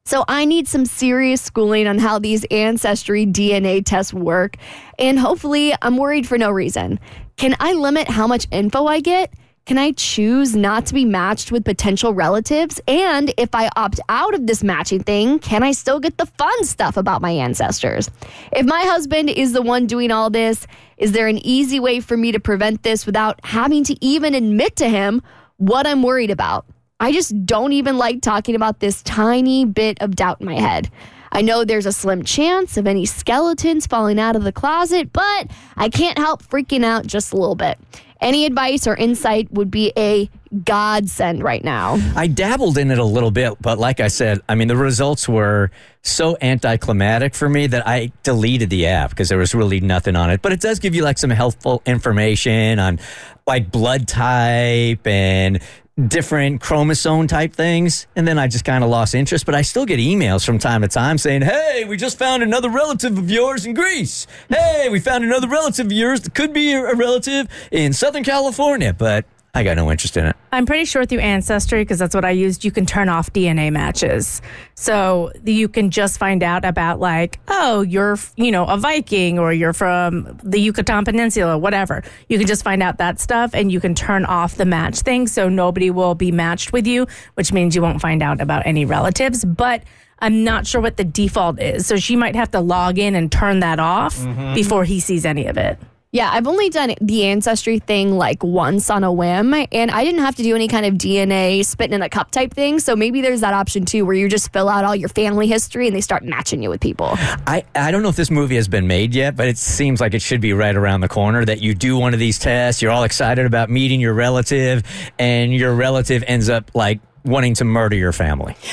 So 0.08 0.24
I 0.26 0.46
need 0.46 0.66
some 0.66 0.86
serious 0.86 1.42
schooling 1.42 1.86
on 1.86 1.98
how 1.98 2.18
these 2.18 2.42
ancestry 2.46 3.26
DNA 3.26 3.84
tests 3.84 4.14
work. 4.14 4.56
And 4.98 5.18
hopefully, 5.18 5.74
I'm 5.82 5.98
worried 5.98 6.26
for 6.26 6.38
no 6.38 6.50
reason. 6.50 6.98
Can 7.36 7.54
I 7.60 7.74
limit 7.74 8.08
how 8.08 8.26
much 8.26 8.46
info 8.50 8.86
I 8.86 9.00
get? 9.00 9.34
Can 9.66 9.76
I 9.76 9.92
choose 9.92 10.56
not 10.56 10.86
to 10.86 10.94
be 10.94 11.04
matched 11.04 11.52
with 11.52 11.62
potential 11.62 12.14
relatives? 12.14 12.80
And 12.88 13.34
if 13.36 13.54
I 13.54 13.68
opt 13.76 14.00
out 14.08 14.32
of 14.32 14.46
this 14.46 14.64
matching 14.64 15.02
thing, 15.02 15.40
can 15.40 15.62
I 15.62 15.72
still 15.72 16.00
get 16.00 16.16
the 16.16 16.24
fun 16.24 16.64
stuff 16.64 16.96
about 16.96 17.20
my 17.20 17.32
ancestors? 17.32 18.10
If 18.52 18.64
my 18.64 18.80
husband 18.84 19.28
is 19.28 19.52
the 19.52 19.60
one 19.60 19.86
doing 19.86 20.10
all 20.10 20.30
this, 20.30 20.66
is 20.96 21.12
there 21.12 21.28
an 21.28 21.36
easy 21.46 21.80
way 21.80 22.00
for 22.00 22.16
me 22.16 22.32
to 22.32 22.40
prevent 22.40 22.82
this 22.82 23.04
without 23.04 23.44
having 23.44 23.84
to 23.84 23.96
even 24.02 24.34
admit 24.34 24.74
to 24.76 24.88
him 24.88 25.20
what 25.58 25.86
I'm 25.86 26.02
worried 26.02 26.30
about? 26.30 26.64
I 27.00 27.12
just 27.12 27.46
don't 27.46 27.72
even 27.72 27.96
like 27.96 28.22
talking 28.22 28.56
about 28.56 28.80
this 28.80 29.02
tiny 29.04 29.64
bit 29.64 29.98
of 30.00 30.16
doubt 30.16 30.40
in 30.40 30.46
my 30.46 30.58
head. 30.58 30.90
I 31.30 31.42
know 31.42 31.64
there's 31.64 31.87
a 31.87 31.92
slim 31.92 32.24
chance 32.24 32.76
of 32.76 32.88
any 32.88 33.06
skeletons 33.06 33.87
falling 33.87 34.18
out 34.18 34.34
of 34.34 34.42
the 34.42 34.50
closet, 34.50 35.12
but 35.12 35.48
I 35.76 35.90
can't 35.90 36.18
help 36.18 36.42
freaking 36.42 36.84
out 36.84 37.06
just 37.06 37.32
a 37.32 37.37
little 37.37 37.54
bit. 37.54 37.78
Any 38.20 38.46
advice 38.46 38.88
or 38.88 38.96
insight 38.96 39.52
would 39.52 39.70
be 39.70 39.92
a 39.96 40.28
godsend 40.64 41.44
right 41.44 41.62
now. 41.62 41.98
I 42.16 42.26
dabbled 42.26 42.76
in 42.76 42.90
it 42.90 42.98
a 42.98 43.04
little 43.04 43.30
bit, 43.30 43.54
but 43.61 43.78
like 43.78 44.00
I 44.00 44.08
said, 44.08 44.40
I 44.48 44.56
mean, 44.56 44.66
the 44.66 44.76
results 44.76 45.28
were 45.28 45.70
so 46.02 46.37
anticlimactic 46.40 47.37
for 47.37 47.48
me 47.48 47.68
that 47.68 47.87
I 47.87 48.11
deleted 48.24 48.70
the 48.70 48.87
app 48.87 49.11
because 49.11 49.28
there 49.28 49.38
was 49.38 49.54
really 49.54 49.78
nothing 49.78 50.16
on 50.16 50.30
it. 50.30 50.42
But 50.42 50.50
it 50.50 50.61
does 50.61 50.80
give 50.80 50.96
you 50.96 51.04
like 51.04 51.18
some 51.18 51.30
helpful 51.30 51.80
information 51.87 52.80
on 52.80 52.98
like 53.46 53.70
blood 53.70 54.08
type 54.08 55.06
and 55.06 55.61
different 56.06 56.61
chromosome 56.61 57.26
type 57.26 57.52
things. 57.52 58.06
And 58.14 58.26
then 58.26 58.38
I 58.38 58.46
just 58.46 58.64
kind 58.64 58.84
of 58.84 58.90
lost 58.90 59.14
interest, 59.14 59.44
but 59.46 59.54
I 59.54 59.62
still 59.62 59.84
get 59.84 59.98
emails 59.98 60.44
from 60.44 60.58
time 60.58 60.82
to 60.82 60.88
time 60.88 61.18
saying, 61.18 61.42
Hey, 61.42 61.84
we 61.88 61.96
just 61.96 62.18
found 62.18 62.42
another 62.42 62.70
relative 62.70 63.18
of 63.18 63.30
yours 63.30 63.66
in 63.66 63.74
Greece. 63.74 64.26
Hey, 64.48 64.88
we 64.90 65.00
found 65.00 65.24
another 65.24 65.48
relative 65.48 65.87
of 65.87 65.92
yours 65.92 66.20
that 66.20 66.34
could 66.34 66.52
be 66.52 66.72
a 66.72 66.94
relative 66.94 67.48
in 67.70 67.92
Southern 67.92 68.24
California, 68.24 68.92
but 68.92 69.24
I 69.54 69.64
got 69.64 69.76
no 69.76 69.90
interest 69.90 70.16
in 70.16 70.26
it. 70.26 70.37
I'm 70.52 70.66
pretty 70.66 70.84
sure 70.84 71.04
through 71.04 71.18
Ancestry, 71.20 71.80
because 71.80 71.98
that's 71.98 72.14
what 72.14 72.24
I 72.24 72.30
used, 72.30 72.64
you 72.64 72.70
can 72.70 72.87
turn 72.87 73.08
off 73.08 73.32
DNA 73.32 73.72
matches. 73.72 74.42
So 74.74 75.32
you 75.44 75.68
can 75.68 75.90
just 75.90 76.18
find 76.18 76.42
out 76.42 76.64
about, 76.64 77.00
like, 77.00 77.40
oh, 77.48 77.80
you're, 77.80 78.18
you 78.37 78.52
know, 78.52 78.66
a 78.66 78.76
Viking 78.76 79.38
or 79.38 79.52
you're 79.52 79.72
from 79.72 80.38
the 80.44 80.61
Yucatan 80.61 81.04
Peninsula, 81.04 81.58
whatever. 81.58 82.02
You 82.28 82.38
can 82.38 82.46
just 82.46 82.62
find 82.62 82.82
out 82.82 82.98
that 82.98 83.18
stuff 83.20 83.54
and 83.54 83.72
you 83.72 83.80
can 83.80 83.94
turn 83.94 84.24
off 84.26 84.56
the 84.56 84.66
match 84.66 85.00
thing. 85.00 85.26
So 85.26 85.48
nobody 85.48 85.90
will 85.90 86.14
be 86.14 86.30
matched 86.30 86.72
with 86.72 86.87
you, 86.87 87.06
which 87.34 87.52
means 87.52 87.74
you 87.74 87.82
won't 87.82 88.00
find 88.00 88.22
out 88.22 88.40
about 88.40 88.66
any 88.66 88.84
relatives. 88.84 89.44
But 89.44 89.82
I'm 90.20 90.44
not 90.44 90.66
sure 90.66 90.80
what 90.80 90.96
the 90.96 91.04
default 91.04 91.61
is. 91.61 91.87
So 91.87 91.96
she 91.96 92.16
might 92.16 92.37
have 92.37 92.50
to 92.52 92.61
log 92.61 92.98
in 92.98 93.14
and 93.14 93.30
turn 93.30 93.61
that 93.61 93.80
off 93.80 94.16
mm-hmm. 94.18 94.54
before 94.54 94.84
he 94.84 95.00
sees 95.00 95.24
any 95.24 95.46
of 95.46 95.56
it. 95.56 95.78
Yeah, 96.10 96.30
I've 96.32 96.46
only 96.46 96.70
done 96.70 96.94
the 97.02 97.24
ancestry 97.24 97.80
thing 97.80 98.16
like 98.16 98.42
once 98.42 98.88
on 98.88 99.04
a 99.04 99.12
whim, 99.12 99.52
and 99.52 99.90
I 99.90 100.04
didn't 100.04 100.22
have 100.22 100.36
to 100.36 100.42
do 100.42 100.54
any 100.54 100.66
kind 100.66 100.86
of 100.86 100.94
DNA 100.94 101.62
spitting 101.66 101.92
in 101.92 102.00
a 102.00 102.08
cup 102.08 102.30
type 102.30 102.54
thing. 102.54 102.78
So 102.78 102.96
maybe 102.96 103.20
there's 103.20 103.42
that 103.42 103.52
option 103.52 103.84
too, 103.84 104.06
where 104.06 104.14
you 104.14 104.26
just 104.26 104.50
fill 104.50 104.70
out 104.70 104.86
all 104.86 104.96
your 104.96 105.10
family 105.10 105.46
history 105.46 105.86
and 105.86 105.94
they 105.94 106.00
start 106.00 106.24
matching 106.24 106.62
you 106.62 106.70
with 106.70 106.80
people. 106.80 107.10
I, 107.46 107.62
I 107.74 107.90
don't 107.90 108.02
know 108.02 108.08
if 108.08 108.16
this 108.16 108.30
movie 108.30 108.56
has 108.56 108.68
been 108.68 108.86
made 108.86 109.14
yet, 109.14 109.36
but 109.36 109.48
it 109.48 109.58
seems 109.58 110.00
like 110.00 110.14
it 110.14 110.22
should 110.22 110.40
be 110.40 110.54
right 110.54 110.74
around 110.74 111.02
the 111.02 111.08
corner 111.08 111.44
that 111.44 111.60
you 111.60 111.74
do 111.74 111.98
one 111.98 112.14
of 112.14 112.20
these 112.20 112.38
tests. 112.38 112.80
You're 112.80 112.92
all 112.92 113.04
excited 113.04 113.44
about 113.44 113.68
meeting 113.68 114.00
your 114.00 114.14
relative, 114.14 114.84
and 115.18 115.52
your 115.52 115.74
relative 115.74 116.24
ends 116.26 116.48
up 116.48 116.70
like 116.74 117.00
wanting 117.29 117.55
to 117.55 117.64
murder 117.64 117.97
your 117.97 118.12
family. 118.12 118.57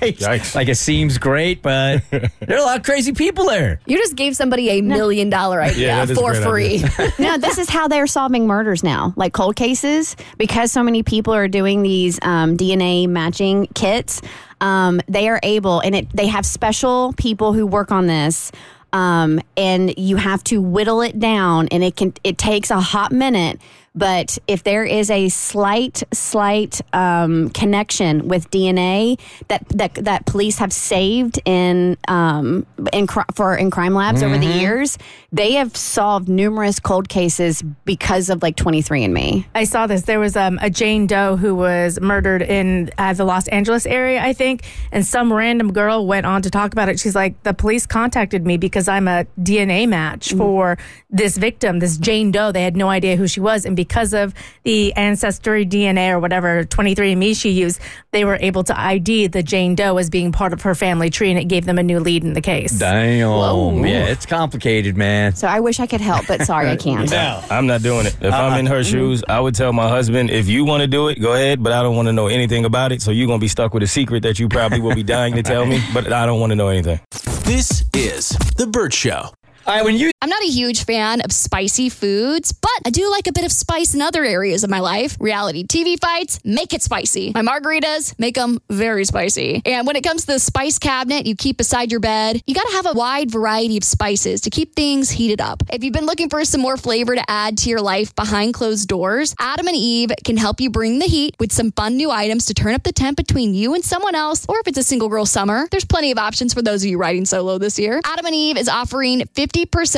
Right? 0.00 0.54
Like 0.54 0.68
it 0.68 0.76
seems 0.76 1.18
great, 1.18 1.62
but 1.62 2.02
there 2.10 2.30
are 2.50 2.56
a 2.56 2.62
lot 2.62 2.78
of 2.78 2.84
crazy 2.84 3.12
people 3.12 3.46
there. 3.46 3.80
You 3.86 3.98
just 3.98 4.14
gave 4.14 4.36
somebody 4.36 4.70
a 4.70 4.80
million 4.80 5.30
dollar 5.30 5.60
idea 5.60 5.88
that 5.88 6.10
is 6.10 6.18
a 6.18 6.20
for 6.20 6.32
great 6.32 6.42
free. 6.44 6.84
idea. 6.84 7.12
no, 7.18 7.38
this 7.38 7.58
is 7.58 7.68
how 7.68 7.88
they're 7.88 8.06
solving 8.06 8.46
murders 8.46 8.82
now, 8.82 9.12
like 9.16 9.32
cold 9.32 9.56
cases, 9.56 10.16
because 10.38 10.72
so 10.72 10.82
many 10.82 11.02
people 11.02 11.34
are 11.34 11.48
doing 11.48 11.82
these 11.82 12.18
um, 12.22 12.56
DNA 12.56 13.08
matching 13.08 13.66
kits. 13.74 14.20
Um, 14.60 15.00
they 15.08 15.28
are 15.28 15.40
able, 15.42 15.80
and 15.80 15.94
it, 15.94 16.08
they 16.14 16.26
have 16.26 16.46
special 16.46 17.12
people 17.16 17.52
who 17.52 17.66
work 17.66 17.90
on 17.90 18.06
this. 18.06 18.52
Um, 18.92 19.40
and 19.56 19.98
you 19.98 20.16
have 20.16 20.42
to 20.44 20.62
whittle 20.62 21.02
it 21.02 21.18
down, 21.18 21.68
and 21.68 21.82
it 21.84 21.96
can 21.96 22.14
it 22.24 22.38
takes 22.38 22.70
a 22.70 22.80
hot 22.80 23.12
minute. 23.12 23.60
But 23.96 24.38
if 24.46 24.62
there 24.62 24.84
is 24.84 25.10
a 25.10 25.28
slight, 25.30 26.02
slight 26.12 26.80
um, 26.92 27.48
connection 27.50 28.28
with 28.28 28.50
DNA 28.50 29.18
that, 29.48 29.66
that 29.70 29.94
that 29.94 30.26
police 30.26 30.58
have 30.58 30.72
saved 30.72 31.40
in 31.46 31.96
um, 32.06 32.66
in 32.92 33.06
for 33.34 33.56
in 33.56 33.70
crime 33.70 33.94
labs 33.94 34.22
over 34.22 34.36
the 34.38 34.46
Mhm. 34.46 34.60
years, 34.60 34.98
they 35.32 35.52
have 35.54 35.74
solved 35.76 36.28
numerous 36.28 36.78
cold 36.78 37.08
cases 37.08 37.62
because 37.84 38.28
of 38.28 38.42
like 38.42 38.56
23andMe. 38.56 39.46
I 39.54 39.64
saw 39.64 39.86
this. 39.86 40.02
There 40.02 40.20
was 40.20 40.36
um, 40.36 40.58
a 40.60 40.68
Jane 40.68 41.06
Doe 41.06 41.36
who 41.36 41.54
was 41.54 41.98
murdered 42.00 42.42
in 42.42 42.90
uh, 42.98 43.14
the 43.14 43.24
Los 43.24 43.48
Angeles 43.48 43.86
area, 43.86 44.22
I 44.22 44.34
think, 44.34 44.62
and 44.92 45.04
some 45.06 45.32
random 45.32 45.72
girl 45.72 46.06
went 46.06 46.26
on 46.26 46.42
to 46.42 46.50
talk 46.50 46.72
about 46.72 46.88
it. 46.90 47.00
She's 47.00 47.14
like, 47.14 47.42
"The 47.44 47.54
police 47.54 47.86
contacted 47.86 48.44
me 48.44 48.58
because 48.58 48.88
I'm 48.88 49.08
a 49.08 49.24
DNA 49.42 49.86
match 49.88 50.34
for 50.34 50.76
this 51.08 51.38
victim, 51.38 51.78
this 51.78 51.96
Jane 51.96 52.30
Doe. 52.30 52.52
They 52.52 52.62
had 52.62 52.76
no 52.76 52.88
idea 52.90 53.16
who 53.16 53.26
she 53.26 53.40
was, 53.40 53.64
and 53.64 53.74
because 53.74 53.85
of 54.12 54.34
the 54.64 54.92
ancestry 54.94 55.64
DNA 55.66 56.10
or 56.10 56.18
whatever 56.18 56.64
23andMe 56.64 57.36
she 57.36 57.50
used, 57.50 57.80
they 58.10 58.24
were 58.24 58.38
able 58.40 58.64
to 58.64 58.78
ID 58.78 59.28
the 59.28 59.42
Jane 59.42 59.74
Doe 59.74 59.96
as 59.96 60.10
being 60.10 60.32
part 60.32 60.52
of 60.52 60.62
her 60.62 60.74
family 60.74 61.10
tree, 61.10 61.30
and 61.30 61.38
it 61.38 61.46
gave 61.46 61.64
them 61.64 61.78
a 61.78 61.82
new 61.82 62.00
lead 62.00 62.24
in 62.24 62.34
the 62.34 62.40
case." 62.40 62.78
Damn. 62.78 63.84
Yeah, 63.84 64.06
it's 64.06 64.26
complicated, 64.26 64.96
man. 64.96 65.34
So 65.34 65.48
I 65.48 65.60
wish 65.60 65.80
I 65.80 65.86
could 65.86 66.00
help, 66.00 66.26
but 66.26 66.42
sorry, 66.42 66.68
I 66.68 66.76
can't. 66.86 67.12
I'm 67.50 67.66
not 67.66 67.82
doing 67.82 68.06
it. 68.06 68.16
If 68.20 68.32
I'm 68.32 68.58
in 68.58 68.66
her 68.66 68.80
mm. 68.80 68.90
shoes, 68.90 69.24
I 69.28 69.40
would 69.40 69.54
tell 69.54 69.72
my 69.72 69.88
husband, 69.88 70.30
if 70.30 70.48
you 70.48 70.64
want 70.64 70.82
to 70.82 70.86
do 70.86 71.08
it, 71.08 71.20
go 71.20 71.34
ahead, 71.34 71.62
but 71.62 71.72
I 71.72 71.82
don't 71.82 71.96
want 71.96 72.06
to 72.06 72.12
know 72.12 72.26
anything 72.26 72.64
about 72.64 72.92
it. 72.92 73.02
So 73.02 73.10
you're 73.10 73.26
going 73.26 73.40
to 73.40 73.44
be 73.44 73.48
stuck 73.48 73.74
with 73.74 73.82
a 73.82 73.86
secret 73.86 74.22
that 74.22 74.38
you 74.38 74.48
probably 74.48 74.80
will 74.80 74.94
be 74.94 75.02
dying 75.02 75.34
to 75.34 75.42
tell 75.42 75.66
me, 75.66 75.80
but 75.92 76.12
I 76.12 76.26
don't 76.26 76.40
want 76.40 76.50
to 76.50 76.56
know 76.56 76.68
anything. 76.68 77.00
This 77.44 77.84
is 77.94 78.30
The 78.56 78.66
Bert 78.66 78.92
Show. 78.92 79.30
When 79.66 79.96
you 79.96 80.10
I'm 80.22 80.30
not 80.30 80.42
a 80.42 80.48
huge 80.48 80.84
fan 80.84 81.20
of 81.20 81.30
spicy 81.30 81.88
foods, 81.88 82.50
but 82.50 82.70
I 82.84 82.90
do 82.90 83.10
like 83.10 83.26
a 83.26 83.32
bit 83.32 83.44
of 83.44 83.52
spice 83.52 83.94
in 83.94 84.02
other 84.02 84.24
areas 84.24 84.64
of 84.64 84.70
my 84.70 84.80
life. 84.80 85.16
Reality 85.20 85.64
TV 85.64 86.00
fights, 86.00 86.40
make 86.44 86.72
it 86.72 86.82
spicy. 86.82 87.32
My 87.32 87.42
margaritas, 87.42 88.18
make 88.18 88.34
them 88.34 88.60
very 88.70 89.04
spicy. 89.04 89.62
And 89.64 89.86
when 89.86 89.94
it 89.94 90.02
comes 90.02 90.22
to 90.22 90.32
the 90.32 90.38
spice 90.38 90.78
cabinet 90.78 91.26
you 91.26 91.36
keep 91.36 91.58
beside 91.58 91.90
your 91.90 92.00
bed, 92.00 92.42
you 92.46 92.54
gotta 92.54 92.72
have 92.72 92.86
a 92.86 92.92
wide 92.92 93.30
variety 93.30 93.76
of 93.76 93.84
spices 93.84 94.40
to 94.42 94.50
keep 94.50 94.74
things 94.74 95.10
heated 95.10 95.40
up. 95.40 95.62
If 95.72 95.84
you've 95.84 95.92
been 95.92 96.06
looking 96.06 96.30
for 96.30 96.44
some 96.44 96.60
more 96.60 96.76
flavor 96.76 97.14
to 97.14 97.30
add 97.30 97.58
to 97.58 97.70
your 97.70 97.80
life 97.80 98.14
behind 98.16 98.54
closed 98.54 98.88
doors, 98.88 99.34
Adam 99.38 99.68
and 99.68 99.76
Eve 99.76 100.10
can 100.24 100.36
help 100.36 100.60
you 100.60 100.70
bring 100.70 100.98
the 100.98 101.06
heat 101.06 101.36
with 101.38 101.52
some 101.52 101.70
fun 101.72 101.96
new 101.96 102.10
items 102.10 102.46
to 102.46 102.54
turn 102.54 102.74
up 102.74 102.82
the 102.82 102.92
temp 102.92 103.16
between 103.16 103.54
you 103.54 103.74
and 103.74 103.84
someone 103.84 104.14
else, 104.14 104.46
or 104.48 104.58
if 104.60 104.66
it's 104.66 104.78
a 104.78 104.82
single 104.82 105.08
girl 105.08 105.26
summer, 105.26 105.68
there's 105.70 105.84
plenty 105.84 106.10
of 106.10 106.18
options 106.18 106.54
for 106.54 106.62
those 106.62 106.82
of 106.82 106.88
you 106.88 106.98
riding 106.98 107.24
solo 107.24 107.58
this 107.58 107.78
year. 107.78 108.00
Adam 108.04 108.26
and 108.26 108.34
Eve 108.34 108.56
is 108.56 108.68
offering 108.68 109.20
50% 109.20 109.55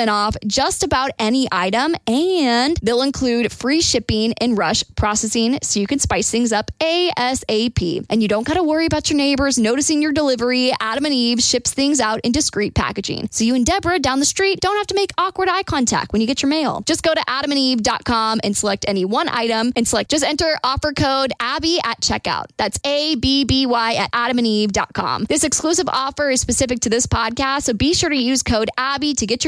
off 0.08 0.36
just 0.46 0.84
about 0.84 1.10
any 1.18 1.48
item, 1.50 1.94
and 2.06 2.76
they'll 2.82 3.02
include 3.02 3.50
free 3.52 3.80
shipping 3.80 4.32
and 4.40 4.56
rush 4.56 4.84
processing 4.96 5.58
so 5.62 5.80
you 5.80 5.86
can 5.86 5.98
spice 5.98 6.30
things 6.30 6.52
up 6.52 6.70
ASAP. 6.80 8.06
And 8.08 8.22
you 8.22 8.28
don't 8.28 8.46
got 8.46 8.54
to 8.54 8.62
worry 8.62 8.86
about 8.86 9.10
your 9.10 9.16
neighbors 9.16 9.58
noticing 9.58 10.00
your 10.00 10.12
delivery. 10.12 10.72
Adam 10.80 11.04
and 11.04 11.14
Eve 11.14 11.40
ships 11.40 11.72
things 11.72 12.00
out 12.00 12.20
in 12.22 12.32
discreet 12.32 12.74
packaging. 12.74 13.28
So 13.32 13.44
you 13.44 13.54
and 13.54 13.66
Deborah 13.66 13.98
down 13.98 14.20
the 14.20 14.24
street 14.24 14.60
don't 14.60 14.76
have 14.76 14.86
to 14.88 14.94
make 14.94 15.10
awkward 15.18 15.48
eye 15.48 15.64
contact 15.64 16.12
when 16.12 16.20
you 16.20 16.26
get 16.26 16.42
your 16.42 16.50
mail. 16.50 16.82
Just 16.86 17.02
go 17.02 17.14
to 17.14 17.20
adamandeve.com 17.20 18.40
and 18.44 18.56
select 18.56 18.84
any 18.86 19.04
one 19.04 19.28
item 19.28 19.72
and 19.74 19.86
select 19.86 20.10
just 20.10 20.24
enter 20.24 20.56
offer 20.62 20.92
code 20.92 21.32
Abby 21.40 21.78
at 21.84 22.00
checkout. 22.00 22.46
That's 22.56 22.78
A 22.84 23.16
B 23.16 23.44
B 23.44 23.66
Y 23.66 23.94
at 23.94 24.12
adamandeve.com. 24.12 25.24
This 25.24 25.44
exclusive 25.44 25.88
offer 25.88 26.30
is 26.30 26.40
specific 26.40 26.80
to 26.80 26.90
this 26.90 27.06
podcast, 27.06 27.62
so 27.62 27.72
be 27.72 27.94
sure 27.94 28.10
to 28.10 28.16
use 28.16 28.42
code 28.42 28.70
Abby 28.76 29.14
to 29.14 29.26
get 29.26 29.44
your 29.44 29.47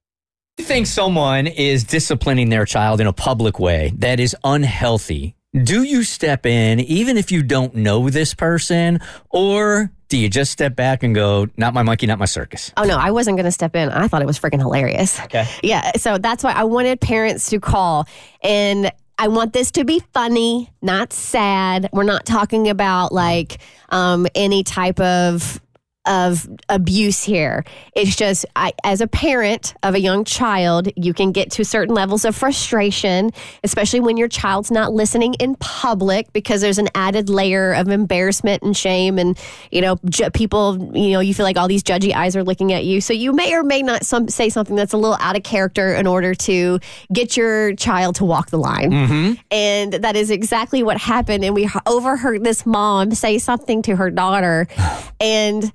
You 0.61 0.67
think 0.67 0.85
someone 0.85 1.47
is 1.47 1.83
disciplining 1.83 2.49
their 2.49 2.65
child 2.65 3.01
in 3.01 3.07
a 3.07 3.13
public 3.13 3.57
way 3.57 3.91
that 3.95 4.19
is 4.19 4.35
unhealthy, 4.43 5.33
do 5.63 5.81
you 5.81 6.03
step 6.03 6.45
in 6.45 6.79
even 6.81 7.17
if 7.17 7.31
you 7.31 7.41
don't 7.41 7.73
know 7.73 8.11
this 8.11 8.35
person, 8.35 8.99
or 9.31 9.91
do 10.07 10.19
you 10.19 10.29
just 10.29 10.51
step 10.51 10.75
back 10.75 11.01
and 11.01 11.15
go, 11.15 11.47
"Not 11.57 11.73
my 11.73 11.81
monkey, 11.81 12.05
not 12.05 12.19
my 12.19 12.25
circus"? 12.25 12.71
Oh 12.77 12.83
no, 12.83 12.95
I 12.95 13.09
wasn't 13.09 13.37
going 13.37 13.45
to 13.45 13.51
step 13.51 13.75
in. 13.75 13.89
I 13.89 14.07
thought 14.07 14.21
it 14.21 14.27
was 14.27 14.37
freaking 14.37 14.59
hilarious. 14.59 15.19
Okay. 15.21 15.47
Yeah, 15.63 15.93
so 15.97 16.19
that's 16.19 16.43
why 16.43 16.51
I 16.51 16.65
wanted 16.65 17.01
parents 17.01 17.49
to 17.49 17.59
call 17.59 18.07
and 18.43 18.91
I 19.17 19.29
want 19.29 19.53
this 19.53 19.71
to 19.71 19.83
be 19.83 19.99
funny, 20.13 20.69
not 20.83 21.11
sad. 21.11 21.89
We're 21.91 22.03
not 22.03 22.23
talking 22.23 22.69
about 22.69 23.11
like 23.11 23.57
um, 23.89 24.27
any 24.35 24.63
type 24.63 24.99
of 24.99 25.59
of 26.05 26.49
abuse 26.67 27.23
here. 27.23 27.63
It's 27.95 28.15
just 28.15 28.45
I, 28.55 28.73
as 28.83 29.01
a 29.01 29.07
parent 29.07 29.75
of 29.83 29.93
a 29.93 29.99
young 29.99 30.23
child, 30.23 30.87
you 30.95 31.13
can 31.13 31.31
get 31.31 31.51
to 31.51 31.65
certain 31.65 31.93
levels 31.93 32.25
of 32.25 32.35
frustration, 32.35 33.31
especially 33.63 33.99
when 33.99 34.17
your 34.17 34.27
child's 34.27 34.71
not 34.71 34.93
listening 34.93 35.35
in 35.35 35.55
public 35.55 36.33
because 36.33 36.61
there's 36.61 36.79
an 36.79 36.89
added 36.95 37.29
layer 37.29 37.73
of 37.73 37.87
embarrassment 37.89 38.63
and 38.63 38.75
shame 38.75 39.19
and 39.19 39.37
you 39.71 39.81
know 39.81 39.99
ju- 40.05 40.29
people 40.31 40.91
you 40.95 41.11
know 41.11 41.19
you 41.19 41.33
feel 41.33 41.45
like 41.45 41.57
all 41.57 41.67
these 41.67 41.83
judgy 41.83 42.13
eyes 42.13 42.35
are 42.35 42.43
looking 42.43 42.73
at 42.73 42.83
you. 42.83 42.99
So 42.99 43.13
you 43.13 43.31
may 43.31 43.53
or 43.53 43.63
may 43.63 43.83
not 43.83 44.03
some, 44.05 44.27
say 44.27 44.49
something 44.49 44.75
that's 44.75 44.93
a 44.93 44.97
little 44.97 45.17
out 45.19 45.35
of 45.35 45.43
character 45.43 45.93
in 45.93 46.07
order 46.07 46.33
to 46.33 46.79
get 47.13 47.37
your 47.37 47.75
child 47.75 48.15
to 48.15 48.25
walk 48.25 48.49
the 48.49 48.57
line. 48.57 48.91
Mm-hmm. 48.91 49.33
And 49.51 49.93
that 49.93 50.15
is 50.15 50.31
exactly 50.31 50.81
what 50.81 50.97
happened. 50.97 51.45
And 51.45 51.53
we 51.53 51.69
overheard 51.85 52.43
this 52.43 52.65
mom 52.65 53.11
say 53.11 53.37
something 53.37 53.81
to 53.83 53.95
her 53.95 54.09
daughter. 54.09 54.67
And 55.19 55.71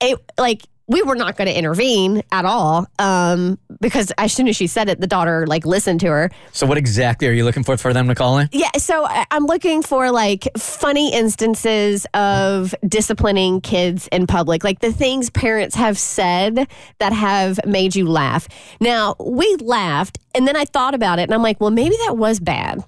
it, 0.00 0.18
like, 0.38 0.62
we 0.88 1.02
were 1.02 1.14
not 1.14 1.36
going 1.36 1.46
to 1.46 1.56
intervene 1.56 2.22
at 2.32 2.46
all 2.46 2.86
um, 2.98 3.58
because 3.80 4.10
as 4.16 4.32
soon 4.32 4.48
as 4.48 4.56
she 4.56 4.66
said 4.66 4.88
it, 4.88 5.00
the 5.00 5.06
daughter 5.06 5.46
like 5.46 5.66
listened 5.66 6.00
to 6.00 6.06
her. 6.06 6.30
So, 6.52 6.66
what 6.66 6.78
exactly 6.78 7.28
are 7.28 7.32
you 7.32 7.44
looking 7.44 7.62
for 7.62 7.76
for 7.76 7.92
them 7.92 8.08
to 8.08 8.14
call 8.14 8.38
in? 8.38 8.48
Yeah, 8.52 8.70
so 8.78 9.06
I'm 9.06 9.44
looking 9.44 9.82
for 9.82 10.10
like 10.10 10.48
funny 10.56 11.12
instances 11.12 12.06
of 12.14 12.74
disciplining 12.86 13.60
kids 13.60 14.08
in 14.10 14.26
public, 14.26 14.64
like 14.64 14.80
the 14.80 14.92
things 14.92 15.28
parents 15.30 15.76
have 15.76 15.98
said 15.98 16.66
that 16.98 17.12
have 17.12 17.60
made 17.66 17.94
you 17.94 18.08
laugh. 18.08 18.48
Now, 18.80 19.14
we 19.20 19.56
laughed, 19.56 20.18
and 20.34 20.48
then 20.48 20.56
I 20.56 20.64
thought 20.64 20.94
about 20.94 21.18
it, 21.18 21.24
and 21.24 21.34
I'm 21.34 21.42
like, 21.42 21.60
well, 21.60 21.70
maybe 21.70 21.96
that 22.06 22.16
was 22.16 22.40
bad, 22.40 22.82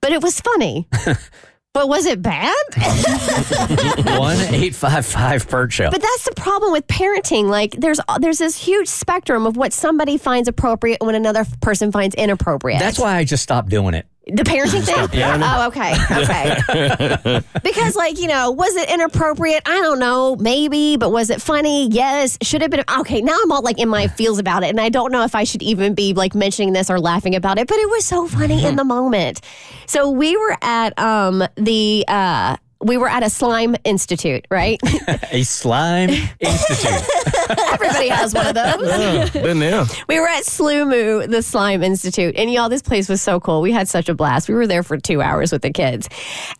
but 0.00 0.10
it 0.10 0.22
was 0.22 0.40
funny. 0.40 0.88
but 1.74 1.88
was 1.88 2.06
it 2.06 2.20
bad? 2.20 2.54
One 4.18 4.36
eight 4.54 4.74
five 4.74 5.06
five 5.06 5.48
Bert 5.48 5.72
show. 5.72 5.90
But 5.90 6.02
that's 6.02 6.24
the 6.24 6.34
problem 6.36 6.72
with 6.72 6.86
parenting. 6.86 7.48
Like, 7.48 7.72
there's 7.72 8.00
there's 8.20 8.38
this 8.38 8.56
huge 8.62 8.88
spectrum 8.88 9.46
of 9.46 9.56
what 9.56 9.72
somebody 9.72 10.18
finds 10.18 10.48
appropriate 10.48 10.98
and 11.00 11.06
what 11.06 11.14
another 11.14 11.46
person 11.60 11.90
finds 11.90 12.14
inappropriate. 12.14 12.78
That's 12.78 12.98
why 12.98 13.16
I 13.16 13.24
just 13.24 13.42
stopped 13.42 13.70
doing 13.70 13.94
it. 13.94 14.06
The 14.26 14.44
parenting 14.44 14.84
thing? 14.84 15.18
Yeah. 15.18 15.36
Oh, 15.42 15.66
okay. 15.66 15.94
Okay. 16.22 17.40
because, 17.64 17.96
like, 17.96 18.20
you 18.20 18.28
know, 18.28 18.52
was 18.52 18.76
it 18.76 18.88
inappropriate? 18.88 19.62
I 19.66 19.80
don't 19.80 19.98
know. 19.98 20.36
Maybe. 20.36 20.96
But 20.96 21.10
was 21.10 21.28
it 21.28 21.42
funny? 21.42 21.88
Yes. 21.88 22.38
Should 22.40 22.62
have 22.62 22.70
been. 22.70 22.84
Okay. 23.00 23.20
Now 23.20 23.36
I'm 23.42 23.50
all 23.50 23.62
like 23.62 23.80
in 23.80 23.88
my 23.88 24.06
feels 24.06 24.38
about 24.38 24.62
it. 24.62 24.68
And 24.68 24.80
I 24.80 24.90
don't 24.90 25.10
know 25.10 25.24
if 25.24 25.34
I 25.34 25.42
should 25.42 25.62
even 25.62 25.94
be 25.94 26.14
like 26.14 26.36
mentioning 26.36 26.72
this 26.72 26.88
or 26.88 27.00
laughing 27.00 27.34
about 27.34 27.58
it. 27.58 27.66
But 27.66 27.78
it 27.78 27.90
was 27.90 28.04
so 28.04 28.28
funny 28.28 28.64
in 28.64 28.76
the 28.76 28.84
moment. 28.92 29.40
So 29.86 30.08
we 30.08 30.36
were 30.36 30.56
at 30.62 30.96
um 31.00 31.42
the, 31.56 32.04
uh, 32.06 32.56
we 32.82 32.96
were 32.96 33.08
at 33.08 33.22
a 33.22 33.30
slime 33.30 33.76
institute, 33.84 34.46
right? 34.50 34.80
A 35.32 35.42
slime 35.44 36.10
institute. 36.40 37.08
Everybody 37.72 38.08
has 38.08 38.34
one 38.34 38.46
of 38.46 38.54
those. 38.54 39.30
Been 39.30 39.58
there. 39.58 39.84
We 40.08 40.20
were 40.20 40.28
at 40.28 40.44
Sloomoo, 40.44 41.28
the 41.28 41.42
Slime 41.42 41.82
Institute, 41.82 42.34
and 42.36 42.52
y'all, 42.52 42.68
this 42.68 42.82
place 42.82 43.08
was 43.08 43.22
so 43.22 43.40
cool. 43.40 43.60
We 43.60 43.72
had 43.72 43.88
such 43.88 44.08
a 44.08 44.14
blast. 44.14 44.48
We 44.48 44.54
were 44.54 44.66
there 44.66 44.82
for 44.82 44.98
two 44.98 45.22
hours 45.22 45.52
with 45.52 45.62
the 45.62 45.70
kids. 45.70 46.08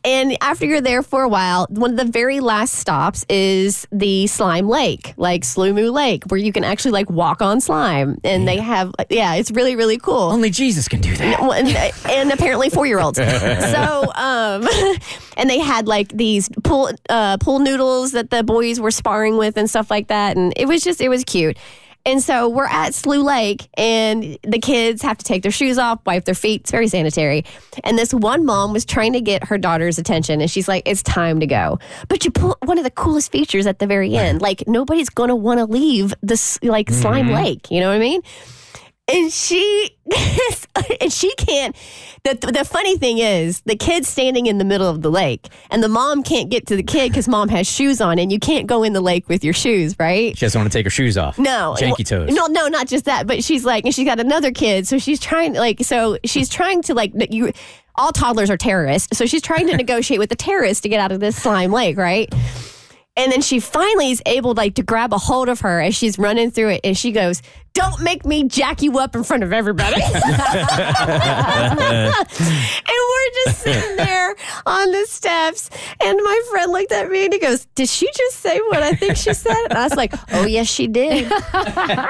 And 0.05 0.37
after 0.41 0.67
you're 0.67 0.81
there 0.81 1.03
for 1.03 1.23
a 1.23 1.29
while, 1.29 1.67
one 1.71 1.93
of 1.93 1.97
the 1.97 2.11
very 2.11 2.41
last 2.41 2.75
stops 2.75 3.25
is 3.29 3.87
the 3.93 4.27
Slime 4.27 4.69
Lake, 4.69 5.15
like 5.17 5.43
Sloomoo 5.43 5.93
Lake, 5.93 6.25
where 6.27 6.39
you 6.39 6.53
can 6.53 6.65
actually 6.65 6.93
like 6.93 7.11
walk 7.11 7.43
on 7.43 7.61
slime. 7.61 8.19
And 8.25 8.47
they 8.47 8.59
have, 8.59 8.93
yeah, 9.11 9.35
it's 9.35 9.51
really, 9.51 9.77
really 9.77 9.99
cool. 9.99 10.31
Only 10.31 10.51
Jesus 10.51 10.89
can 10.89 11.01
do 11.01 11.15
that. 11.17 11.41
And, 11.41 12.11
and 12.11 12.33
apparently 12.33 12.71
four 12.71 12.87
year 12.87 13.01
olds. 13.01 13.19
so, 13.19 14.13
um, 14.15 14.67
and 15.37 15.49
they 15.51 15.59
had 15.59 15.87
like 15.89 16.09
these 16.17 16.49
pool, 16.65 16.91
uh, 17.09 17.37
pool 17.39 17.59
noodles 17.59 18.13
that 18.13 18.31
the 18.31 18.43
boys 18.43 18.81
were 18.81 18.91
sparring 18.91 19.37
with 19.37 19.57
and 19.57 19.69
stuff 19.69 19.91
like 19.91 20.09
that. 20.09 20.37
And 20.37 20.53
it 20.57 20.67
was 20.67 20.83
just, 20.83 21.01
it 21.01 21.09
was 21.09 21.25
cute. 21.25 21.57
And 22.05 22.21
so 22.21 22.49
we're 22.49 22.67
at 22.67 22.95
Slough 22.95 23.25
Lake, 23.25 23.69
and 23.75 24.37
the 24.43 24.59
kids 24.59 25.03
have 25.03 25.19
to 25.19 25.25
take 25.25 25.43
their 25.45 25.53
shoes 25.53 25.79
off, 25.79 26.01
wipe 26.05 26.25
their 26.25 26.35
feet. 26.35 26.63
It's 26.63 26.73
very 26.73 26.89
sanitary. 26.89 27.45
And 27.85 27.97
this 27.97 28.13
one 28.13 28.45
mom 28.45 28.73
was 28.73 28.85
trying 28.85 29.13
to 29.13 29.21
get 29.21 29.45
her 29.45 29.57
daughter's 29.57 29.99
attention, 30.01 30.41
and 30.41 30.51
she's 30.51 30.67
like, 30.67 30.83
"It's 30.85 31.05
time 31.05 31.39
to 31.39 31.47
go." 31.47 31.79
But 32.09 32.25
you 32.25 32.33
pull 32.33 32.57
one 32.65 32.77
of 32.77 32.83
the 32.83 32.91
coolest 32.91 33.31
features 33.31 33.69
at 33.69 33.79
the 33.79 33.87
very 33.87 34.17
end. 34.17 34.43
Like 34.49 34.65
nobody's 34.67 35.11
going 35.11 35.29
to 35.29 35.37
want 35.37 35.59
to 35.61 35.65
leave 35.65 36.13
this 36.23 36.59
like 36.65 36.91
slime 36.91 37.29
Mhm. 37.29 37.35
lake. 37.45 37.71
You 37.71 37.79
know 37.79 37.91
what 37.91 37.95
I 37.95 38.01
mean? 38.01 38.23
And 39.13 39.31
she, 39.31 39.97
and 41.01 41.13
she 41.13 41.35
can't. 41.35 41.77
The, 42.25 42.35
the 42.35 42.65
funny 42.65 42.97
thing 42.97 43.19
is, 43.19 43.61
the 43.63 43.77
kid's 43.77 44.09
standing 44.09 44.47
in 44.47 44.59
the 44.59 44.65
middle 44.65 44.89
of 44.89 45.03
the 45.03 45.11
lake, 45.11 45.49
and 45.71 45.83
the 45.83 45.89
mom 45.89 46.23
can't 46.23 46.51
get 46.51 46.67
to 46.69 46.77
the 46.77 46.83
kid 46.83 47.11
because 47.11 47.29
mom 47.29 47.49
has 47.49 47.67
shoes 47.67 48.01
on, 48.01 48.19
and 48.19 48.33
you 48.33 48.39
can't 48.39 48.67
go 48.67 48.83
in 48.83 48.93
the 48.93 49.01
lake 49.01 49.29
with 49.29 49.45
your 49.45 49.53
shoes, 49.53 49.99
right? 49.99 50.37
She 50.37 50.47
doesn't 50.47 50.59
want 50.59 50.71
to 50.73 50.79
take 50.79 50.87
her 50.87 50.91
shoes 50.91 51.19
off. 51.19 51.39
No, 51.39 51.75
Janky 51.79 52.07
toes. 52.07 52.33
No, 52.33 52.47
no, 52.47 52.69
not 52.69 52.87
just 52.87 53.05
that. 53.05 53.27
But 53.27 53.45
she's 53.45 53.65
like, 53.65 53.85
and 53.85 53.95
she's 53.95 54.07
got 54.07 54.21
another 54.21 54.51
kid, 54.51 54.87
so 54.87 54.99
she's 54.99 55.21
trying, 55.21 55.55
like, 55.55 55.85
so 55.85 56.17
she's 56.25 56.49
trying 56.49 56.83
to 56.83 56.95
like 56.95 57.13
you. 57.31 57.53
All 57.97 58.13
toddlers 58.13 58.49
are 58.49 58.57
terrorists, 58.57 59.19
so 59.19 59.27
she's 59.27 59.43
trying 59.43 59.67
to 59.67 59.77
negotiate 59.77 60.19
with 60.19 60.31
the 60.31 60.37
terrorists 60.37 60.81
to 60.83 60.89
get 60.89 61.01
out 61.01 61.13
of 61.13 61.21
this 61.21 61.37
slime 61.37 61.73
lake, 61.73 61.99
right? 61.99 62.33
And 63.15 63.31
then 63.31 63.43
she 63.43 63.61
finally 63.61 64.11
is 64.11 64.23
able 64.25 64.55
like 64.55 64.75
to 64.77 64.83
grab 64.83 65.13
a 65.13 65.19
hold 65.19 65.51
of 65.51 65.61
her 65.61 65.83
as 65.83 65.95
she's 65.95 66.19
running 66.19 66.51
through 66.51 66.71
it, 66.71 66.81
and 66.83 66.97
she 66.97 67.13
goes, 67.13 67.43
"Don't 67.75 68.01
make 68.01 68.25
me 68.25 68.45
jack 68.45 68.81
you 68.81 68.99
up 68.99 69.15
in 69.15 69.23
front 69.23 69.43
of 69.43 69.53
everybody." 69.53 70.01
and 70.03 70.15
we're 72.87 73.31
just 73.45 73.61
sitting 73.61 73.97
there 73.97 74.35
on 74.65 74.93
the 74.93 75.05
steps, 75.07 75.69
and 76.01 76.19
my 76.25 76.43
friend 76.51 76.73
looked 76.73 76.93
at 76.93 77.11
me 77.11 77.25
and 77.25 77.35
he 77.35 77.39
goes, 77.39 77.67
"Did 77.75 77.91
she 77.91 78.11
just 78.17 78.41
say 78.41 78.59
what 78.69 78.83
I 78.83 78.95
think 78.95 79.17
she 79.19 79.35
said?" 79.35 79.63
And 79.69 79.75
I 79.79 79.85
was 79.85 79.95
like, 79.95 80.15
"Oh 80.33 80.47
yes, 80.47 80.69
she 80.69 80.87
did." 80.87 81.31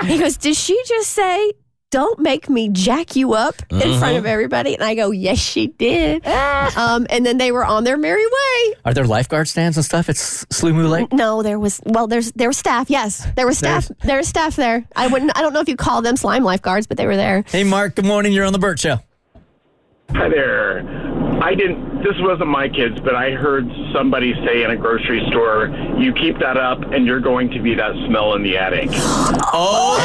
he 0.04 0.18
goes, 0.18 0.36
"Did 0.36 0.54
she 0.54 0.80
just 0.86 1.10
say?" 1.10 1.52
Don't 1.92 2.18
make 2.18 2.48
me 2.48 2.70
jack 2.70 3.14
you 3.16 3.34
up 3.34 3.54
in 3.70 3.98
front 3.98 4.16
of 4.16 4.24
everybody. 4.26 4.74
And 4.74 4.82
I 4.82 4.94
go, 4.94 5.10
Yes, 5.10 5.38
she 5.38 5.66
did. 5.68 6.26
um, 6.26 7.06
and 7.10 7.24
then 7.24 7.36
they 7.38 7.52
were 7.52 7.64
on 7.66 7.84
their 7.84 7.96
merry 7.98 8.24
way. 8.26 8.74
Are 8.86 8.94
there 8.94 9.04
lifeguard 9.06 9.46
stands 9.46 9.76
and 9.76 9.84
stuff 9.84 10.08
at 10.08 10.16
S- 10.16 10.46
Slough 10.50 10.72
Lake? 10.74 11.12
No, 11.12 11.42
there 11.42 11.58
was 11.60 11.80
well, 11.84 12.06
there's 12.06 12.32
there 12.32 12.48
was 12.48 12.56
staff. 12.56 12.88
Yes, 12.90 13.26
there 13.36 13.46
was 13.46 13.58
staff. 13.58 13.88
There 14.02 14.16
was 14.16 14.26
staff 14.26 14.56
there. 14.56 14.84
I 14.96 15.06
wouldn't. 15.06 15.36
I 15.36 15.42
don't 15.42 15.52
know 15.52 15.60
if 15.60 15.68
you 15.68 15.76
call 15.76 16.00
them 16.02 16.16
slime 16.16 16.42
lifeguards, 16.44 16.86
but 16.86 16.96
they 16.96 17.06
were 17.06 17.16
there. 17.16 17.44
Hey, 17.46 17.62
Mark. 17.62 17.94
Good 17.94 18.06
morning. 18.06 18.32
You're 18.32 18.46
on 18.46 18.52
the 18.54 18.58
Bert 18.58 18.78
Show. 18.80 18.96
Hi 20.12 20.28
there. 20.30 20.80
I 21.42 21.54
didn't. 21.54 21.91
This 22.02 22.16
wasn't 22.18 22.48
my 22.50 22.68
kids, 22.68 22.98
but 23.00 23.14
I 23.14 23.30
heard 23.30 23.70
somebody 23.92 24.34
say 24.44 24.64
in 24.64 24.70
a 24.70 24.76
grocery 24.76 25.24
store, 25.28 25.68
"You 25.98 26.12
keep 26.12 26.38
that 26.40 26.56
up, 26.56 26.80
and 26.92 27.06
you're 27.06 27.20
going 27.20 27.50
to 27.50 27.60
be 27.60 27.74
that 27.74 27.92
smell 28.06 28.34
in 28.34 28.42
the 28.42 28.58
attic." 28.58 28.88
Oh, 29.54 29.98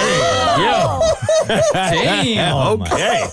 Damn. 1.73 2.81
okay. 2.81 3.25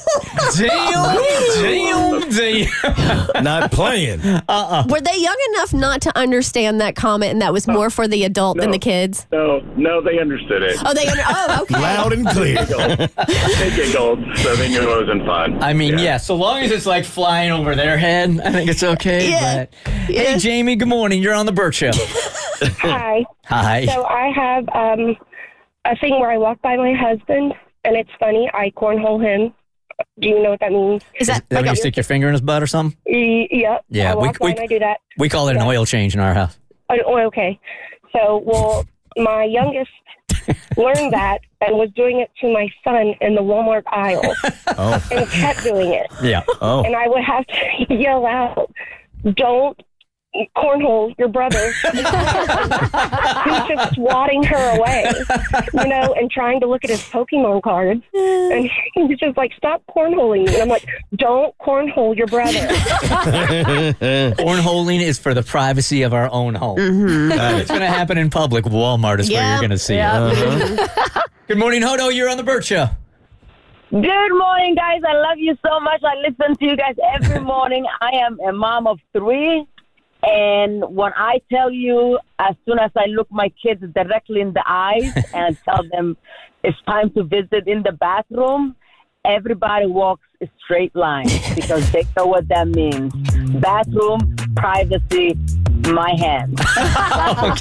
Damn. 0.56 2.30
Damn. 2.30 2.30
Damn. 2.30 3.44
Not 3.44 3.70
playing. 3.72 4.20
Uh-uh. 4.24 4.84
Were 4.88 5.00
they 5.00 5.16
young 5.16 5.36
enough 5.52 5.72
not 5.74 6.00
to 6.02 6.16
understand 6.18 6.80
that 6.80 6.96
comment, 6.96 7.32
and 7.32 7.42
that 7.42 7.52
was 7.52 7.66
more 7.66 7.90
for 7.90 8.06
the 8.08 8.24
adult 8.24 8.58
than 8.58 8.70
the 8.70 8.78
kids? 8.78 9.26
No, 9.32 9.60
no, 9.76 10.00
they 10.00 10.18
understood 10.18 10.62
it. 10.62 10.76
Oh, 10.84 10.94
they 10.94 11.06
under. 11.06 11.22
Oh, 11.26 11.58
okay. 11.62 11.80
Loud 11.80 12.12
and 12.12 12.26
clear. 12.28 12.64
they 12.64 13.70
giggled, 13.76 14.20
so 14.38 14.56
they 14.56 14.68
knew 14.68 14.82
it 14.82 15.00
wasn't 15.00 15.24
fun. 15.26 15.62
I 15.62 15.72
mean, 15.72 15.98
yeah. 15.98 16.16
So 16.16 16.34
long 16.34 16.62
as 16.62 16.70
it's 16.70 16.86
like 16.86 17.04
flying 17.04 17.50
over 17.50 17.74
their 17.74 17.96
head, 17.98 18.40
I 18.40 18.53
think 18.54 18.70
it's 18.70 18.82
okay. 18.82 19.30
Yeah. 19.30 19.66
But 19.84 19.92
hey, 20.14 20.38
Jamie. 20.38 20.76
Good 20.76 20.88
morning. 20.88 21.22
You're 21.22 21.34
on 21.34 21.46
the 21.46 21.52
Bert 21.52 21.74
Show. 21.74 21.90
Hi. 22.78 23.24
Hi. 23.46 23.86
So 23.86 24.04
I 24.04 24.30
have 24.34 24.68
um, 24.70 25.16
a 25.84 25.96
thing 25.96 26.20
where 26.20 26.30
I 26.30 26.38
walk 26.38 26.62
by 26.62 26.76
my 26.76 26.92
husband, 26.94 27.52
and 27.84 27.96
it's 27.96 28.10
funny. 28.20 28.48
I 28.54 28.70
cornhole 28.70 29.20
him. 29.22 29.52
Do 30.20 30.28
you 30.28 30.42
know 30.42 30.50
what 30.50 30.60
that 30.60 30.70
means? 30.72 31.02
Is 31.18 31.26
that 31.28 31.42
Is 31.42 31.42
that 31.50 31.62
when 31.62 31.66
you 31.70 31.76
stick 31.76 31.96
your 31.96 32.04
finger 32.04 32.26
in 32.28 32.32
his 32.34 32.40
butt 32.40 32.62
or 32.62 32.66
something? 32.66 32.96
Y- 33.06 33.48
Yep. 33.50 33.84
Yeah, 33.90 34.12
I 34.12 34.14
we- 34.14 34.26
walk 34.28 34.38
by 34.38 34.44
we- 34.46 34.50
and 34.52 34.60
I 34.60 34.66
do 34.66 34.78
that. 34.78 34.98
We 35.18 35.28
call 35.28 35.48
it 35.48 35.56
an 35.56 35.62
oil 35.62 35.84
change 35.84 36.14
in 36.14 36.20
our 36.20 36.34
house. 36.34 36.58
Oh, 36.90 36.96
oh, 37.06 37.18
okay. 37.26 37.58
So, 38.14 38.42
well, 38.44 38.84
my 39.16 39.44
youngest 39.44 39.90
learned 40.76 41.12
that 41.12 41.38
and 41.60 41.76
was 41.76 41.90
doing 41.96 42.20
it 42.20 42.30
to 42.40 42.52
my 42.52 42.68
son 42.82 43.14
in 43.20 43.34
the 43.34 43.40
Walmart 43.42 43.82
aisle 43.86 44.22
Oh. 44.78 45.02
and 45.10 45.28
kept 45.30 45.62
doing 45.62 45.92
it. 45.92 46.06
Yeah. 46.22 46.42
Oh. 46.60 46.82
And 46.84 46.94
I 46.96 47.08
would 47.08 47.22
have 47.24 47.46
to 47.46 47.86
yell 47.94 48.26
out, 48.26 48.70
"Don't 49.34 49.80
cornhole 50.56 51.14
your 51.18 51.28
brother!" 51.28 51.72
He's 51.82 53.68
just 53.68 53.94
swatting 53.94 54.42
her 54.44 54.76
away, 54.76 55.10
you 55.72 55.86
know, 55.86 56.14
and 56.14 56.30
trying 56.30 56.60
to 56.60 56.66
look 56.66 56.84
at 56.84 56.90
his 56.90 57.02
Pokemon 57.02 57.62
cards. 57.62 58.02
And 58.14 58.70
he's 58.94 59.18
just 59.18 59.36
like, 59.36 59.52
"Stop 59.56 59.82
cornholing!" 59.94 60.44
me." 60.44 60.54
And 60.54 60.62
I'm 60.62 60.68
like, 60.68 60.86
"Don't 61.16 61.56
cornhole 61.58 62.16
your 62.16 62.26
brother." 62.26 62.52
Cornholing 64.34 65.00
is 65.00 65.18
for 65.18 65.34
the 65.34 65.42
privacy 65.42 66.02
of 66.02 66.12
our 66.12 66.30
own 66.30 66.54
home. 66.54 66.78
Mm-hmm. 66.78 67.32
If 67.32 67.60
it's 67.60 67.68
going 67.68 67.80
to 67.80 67.86
happen 67.86 68.18
in 68.18 68.30
public. 68.30 68.64
Walmart 68.64 69.20
is 69.20 69.30
where 69.30 69.40
Yep, 69.40 69.50
you're 69.50 69.60
going 69.60 69.70
to 69.70 69.78
see 69.78 69.94
yep. 69.94 70.32
it. 70.32 70.78
Uh-huh. 70.78 71.22
Good 71.46 71.58
morning, 71.58 71.82
Hodo. 71.82 72.08
You're 72.08 72.28
on 72.28 72.36
the 72.36 72.42
Bert 72.42 72.64
Show. 72.64 72.88
Good 73.90 74.02
morning, 74.32 74.74
guys. 74.74 75.02
I 75.06 75.14
love 75.14 75.38
you 75.38 75.56
so 75.64 75.78
much. 75.80 76.02
I 76.02 76.16
listen 76.28 76.56
to 76.56 76.64
you 76.64 76.76
guys 76.76 76.96
every 77.14 77.40
morning. 77.40 77.86
I 78.00 78.10
am 78.24 78.38
a 78.40 78.52
mom 78.52 78.86
of 78.86 78.98
three. 79.12 79.66
And 80.26 80.82
when 80.94 81.12
I 81.16 81.40
tell 81.52 81.70
you, 81.70 82.18
as 82.38 82.54
soon 82.66 82.78
as 82.78 82.90
I 82.96 83.06
look 83.06 83.30
my 83.30 83.50
kids 83.62 83.82
directly 83.94 84.40
in 84.40 84.52
the 84.52 84.62
eyes 84.66 85.12
and 85.34 85.56
tell 85.64 85.82
them 85.92 86.16
it's 86.62 86.76
time 86.86 87.10
to 87.10 87.24
visit 87.24 87.66
in 87.66 87.82
the 87.82 87.92
bathroom, 87.92 88.76
everybody 89.24 89.86
walks 89.86 90.22
a 90.42 90.48
straight 90.64 90.94
line 90.96 91.26
because 91.54 91.90
they 91.92 92.04
know 92.16 92.26
what 92.26 92.48
that 92.48 92.68
means. 92.68 93.12
Bathroom, 93.60 94.34
privacy, 94.56 95.38
my 95.88 96.14
hand. 96.18 96.58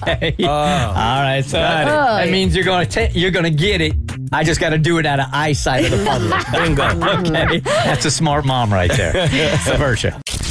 okay. 0.01 0.35
Oh. 0.39 0.47
All 0.47 1.21
right. 1.21 1.43
So 1.43 1.59
Got 1.59 1.81
it. 1.83 2.25
that 2.25 2.31
means 2.31 2.55
you're 2.55 2.65
going 2.65 2.87
to 2.87 3.09
you're 3.13 3.31
going 3.31 3.43
to 3.43 3.51
get 3.51 3.81
it. 3.81 3.93
I 4.31 4.43
just 4.43 4.59
got 4.59 4.69
to 4.69 4.77
do 4.77 4.97
it 4.97 5.05
out 5.05 5.19
of 5.19 5.27
eyesight 5.31 5.85
of 5.85 5.91
the 5.91 6.05
public. 6.05 6.51
Bingo. 6.51 7.19
Okay. 7.29 7.59
That's 7.59 8.05
a 8.05 8.11
smart 8.11 8.45
mom 8.45 8.71
right 8.73 8.91
there. 8.91 9.11
It's 9.15 9.65
the 9.65 9.77
Bert 9.77 10.03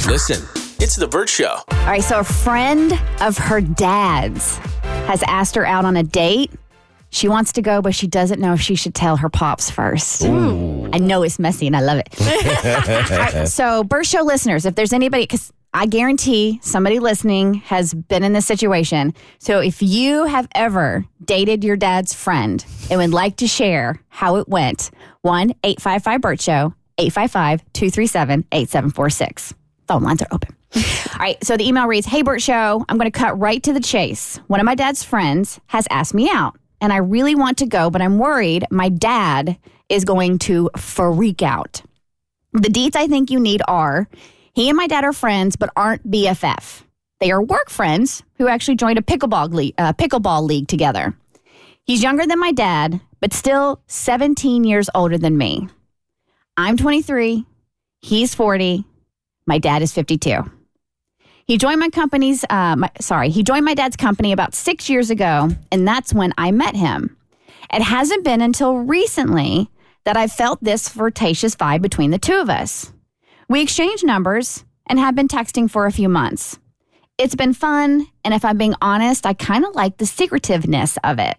Listen, 0.07 0.62
it's 0.83 0.97
The 0.97 1.07
Bert 1.07 1.29
Show. 1.29 1.59
All 1.71 1.85
right, 1.85 2.03
so 2.03 2.19
a 2.19 2.25
friend 2.25 2.99
of 3.21 3.37
her 3.37 3.61
dad's 3.61 4.57
has 5.07 5.23
asked 5.27 5.55
her 5.55 5.65
out 5.65 5.85
on 5.85 5.95
a 5.95 6.03
date. 6.03 6.51
She 7.09 7.29
wants 7.29 7.53
to 7.53 7.61
go, 7.61 7.81
but 7.81 7.95
she 7.95 8.05
doesn't 8.05 8.41
know 8.41 8.51
if 8.51 8.59
she 8.59 8.75
should 8.75 8.93
tell 8.93 9.15
her 9.15 9.29
pops 9.29 9.69
first. 9.69 10.25
Ooh. 10.25 10.89
I 10.91 10.97
know 10.97 11.23
it's 11.23 11.39
messy 11.39 11.67
and 11.67 11.77
I 11.77 11.79
love 11.79 11.99
it. 11.99 12.09
All 13.11 13.17
right, 13.17 13.47
so, 13.47 13.85
Bert 13.85 14.05
Show 14.05 14.23
listeners, 14.23 14.65
if 14.65 14.75
there's 14.75 14.91
anybody, 14.91 15.23
because 15.23 15.53
I 15.73 15.85
guarantee 15.85 16.59
somebody 16.61 16.99
listening 16.99 17.53
has 17.53 17.93
been 17.93 18.23
in 18.23 18.33
this 18.33 18.45
situation. 18.45 19.13
So, 19.39 19.61
if 19.61 19.81
you 19.81 20.25
have 20.25 20.49
ever 20.53 21.05
dated 21.23 21.63
your 21.63 21.77
dad's 21.77 22.13
friend 22.13 22.65
and 22.91 22.99
would 22.99 23.13
like 23.13 23.37
to 23.37 23.47
share 23.47 24.01
how 24.09 24.35
it 24.35 24.49
went, 24.49 24.91
1 25.21 25.51
855 25.63 26.19
Bert 26.19 26.41
Show, 26.41 26.73
855 26.97 27.63
237 27.71 28.45
8746. 28.51 29.53
Phone 29.87 30.03
lines 30.03 30.21
are 30.21 30.27
open. 30.31 30.55
All 30.75 31.19
right, 31.19 31.43
so 31.43 31.55
the 31.55 31.67
email 31.67 31.87
reads 31.87 32.07
Hey, 32.07 32.21
Bert 32.21 32.41
Show, 32.41 32.83
I'm 32.89 32.97
going 32.97 33.11
to 33.11 33.17
cut 33.17 33.39
right 33.39 33.61
to 33.63 33.73
the 33.73 33.79
chase. 33.79 34.37
One 34.47 34.59
of 34.59 34.65
my 34.65 34.75
dad's 34.75 35.03
friends 35.03 35.59
has 35.67 35.87
asked 35.89 36.13
me 36.13 36.29
out, 36.29 36.57
and 36.81 36.91
I 36.91 36.97
really 36.97 37.35
want 37.35 37.59
to 37.59 37.65
go, 37.65 37.89
but 37.89 38.01
I'm 38.01 38.17
worried 38.17 38.65
my 38.71 38.89
dad 38.89 39.57
is 39.89 40.05
going 40.05 40.39
to 40.39 40.69
freak 40.75 41.41
out. 41.41 41.81
The 42.53 42.69
deets 42.69 42.95
I 42.95 43.07
think 43.07 43.29
you 43.29 43.39
need 43.39 43.61
are 43.67 44.07
he 44.53 44.69
and 44.69 44.77
my 44.77 44.87
dad 44.87 45.03
are 45.03 45.13
friends, 45.13 45.55
but 45.55 45.71
aren't 45.75 46.09
BFF. 46.09 46.83
They 47.19 47.31
are 47.31 47.41
work 47.41 47.69
friends 47.69 48.23
who 48.37 48.47
actually 48.47 48.75
joined 48.75 48.99
a 48.99 49.01
pickleball 49.01 49.53
league, 49.53 49.73
uh, 49.77 49.93
pickleball 49.93 50.43
league 50.43 50.67
together. 50.67 51.15
He's 51.85 52.03
younger 52.03 52.25
than 52.25 52.39
my 52.39 52.51
dad, 52.51 53.01
but 53.19 53.33
still 53.33 53.81
17 53.87 54.63
years 54.63 54.89
older 54.93 55.17
than 55.17 55.37
me. 55.37 55.69
I'm 56.55 56.77
23, 56.77 57.45
he's 58.01 58.35
40, 58.35 58.85
my 59.45 59.57
dad 59.57 59.81
is 59.81 59.91
52. 59.91 60.43
He 61.45 61.57
joined 61.57 61.79
my 61.79 61.89
company's, 61.89 62.45
uh, 62.49 62.75
my, 62.77 62.89
sorry, 63.01 63.29
he 63.29 63.43
joined 63.43 63.65
my 63.65 63.73
dad's 63.73 63.97
company 63.97 64.31
about 64.31 64.55
six 64.55 64.89
years 64.89 65.09
ago, 65.09 65.49
and 65.71 65.87
that's 65.87 66.13
when 66.13 66.33
I 66.37 66.51
met 66.51 66.75
him. 66.75 67.17
It 67.71 67.81
hasn't 67.81 68.23
been 68.23 68.41
until 68.41 68.77
recently 68.77 69.69
that 70.05 70.15
I 70.15 70.27
felt 70.27 70.63
this 70.63 70.87
flirtatious 70.87 71.55
vibe 71.55 71.81
between 71.81 72.11
the 72.11 72.17
two 72.17 72.39
of 72.39 72.49
us. 72.49 72.93
We 73.49 73.61
exchanged 73.61 74.05
numbers 74.05 74.63
and 74.87 74.99
have 74.99 75.15
been 75.15 75.27
texting 75.27 75.69
for 75.69 75.85
a 75.85 75.91
few 75.91 76.07
months. 76.07 76.59
It's 77.17 77.35
been 77.35 77.53
fun, 77.53 78.07
and 78.23 78.33
if 78.33 78.45
I'm 78.45 78.57
being 78.57 78.75
honest, 78.81 79.25
I 79.25 79.33
kind 79.33 79.65
of 79.65 79.75
like 79.75 79.97
the 79.97 80.05
secretiveness 80.05 80.97
of 81.03 81.19
it. 81.19 81.37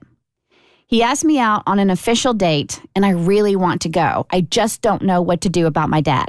He 0.87 1.03
asked 1.03 1.25
me 1.25 1.39
out 1.39 1.63
on 1.67 1.79
an 1.79 1.91
official 1.91 2.35
date, 2.35 2.81
and 2.95 3.07
I 3.07 3.11
really 3.11 3.57
want 3.57 3.81
to 3.83 3.89
go. 3.89 4.27
I 4.31 4.43
just 4.43 4.83
don't 4.83 5.03
know 5.03 5.23
what 5.23 5.41
to 5.43 5.49
do 5.49 5.67
about 5.67 5.89
my 5.89 6.01
dad. 6.01 6.29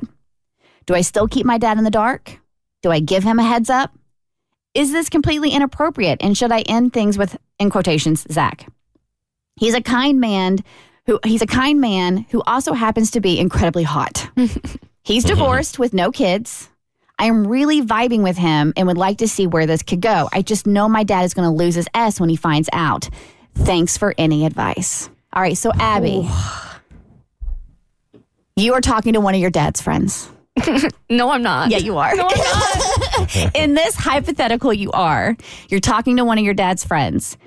Do 0.85 0.95
I 0.95 1.01
still 1.01 1.27
keep 1.27 1.45
my 1.45 1.57
dad 1.57 1.77
in 1.77 1.83
the 1.83 1.91
dark? 1.91 2.39
Do 2.85 2.91
I 2.91 2.99
give 2.99 3.23
him 3.23 3.39
a 3.39 3.43
heads 3.43 3.71
up? 3.71 3.97
Is 4.75 4.91
this 4.91 5.09
completely 5.09 5.49
inappropriate? 5.49 6.19
And 6.21 6.37
should 6.37 6.51
I 6.51 6.59
end 6.59 6.93
things 6.93 7.17
with, 7.17 7.35
in 7.57 7.71
quotations, 7.71 8.27
Zach? 8.31 8.67
He's 9.55 9.73
a 9.73 9.81
kind 9.81 10.19
man 10.19 10.59
who 11.07 11.19
he's 11.23 11.41
a 11.41 11.47
kind 11.47 11.81
man 11.81 12.27
who 12.29 12.43
also 12.43 12.73
happens 12.73 13.09
to 13.09 13.21
be 13.21 13.39
incredibly 13.39 13.81
hot. 13.81 14.29
he's 15.03 15.23
divorced 15.23 15.79
with 15.79 15.95
no 15.95 16.11
kids. 16.11 16.69
I 17.17 17.25
am 17.25 17.47
really 17.47 17.81
vibing 17.81 18.21
with 18.21 18.37
him 18.37 18.71
and 18.77 18.85
would 18.85 18.99
like 18.99 19.17
to 19.17 19.27
see 19.27 19.47
where 19.47 19.65
this 19.65 19.81
could 19.81 20.01
go. 20.01 20.29
I 20.31 20.43
just 20.43 20.67
know 20.67 20.87
my 20.87 21.03
dad 21.03 21.25
is 21.25 21.33
going 21.33 21.49
to 21.49 21.55
lose 21.55 21.73
his 21.73 21.87
S 21.95 22.19
when 22.19 22.29
he 22.29 22.35
finds 22.35 22.69
out. 22.71 23.09
Thanks 23.55 23.97
for 23.97 24.13
any 24.15 24.45
advice. 24.45 25.09
All 25.33 25.41
right, 25.41 25.57
so 25.57 25.71
Abby, 25.79 26.29
you 28.55 28.75
are 28.75 28.81
talking 28.81 29.13
to 29.13 29.21
one 29.21 29.33
of 29.33 29.41
your 29.41 29.49
dad's 29.49 29.81
friends. 29.81 30.29
no, 31.09 31.29
I'm 31.31 31.41
not. 31.43 31.69
Yeah, 31.71 31.77
you 31.77 31.97
are. 31.97 32.15
No, 32.15 32.27
I'm 32.29 32.37
not. 32.37 33.55
In 33.55 33.73
this 33.73 33.95
hypothetical, 33.95 34.73
you 34.73 34.91
are. 34.91 35.35
You're 35.69 35.79
talking 35.79 36.17
to 36.17 36.25
one 36.25 36.37
of 36.37 36.43
your 36.45 36.53
dad's 36.53 36.83
friends. 36.83 37.37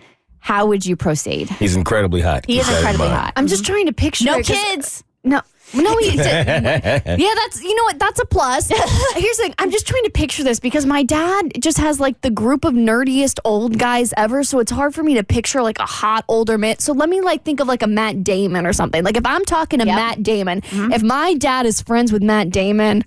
How 0.40 0.66
would 0.66 0.84
you 0.86 0.96
proceed? 0.96 1.48
He's 1.50 1.74
incredibly 1.76 2.20
hot. 2.20 2.44
He 2.46 2.58
is 2.58 2.66
Keep 2.66 2.66
that 2.66 2.72
in 2.72 2.78
incredibly 2.78 3.08
hot. 3.08 3.32
I'm 3.36 3.46
just 3.48 3.64
trying 3.66 3.86
to 3.86 3.92
picture. 3.92 4.24
No 4.24 4.38
it 4.38 4.46
'cause- 4.46 4.56
kids. 4.56 5.04
No. 5.24 5.40
No, 5.74 5.96
he 5.98 6.16
did. 6.16 6.22
yeah, 6.46 7.34
that's 7.34 7.62
you 7.62 7.74
know 7.74 7.82
what? 7.84 7.98
That's 7.98 8.20
a 8.20 8.24
plus. 8.24 8.68
Here's 9.14 9.36
the 9.36 9.42
thing: 9.42 9.54
I'm 9.58 9.70
just 9.70 9.86
trying 9.86 10.04
to 10.04 10.10
picture 10.10 10.42
this 10.42 10.60
because 10.60 10.86
my 10.86 11.02
dad 11.02 11.52
just 11.60 11.78
has 11.78 12.00
like 12.00 12.20
the 12.22 12.30
group 12.30 12.64
of 12.64 12.74
nerdiest 12.74 13.38
old 13.44 13.78
guys 13.78 14.14
ever, 14.16 14.44
so 14.44 14.60
it's 14.60 14.72
hard 14.72 14.94
for 14.94 15.02
me 15.02 15.14
to 15.14 15.24
picture 15.24 15.62
like 15.62 15.78
a 15.78 15.86
hot 15.86 16.24
older 16.28 16.56
man. 16.56 16.78
So 16.78 16.92
let 16.92 17.08
me 17.08 17.20
like 17.20 17.44
think 17.44 17.60
of 17.60 17.68
like 17.68 17.82
a 17.82 17.86
Matt 17.86 18.24
Damon 18.24 18.66
or 18.66 18.72
something. 18.72 19.04
Like 19.04 19.16
if 19.16 19.26
I'm 19.26 19.44
talking 19.44 19.80
to 19.80 19.84
Matt 19.84 20.22
Damon, 20.22 20.62
mm-hmm. 20.62 20.92
if 20.92 21.02
my 21.02 21.34
dad 21.34 21.66
is 21.66 21.82
friends 21.82 22.12
with 22.12 22.22
Matt 22.22 22.50
Damon, 22.50 23.04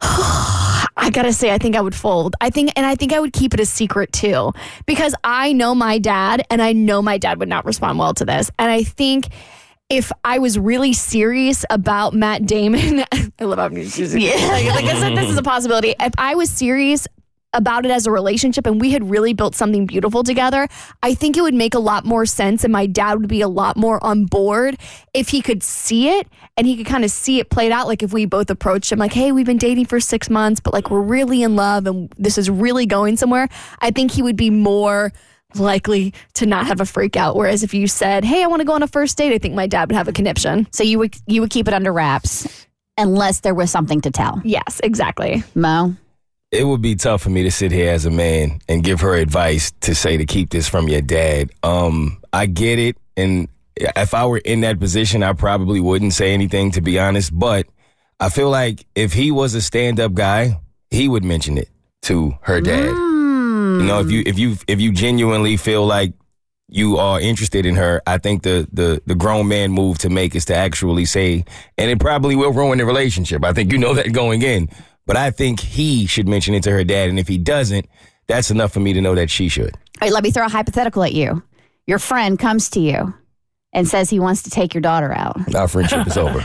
I 0.00 1.10
gotta 1.12 1.32
say, 1.32 1.52
I 1.52 1.58
think 1.58 1.76
I 1.76 1.80
would 1.80 1.94
fold. 1.94 2.34
I 2.40 2.50
think, 2.50 2.72
and 2.76 2.86
I 2.86 2.94
think 2.94 3.12
I 3.12 3.20
would 3.20 3.32
keep 3.32 3.52
it 3.52 3.60
a 3.60 3.66
secret 3.66 4.12
too, 4.12 4.52
because 4.86 5.14
I 5.22 5.52
know 5.52 5.74
my 5.74 5.98
dad, 5.98 6.46
and 6.50 6.62
I 6.62 6.72
know 6.72 7.02
my 7.02 7.18
dad 7.18 7.38
would 7.40 7.48
not 7.48 7.64
respond 7.64 7.98
well 7.98 8.14
to 8.14 8.24
this. 8.24 8.50
And 8.58 8.70
I 8.70 8.84
think 8.84 9.28
if 9.96 10.10
I 10.24 10.38
was 10.38 10.58
really 10.58 10.92
serious 10.92 11.64
about 11.70 12.14
Matt 12.14 12.46
Damon, 12.46 13.04
I 13.38 13.44
love 13.44 13.58
how 13.58 13.66
I'm 13.66 13.76
using 13.76 14.20
Yeah. 14.20 14.34
like, 14.48 14.66
like 14.66 14.84
I 14.84 14.98
said, 14.98 15.16
this 15.16 15.30
is 15.30 15.38
a 15.38 15.42
possibility. 15.42 15.94
If 16.00 16.12
I 16.18 16.34
was 16.34 16.50
serious 16.50 17.06
about 17.52 17.84
it 17.86 17.92
as 17.92 18.04
a 18.04 18.10
relationship 18.10 18.66
and 18.66 18.80
we 18.80 18.90
had 18.90 19.08
really 19.08 19.32
built 19.32 19.54
something 19.54 19.86
beautiful 19.86 20.24
together, 20.24 20.66
I 21.04 21.14
think 21.14 21.36
it 21.36 21.42
would 21.42 21.54
make 21.54 21.74
a 21.74 21.78
lot 21.78 22.04
more 22.04 22.26
sense 22.26 22.64
and 22.64 22.72
my 22.72 22.86
dad 22.86 23.20
would 23.20 23.28
be 23.28 23.42
a 23.42 23.48
lot 23.48 23.76
more 23.76 24.02
on 24.04 24.24
board 24.24 24.76
if 25.14 25.28
he 25.28 25.40
could 25.40 25.62
see 25.62 26.08
it 26.08 26.26
and 26.56 26.66
he 26.66 26.76
could 26.76 26.86
kind 26.86 27.04
of 27.04 27.12
see 27.12 27.38
it 27.38 27.50
played 27.50 27.70
out. 27.70 27.86
Like 27.86 28.02
if 28.02 28.12
we 28.12 28.26
both 28.26 28.50
approached 28.50 28.90
him 28.90 28.98
like, 28.98 29.12
hey, 29.12 29.30
we've 29.30 29.46
been 29.46 29.56
dating 29.56 29.86
for 29.86 30.00
six 30.00 30.28
months, 30.28 30.58
but 30.60 30.72
like 30.72 30.90
we're 30.90 31.00
really 31.00 31.44
in 31.44 31.54
love 31.54 31.86
and 31.86 32.12
this 32.18 32.38
is 32.38 32.50
really 32.50 32.86
going 32.86 33.16
somewhere. 33.16 33.48
I 33.80 33.92
think 33.92 34.10
he 34.10 34.22
would 34.22 34.36
be 34.36 34.50
more 34.50 35.12
likely 35.58 36.14
to 36.34 36.46
not 36.46 36.66
have 36.66 36.80
a 36.80 36.86
freak 36.86 37.16
out. 37.16 37.36
Whereas 37.36 37.62
if 37.62 37.74
you 37.74 37.86
said, 37.86 38.24
hey, 38.24 38.42
I 38.42 38.46
want 38.46 38.60
to 38.60 38.64
go 38.64 38.72
on 38.72 38.82
a 38.82 38.88
first 38.88 39.16
date, 39.16 39.32
I 39.32 39.38
think 39.38 39.54
my 39.54 39.66
dad 39.66 39.88
would 39.88 39.96
have 39.96 40.08
a 40.08 40.12
conniption. 40.12 40.66
So 40.72 40.82
you 40.82 40.98
would 40.98 41.14
you 41.26 41.40
would 41.40 41.50
keep 41.50 41.68
it 41.68 41.74
under 41.74 41.92
wraps 41.92 42.66
unless 42.96 43.40
there 43.40 43.54
was 43.54 43.70
something 43.70 44.00
to 44.02 44.10
tell. 44.10 44.40
Yes, 44.44 44.80
exactly. 44.82 45.42
Mo. 45.54 45.94
It 46.50 46.64
would 46.64 46.82
be 46.82 46.94
tough 46.94 47.22
for 47.22 47.30
me 47.30 47.42
to 47.42 47.50
sit 47.50 47.72
here 47.72 47.90
as 47.90 48.06
a 48.06 48.10
man 48.10 48.60
and 48.68 48.84
give 48.84 49.00
her 49.00 49.16
advice 49.16 49.72
to 49.80 49.94
say 49.94 50.16
to 50.16 50.24
keep 50.24 50.50
this 50.50 50.68
from 50.68 50.88
your 50.88 51.00
dad. 51.00 51.50
Um, 51.64 52.22
I 52.32 52.46
get 52.46 52.78
it, 52.78 52.96
and 53.16 53.48
if 53.76 54.14
I 54.14 54.24
were 54.26 54.38
in 54.38 54.60
that 54.60 54.78
position, 54.78 55.24
I 55.24 55.32
probably 55.32 55.80
wouldn't 55.80 56.12
say 56.12 56.32
anything 56.32 56.70
to 56.72 56.80
be 56.80 56.98
honest. 56.98 57.36
But 57.36 57.66
I 58.20 58.28
feel 58.28 58.50
like 58.50 58.86
if 58.94 59.12
he 59.12 59.32
was 59.32 59.54
a 59.54 59.60
stand-up 59.60 60.14
guy, 60.14 60.60
he 60.90 61.08
would 61.08 61.24
mention 61.24 61.58
it 61.58 61.68
to 62.02 62.38
her 62.42 62.60
dad. 62.60 63.13
Mm. 63.74 63.80
You 63.80 63.86
know, 63.86 64.00
if 64.00 64.10
you 64.10 64.22
if 64.26 64.38
you 64.38 64.56
if 64.66 64.80
you 64.80 64.92
genuinely 64.92 65.56
feel 65.56 65.86
like 65.86 66.12
you 66.68 66.96
are 66.96 67.20
interested 67.20 67.66
in 67.66 67.76
her, 67.76 68.02
I 68.06 68.18
think 68.18 68.42
the 68.42 68.68
the 68.72 69.02
the 69.06 69.14
grown 69.14 69.48
man 69.48 69.72
move 69.72 69.98
to 69.98 70.08
make 70.08 70.34
is 70.34 70.44
to 70.46 70.54
actually 70.54 71.04
say, 71.04 71.44
and 71.78 71.90
it 71.90 72.00
probably 72.00 72.36
will 72.36 72.52
ruin 72.52 72.78
the 72.78 72.86
relationship. 72.86 73.44
I 73.44 73.52
think 73.52 73.72
you 73.72 73.78
know 73.78 73.94
that 73.94 74.12
going 74.12 74.42
in, 74.42 74.68
but 75.06 75.16
I 75.16 75.30
think 75.30 75.60
he 75.60 76.06
should 76.06 76.28
mention 76.28 76.54
it 76.54 76.62
to 76.64 76.70
her 76.70 76.84
dad, 76.84 77.08
and 77.08 77.18
if 77.18 77.28
he 77.28 77.38
doesn't, 77.38 77.86
that's 78.26 78.50
enough 78.50 78.72
for 78.72 78.80
me 78.80 78.92
to 78.92 79.00
know 79.00 79.14
that 79.14 79.30
she 79.30 79.48
should. 79.48 79.74
All 79.74 80.08
right, 80.08 80.12
let 80.12 80.24
me 80.24 80.30
throw 80.30 80.46
a 80.46 80.48
hypothetical 80.48 81.02
at 81.02 81.12
you. 81.12 81.42
Your 81.86 81.98
friend 81.98 82.38
comes 82.38 82.70
to 82.70 82.80
you 82.80 83.14
and 83.72 83.86
says 83.86 84.08
he 84.08 84.20
wants 84.20 84.42
to 84.42 84.50
take 84.50 84.72
your 84.72 84.80
daughter 84.80 85.12
out. 85.12 85.54
Our 85.54 85.68
friendship 85.68 86.06
is 86.06 86.16
over. 86.16 86.38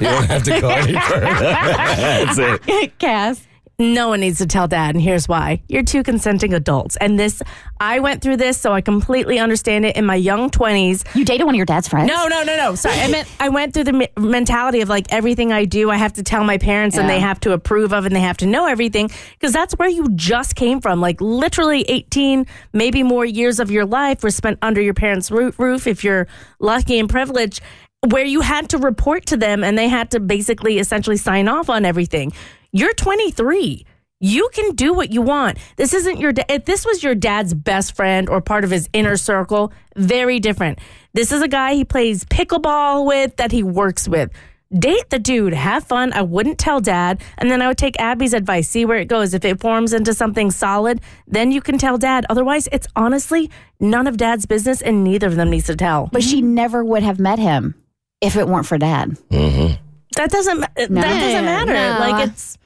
you 0.00 0.06
don't 0.06 0.26
have 0.26 0.42
to 0.44 0.60
go 0.60 0.70
any 0.70 0.98
further. 1.00 1.26
That's 1.28 2.38
it. 2.38 2.98
Cass. 2.98 3.46
No 3.78 4.08
one 4.08 4.20
needs 4.20 4.38
to 4.38 4.46
tell 4.46 4.66
dad, 4.66 4.94
and 4.94 5.02
here's 5.04 5.28
why. 5.28 5.62
You're 5.68 5.82
two 5.82 6.02
consenting 6.02 6.54
adults. 6.54 6.96
And 6.96 7.20
this, 7.20 7.42
I 7.78 7.98
went 8.00 8.22
through 8.22 8.38
this, 8.38 8.56
so 8.56 8.72
I 8.72 8.80
completely 8.80 9.38
understand 9.38 9.84
it 9.84 9.96
in 9.96 10.06
my 10.06 10.14
young 10.14 10.48
20s. 10.48 11.04
You 11.14 11.26
dated 11.26 11.44
one 11.44 11.54
of 11.54 11.58
your 11.58 11.66
dad's 11.66 11.86
friends? 11.86 12.08
No, 12.08 12.26
no, 12.26 12.42
no, 12.42 12.56
no. 12.56 12.74
Sorry. 12.74 12.98
I 12.98 13.08
meant, 13.08 13.28
I 13.38 13.50
went 13.50 13.74
through 13.74 13.84
the 13.84 13.92
me- 13.92 14.08
mentality 14.18 14.80
of 14.80 14.88
like 14.88 15.12
everything 15.12 15.52
I 15.52 15.66
do, 15.66 15.90
I 15.90 15.98
have 15.98 16.14
to 16.14 16.22
tell 16.22 16.42
my 16.42 16.56
parents 16.56 16.96
and 16.96 17.06
Yeah. 17.06 17.16
they 17.16 17.20
have 17.20 17.38
to 17.40 17.52
approve 17.52 17.92
of 17.92 18.06
and 18.06 18.16
they 18.16 18.20
have 18.20 18.38
to 18.38 18.46
know 18.46 18.64
everything 18.66 19.10
because 19.32 19.52
that's 19.52 19.74
where 19.74 19.90
you 19.90 20.08
just 20.14 20.54
came 20.56 20.80
from. 20.80 21.02
Like 21.02 21.20
literally 21.20 21.82
18, 21.82 22.46
maybe 22.72 23.02
more 23.02 23.26
years 23.26 23.60
of 23.60 23.70
your 23.70 23.84
life 23.84 24.22
were 24.22 24.30
spent 24.30 24.58
under 24.62 24.80
your 24.80 24.94
parents' 24.94 25.30
roo- 25.30 25.52
roof 25.58 25.86
if 25.86 26.02
you're 26.02 26.28
lucky 26.60 26.98
and 26.98 27.10
privileged 27.10 27.60
where 28.08 28.24
you 28.24 28.40
had 28.40 28.70
to 28.70 28.78
report 28.78 29.26
to 29.26 29.36
them 29.36 29.64
and 29.64 29.76
they 29.76 29.88
had 29.88 30.10
to 30.12 30.20
basically 30.20 30.78
essentially 30.78 31.16
sign 31.16 31.48
off 31.48 31.68
on 31.68 31.84
everything. 31.84 32.32
You're 32.72 32.94
23. 32.94 33.84
You 34.18 34.48
can 34.52 34.74
do 34.74 34.94
what 34.94 35.10
you 35.10 35.20
want. 35.20 35.58
This 35.76 35.92
isn't 35.92 36.18
your 36.18 36.32
if 36.48 36.64
this 36.64 36.86
was 36.86 37.02
your 37.02 37.14
dad's 37.14 37.52
best 37.52 37.94
friend 37.94 38.28
or 38.28 38.40
part 38.40 38.64
of 38.64 38.70
his 38.70 38.88
inner 38.92 39.16
circle, 39.16 39.72
very 39.94 40.40
different. 40.40 40.78
This 41.12 41.32
is 41.32 41.42
a 41.42 41.48
guy 41.48 41.74
he 41.74 41.84
plays 41.84 42.24
pickleball 42.24 43.06
with 43.06 43.36
that 43.36 43.52
he 43.52 43.62
works 43.62 44.08
with. 44.08 44.30
Date 44.76 45.10
the 45.10 45.18
dude, 45.18 45.52
have 45.52 45.84
fun. 45.84 46.12
I 46.12 46.22
wouldn't 46.22 46.58
tell 46.58 46.80
dad. 46.80 47.22
And 47.38 47.50
then 47.50 47.62
I 47.62 47.68
would 47.68 47.78
take 47.78 48.00
Abby's 48.00 48.32
advice, 48.32 48.68
see 48.68 48.84
where 48.84 48.98
it 48.98 49.06
goes. 49.06 49.32
If 49.32 49.44
it 49.44 49.60
forms 49.60 49.92
into 49.92 50.12
something 50.12 50.50
solid, 50.50 51.00
then 51.28 51.52
you 51.52 51.60
can 51.60 51.78
tell 51.78 51.98
dad. 51.98 52.26
Otherwise, 52.28 52.68
it's 52.72 52.88
honestly 52.96 53.50
none 53.78 54.06
of 54.06 54.16
dad's 54.16 54.46
business 54.46 54.80
and 54.82 55.04
neither 55.04 55.26
of 55.26 55.36
them 55.36 55.50
needs 55.50 55.66
to 55.66 55.76
tell. 55.76 56.08
But 56.10 56.24
she 56.24 56.42
never 56.42 56.84
would 56.84 57.02
have 57.02 57.20
met 57.20 57.38
him 57.38 57.74
if 58.20 58.36
it 58.36 58.48
weren't 58.48 58.66
for 58.66 58.78
dad. 58.78 59.10
Mm-hmm. 59.30 59.82
That 60.16 60.30
doesn't 60.30 60.60
ma- 60.60 60.66
that 60.76 60.88
doesn't 60.88 61.44
matter. 61.44 61.72
No. 61.72 61.96
Like 62.00 62.28
it's 62.28 62.58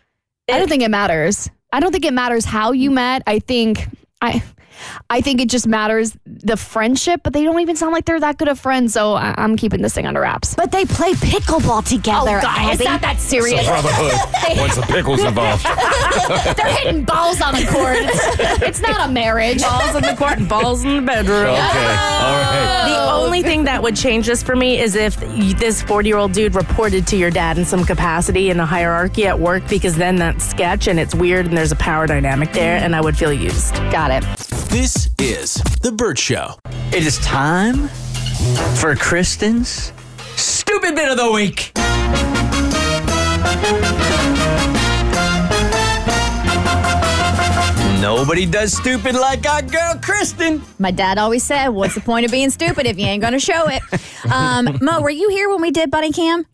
I 0.50 0.58
don't 0.58 0.68
think 0.68 0.82
it 0.82 0.90
matters. 0.90 1.48
I 1.72 1.80
don't 1.80 1.92
think 1.92 2.04
it 2.04 2.12
matters 2.12 2.44
how 2.44 2.72
you 2.72 2.90
met. 2.90 3.22
I 3.26 3.38
think 3.38 3.86
I 4.20 4.42
I 5.08 5.20
think 5.20 5.40
it 5.40 5.48
just 5.48 5.66
matters 5.66 6.16
the 6.26 6.56
friendship, 6.56 7.20
but 7.22 7.32
they 7.32 7.44
don't 7.44 7.60
even 7.60 7.76
sound 7.76 7.92
like 7.92 8.04
they're 8.04 8.20
that 8.20 8.38
good 8.38 8.48
of 8.48 8.58
friends. 8.58 8.92
So 8.94 9.14
I, 9.14 9.34
I'm 9.36 9.56
keeping 9.56 9.82
this 9.82 9.94
thing 9.94 10.06
under 10.06 10.20
wraps. 10.20 10.54
But 10.54 10.72
they 10.72 10.84
play 10.84 11.12
pickleball 11.12 11.84
together. 11.84 12.38
Oh 12.38 12.42
God, 12.42 12.72
it's 12.72 12.80
Abby. 12.80 12.84
not 12.84 13.00
that 13.02 13.20
serious. 13.20 13.66
Brotherhood. 13.66 14.58
Once 14.58 14.76
the 14.76 14.82
pickles 14.82 15.20
involved. 15.20 15.64
they're 16.56 16.74
hitting 16.74 17.04
balls 17.04 17.40
on 17.40 17.54
the 17.54 17.66
court. 17.66 17.96
It's, 18.00 18.62
it's 18.62 18.80
not 18.80 19.08
a 19.08 19.12
marriage. 19.12 19.62
balls 19.62 19.94
in 19.94 20.02
the 20.02 20.14
court 20.16 20.38
and 20.38 20.48
balls 20.48 20.84
in 20.84 20.96
the 20.96 21.02
bedroom. 21.02 21.40
Okay. 21.40 21.54
All 21.54 21.62
right. 21.62 22.86
The 22.88 23.12
only 23.12 23.42
thing 23.42 23.64
that 23.64 23.82
would 23.82 23.96
change 23.96 24.26
this 24.26 24.42
for 24.42 24.56
me 24.56 24.78
is 24.80 24.94
if 24.94 25.16
this 25.58 25.82
40 25.82 26.08
year 26.08 26.18
old 26.18 26.32
dude 26.32 26.54
reported 26.54 27.06
to 27.08 27.16
your 27.16 27.30
dad 27.30 27.58
in 27.58 27.64
some 27.64 27.84
capacity 27.84 28.50
in 28.50 28.60
a 28.60 28.66
hierarchy 28.66 29.26
at 29.26 29.38
work, 29.38 29.66
because 29.68 29.96
then 29.96 30.16
that's 30.16 30.44
sketch 30.44 30.88
and 30.88 30.98
it's 30.98 31.14
weird 31.14 31.46
and 31.46 31.56
there's 31.56 31.72
a 31.72 31.76
power 31.76 32.06
dynamic 32.06 32.52
there, 32.52 32.76
and 32.76 32.94
I 32.94 33.00
would 33.00 33.16
feel 33.16 33.32
used. 33.32 33.74
Got 33.90 34.10
it. 34.10 34.59
This 34.68 35.10
is 35.18 35.54
The 35.82 35.92
Bert 35.92 36.18
Show. 36.18 36.54
It 36.92 37.04
is 37.06 37.18
time 37.18 37.88
for 38.76 38.94
Kristen's 38.94 39.92
stupid 40.36 40.94
bit 40.94 41.10
of 41.10 41.16
the 41.16 41.30
week. 41.32 41.72
Nobody 48.00 48.46
does 48.46 48.72
stupid 48.72 49.14
like 49.14 49.46
our 49.46 49.60
girl 49.60 49.94
Kristen. 50.02 50.62
My 50.78 50.90
dad 50.90 51.18
always 51.18 51.42
said, 51.42 51.68
"What's 51.68 51.94
the 51.94 52.00
point 52.00 52.24
of 52.24 52.32
being 52.32 52.48
stupid 52.48 52.86
if 52.86 52.98
you 52.98 53.04
ain't 53.04 53.20
going 53.20 53.34
to 53.34 53.38
show 53.38 53.68
it?" 53.68 53.82
Um, 54.32 54.78
Mo, 54.80 55.00
were 55.02 55.10
you 55.10 55.28
here 55.28 55.50
when 55.50 55.60
we 55.60 55.70
did 55.70 55.90
Bunny 55.90 56.10
Cam? 56.10 56.46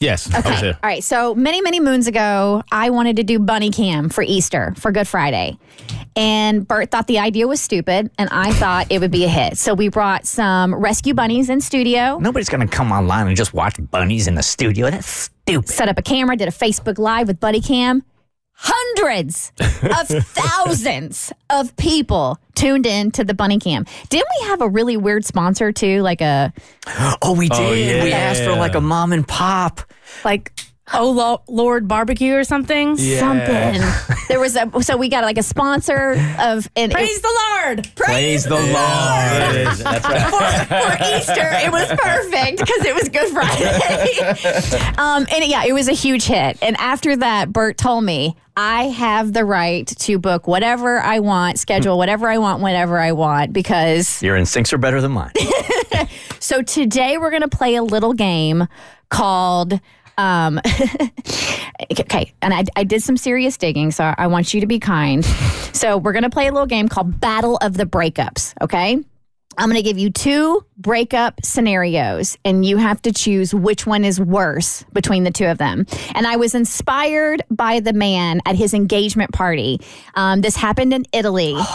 Yes, 0.00 0.28
I 0.34 0.38
was 0.38 0.46
Okay. 0.46 0.56
here. 0.60 0.78
All 0.82 0.88
right. 0.88 1.04
So 1.04 1.34
many, 1.36 1.60
many 1.60 1.78
moons 1.78 2.08
ago, 2.08 2.64
I 2.72 2.90
wanted 2.90 3.14
to 3.16 3.22
do 3.22 3.38
bunny 3.38 3.70
cam 3.70 4.08
for 4.08 4.22
Easter 4.22 4.74
for 4.76 4.90
Good 4.90 5.06
Friday. 5.06 5.56
And 6.14 6.66
Bert 6.66 6.90
thought 6.90 7.06
the 7.06 7.18
idea 7.18 7.46
was 7.46 7.60
stupid, 7.60 8.10
and 8.18 8.28
I 8.30 8.52
thought 8.52 8.88
it 8.90 9.00
would 9.00 9.10
be 9.10 9.24
a 9.24 9.28
hit. 9.28 9.56
So 9.56 9.74
we 9.74 9.88
brought 9.88 10.26
some 10.26 10.74
rescue 10.74 11.14
bunnies 11.14 11.48
in 11.48 11.60
studio, 11.60 12.18
Nobody's 12.18 12.48
gonna 12.48 12.68
come 12.68 12.92
online 12.92 13.26
and 13.28 13.36
just 13.36 13.54
watch 13.54 13.76
bunnies 13.90 14.26
in 14.26 14.34
the 14.34 14.42
studio. 14.42 14.90
That's 14.90 15.30
stupid. 15.44 15.68
set 15.68 15.88
up 15.88 15.98
a 15.98 16.02
camera, 16.02 16.36
did 16.36 16.48
a 16.48 16.52
Facebook 16.52 16.98
Live 16.98 17.28
with 17.28 17.40
Buddy 17.40 17.60
Cam. 17.60 18.02
Hundreds 18.54 19.52
of 19.60 20.06
thousands 20.06 21.32
of 21.50 21.74
people 21.76 22.38
tuned 22.54 22.86
in 22.86 23.10
to 23.10 23.24
the 23.24 23.34
bunny 23.34 23.58
cam. 23.58 23.84
Didn't 24.08 24.28
we 24.40 24.46
have 24.48 24.60
a 24.60 24.68
really 24.68 24.96
weird 24.96 25.24
sponsor 25.24 25.72
too? 25.72 26.00
Like 26.02 26.20
a 26.20 26.52
Oh, 27.22 27.34
we 27.36 27.48
oh, 27.50 27.58
did. 27.58 27.70
Oh, 27.70 27.72
yeah. 27.72 28.04
We 28.04 28.12
asked 28.12 28.44
for 28.44 28.54
like 28.54 28.74
a 28.74 28.80
mom 28.80 29.12
and 29.12 29.26
pop. 29.26 29.80
Like, 30.24 30.52
Oh 30.94 31.10
Lo- 31.10 31.42
Lord 31.48 31.88
Barbecue 31.88 32.34
or 32.34 32.44
something. 32.44 32.96
Something. 32.96 33.80
There 34.28 34.40
was 34.40 34.56
a 34.56 34.70
so 34.82 34.96
we 34.96 35.10
got 35.10 35.24
like 35.24 35.36
a 35.36 35.42
sponsor 35.42 36.12
of 36.38 36.66
and 36.74 36.90
Praise 36.90 37.20
the 37.20 37.28
Lord. 37.64 37.90
Praise 37.96 38.44
the 38.44 38.54
Lord. 38.54 38.72
That's 38.72 39.82
right. 39.84 40.22
for, 40.30 40.74
for 40.74 41.04
Easter. 41.16 41.50
It 41.66 41.70
was 41.70 41.88
perfect 41.88 42.58
because 42.60 42.84
it 42.86 42.94
was 42.94 43.10
Good 43.10 43.28
Friday. 43.28 44.94
um, 44.98 45.26
and 45.30 45.44
yeah, 45.44 45.64
it 45.66 45.74
was 45.74 45.86
a 45.88 45.92
huge 45.92 46.24
hit. 46.24 46.56
And 46.62 46.76
after 46.78 47.14
that, 47.16 47.52
Bert 47.52 47.76
told 47.76 48.04
me 48.04 48.34
I 48.56 48.84
have 48.84 49.34
the 49.34 49.44
right 49.44 49.86
to 49.86 50.18
book 50.18 50.46
whatever 50.46 51.00
I 51.00 51.18
want, 51.18 51.58
schedule 51.58 51.98
whatever 51.98 52.26
I 52.28 52.38
want, 52.38 52.62
whenever 52.62 52.98
I 52.98 53.12
want, 53.12 53.52
because 53.52 54.22
Your 54.22 54.36
instincts 54.36 54.72
are 54.72 54.78
better 54.78 55.02
than 55.02 55.12
mine. 55.12 55.32
so 56.38 56.62
today 56.62 57.18
we're 57.18 57.30
going 57.30 57.42
to 57.42 57.48
play 57.54 57.74
a 57.74 57.82
little 57.82 58.14
game 58.14 58.66
called. 59.10 59.78
Um, 60.18 60.60
okay, 62.00 62.32
and 62.42 62.54
I, 62.54 62.64
I 62.76 62.84
did 62.84 63.02
some 63.02 63.16
serious 63.16 63.56
digging, 63.56 63.90
so 63.90 64.14
I 64.16 64.26
want 64.26 64.54
you 64.54 64.60
to 64.60 64.66
be 64.66 64.78
kind. 64.78 65.24
So 65.72 65.98
we're 65.98 66.12
to 66.24 66.30
play 66.30 66.46
a 66.46 66.52
little 66.52 66.66
game 66.66 66.88
called 66.88 67.20
Battle 67.20 67.58
of 67.62 67.76
the 67.76 67.84
Breakups. 67.84 68.54
Okay, 68.60 69.02
I'm 69.58 69.68
to 69.76 69.82
give 69.82 69.98
you 69.98 70.10
two 70.10 70.64
breakup 70.78 71.44
scenarios, 71.44 72.38
and 72.44 72.64
you 72.64 72.76
have 72.78 73.02
to 73.02 73.12
choose 73.12 73.54
which 73.54 73.86
one 73.86 74.04
is 74.04 74.20
worse 74.20 74.84
between 74.92 75.24
the 75.24 75.30
two 75.30 75.46
of 75.46 75.58
them. 75.58 75.86
And 76.14 76.26
I 76.26 76.36
was 76.36 76.54
inspired 76.54 77.42
by 77.50 77.80
the 77.80 77.92
man 77.92 78.40
at 78.46 78.56
his 78.56 78.74
engagement 78.74 79.32
party. 79.32 79.80
Um, 80.14 80.40
this 80.40 80.56
happened 80.56 80.92
in 80.92 81.04
Italy. 81.12 81.54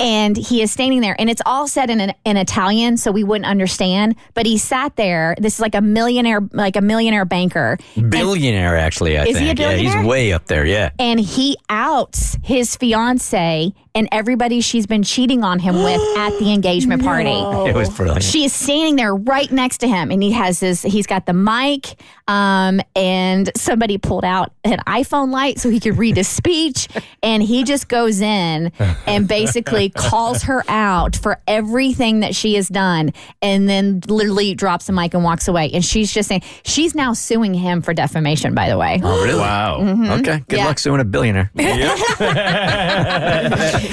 And 0.00 0.36
he 0.36 0.60
is 0.62 0.70
standing 0.70 1.00
there, 1.00 1.16
and 1.18 1.30
it's 1.30 1.40
all 1.46 1.66
said 1.66 1.88
in, 1.90 2.00
an, 2.00 2.12
in 2.24 2.36
Italian, 2.36 2.96
so 2.96 3.10
we 3.10 3.24
wouldn't 3.24 3.46
understand. 3.46 4.14
But 4.34 4.44
he 4.44 4.58
sat 4.58 4.96
there. 4.96 5.34
This 5.38 5.54
is 5.54 5.60
like 5.60 5.74
a 5.74 5.80
millionaire, 5.80 6.40
like 6.52 6.76
a 6.76 6.80
millionaire 6.82 7.24
banker, 7.24 7.78
Billionaire, 7.96 8.76
actually, 8.76 9.16
I 9.18 9.24
Is 9.24 9.36
think. 9.36 9.38
he 9.38 9.44
a 9.44 9.48
yeah, 9.48 9.54
billionaire? 9.54 9.98
he's 9.98 10.06
way 10.06 10.32
up 10.32 10.46
there. 10.46 10.66
Yeah. 10.66 10.90
and 10.98 11.18
he 11.20 11.56
outs 11.68 12.36
his 12.42 12.76
fiance 12.76 13.72
and 13.94 14.08
everybody 14.12 14.60
she's 14.60 14.86
been 14.86 15.02
cheating 15.02 15.42
on 15.42 15.58
him 15.58 15.74
with 15.76 16.00
at 16.18 16.38
the 16.38 16.52
engagement 16.52 17.02
party. 17.02 17.30
It 17.30 17.74
was 17.74 17.88
brilliant. 17.88 18.22
She 18.22 18.44
is 18.44 18.52
standing 18.52 18.96
there 18.96 19.14
right 19.14 19.50
next 19.50 19.78
to 19.78 19.88
him, 19.88 20.10
and 20.10 20.22
he 20.22 20.32
has 20.32 20.60
this. 20.60 20.82
He's 20.82 21.06
got 21.06 21.24
the 21.26 21.32
mic, 21.32 21.98
um, 22.28 22.80
and 22.94 23.50
somebody 23.56 23.96
pulled 23.96 24.24
out 24.24 24.52
an 24.64 24.80
iPhone 24.86 25.30
light 25.30 25.58
so 25.58 25.70
he 25.70 25.80
could 25.80 25.96
read 25.96 26.16
his 26.18 26.28
speech, 26.28 26.88
and 27.22 27.42
he 27.42 27.64
just 27.64 27.88
goes 27.88 28.20
in 28.20 28.72
and 29.06 29.26
basically 29.26 29.75
calls 29.94 30.42
her 30.44 30.64
out 30.68 31.16
for 31.16 31.40
everything 31.46 32.20
that 32.20 32.34
she 32.34 32.54
has 32.54 32.68
done, 32.68 33.12
and 33.42 33.68
then 33.68 34.00
literally 34.08 34.54
drops 34.54 34.86
the 34.86 34.92
mic 34.92 35.14
and 35.14 35.22
walks 35.24 35.48
away. 35.48 35.70
And 35.72 35.84
she's 35.84 36.12
just 36.12 36.28
saying 36.28 36.42
she's 36.64 36.94
now 36.94 37.12
suing 37.12 37.54
him 37.54 37.82
for 37.82 37.94
defamation. 37.94 38.54
By 38.54 38.68
the 38.68 38.78
way, 38.78 39.00
Oh, 39.02 39.24
really? 39.24 39.38
Wow. 39.40 39.78
Mhm. 39.80 40.20
Okay. 40.20 40.42
Good 40.48 40.58
Yeah. 40.58 40.66
luck 40.66 40.78
suing 40.78 41.00
a 41.00 41.04
billionaire. 41.04 41.50
You 41.54 41.64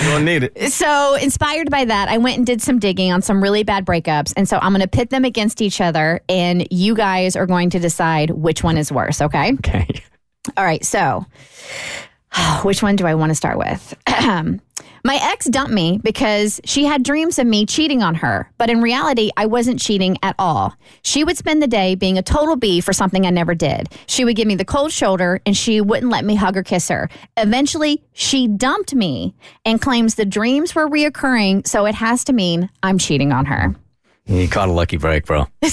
don't 0.09 0.25
need 0.25 0.43
it. 0.43 0.71
So, 0.71 1.15
inspired 1.15 1.69
by 1.69 1.86
that, 1.86 2.09
I 2.09 2.17
went 2.17 2.38
and 2.38 2.45
did 2.45 2.61
some 2.61 2.79
digging 2.79 3.11
on 3.11 3.21
some 3.21 3.41
really 3.41 3.63
bad 3.63 3.86
breakups. 3.86 4.34
And 4.36 4.47
so, 4.47 4.57
I'm 4.61 4.71
going 4.71 4.81
to 4.81 4.88
pit 4.88 5.09
them 5.09 5.25
against 5.25 5.61
each 5.61 5.81
other, 5.81 6.21
and 6.29 6.67
you 6.71 6.95
guys 6.95 7.36
are 7.36 7.45
going 7.45 7.69
to 7.71 7.79
decide 7.79 8.29
which 8.31 8.63
one 8.63 8.77
is 8.77 8.91
worse, 8.91 9.21
okay? 9.21 9.53
Okay. 9.53 9.88
All 10.57 10.63
right. 10.65 10.84
So, 10.84 11.25
which 12.63 12.81
one 12.84 12.95
do 12.95 13.05
I 13.05 13.15
want 13.15 13.29
to 13.31 13.36
start 13.36 13.57
with? 13.57 13.93
My 15.06 15.20
ex 15.22 15.47
dumped 15.47 15.74
me 15.74 15.99
because 16.01 16.62
she 16.64 16.86
had 16.86 17.04
dreams 17.04 17.38
of 17.38 17.45
me 17.45 17.66
cheating 17.66 18.01
on 18.01 18.16
her, 18.16 18.49
but 18.58 18.70
in 18.70 18.82
reality, 18.82 19.32
I 19.36 19.47
wasn't 19.47 19.82
cheating 19.82 20.18
at 20.24 20.34
all. 20.39 20.74
She 21.01 21.26
would 21.26 21.38
spend 21.38 21.62
the 21.62 21.68
day 21.68 21.95
being 21.95 22.18
a 22.18 22.22
total 22.22 22.56
B 22.56 22.80
for 22.80 22.93
something 22.93 23.26
I 23.26 23.30
never 23.30 23.54
did. 23.54 23.89
She 24.08 24.24
would 24.24 24.38
give 24.38 24.47
me 24.47 24.56
the 24.56 24.64
cold 24.64 24.93
shoulder 24.93 25.41
and 25.45 25.58
she 25.58 25.82
wouldn't 25.82 26.10
let 26.10 26.24
me 26.24 26.36
hug 26.36 26.56
or 26.56 26.64
kiss 26.64 26.88
her. 26.88 27.10
Eventually, 27.36 28.01
she 28.14 28.47
dumped 28.47 28.95
me 28.95 29.36
and 29.66 29.82
claims 29.82 30.16
the 30.16 30.24
dreams 30.26 30.74
were 30.74 30.88
reoccurring, 30.88 31.68
so 31.68 31.86
it 31.86 31.95
has 31.95 32.24
to 32.24 32.32
mean 32.32 32.70
I'm 32.82 32.97
cheating 32.97 33.34
on 33.34 33.45
her. 33.47 33.76
You 34.26 34.47
caught 34.47 34.70
a 34.70 34.72
lucky 34.72 34.95
break, 34.95 35.26
bro. 35.26 35.39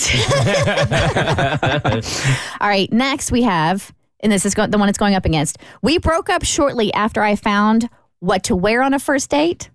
All 2.60 2.68
right, 2.68 2.92
next 2.92 3.30
we 3.30 3.42
have, 3.42 3.92
and 4.18 4.32
this 4.32 4.44
is 4.44 4.54
go- 4.54 4.66
the 4.66 4.76
one 4.76 4.88
it's 4.88 4.98
going 4.98 5.14
up 5.14 5.24
against. 5.24 5.58
We 5.82 5.98
broke 5.98 6.28
up 6.28 6.44
shortly 6.44 6.92
after 6.94 7.22
I 7.22 7.36
found 7.36 7.88
what 8.20 8.44
to 8.44 8.54
wear 8.56 8.82
on 8.82 8.94
a 8.94 8.98
first 8.98 9.30
date, 9.30 9.70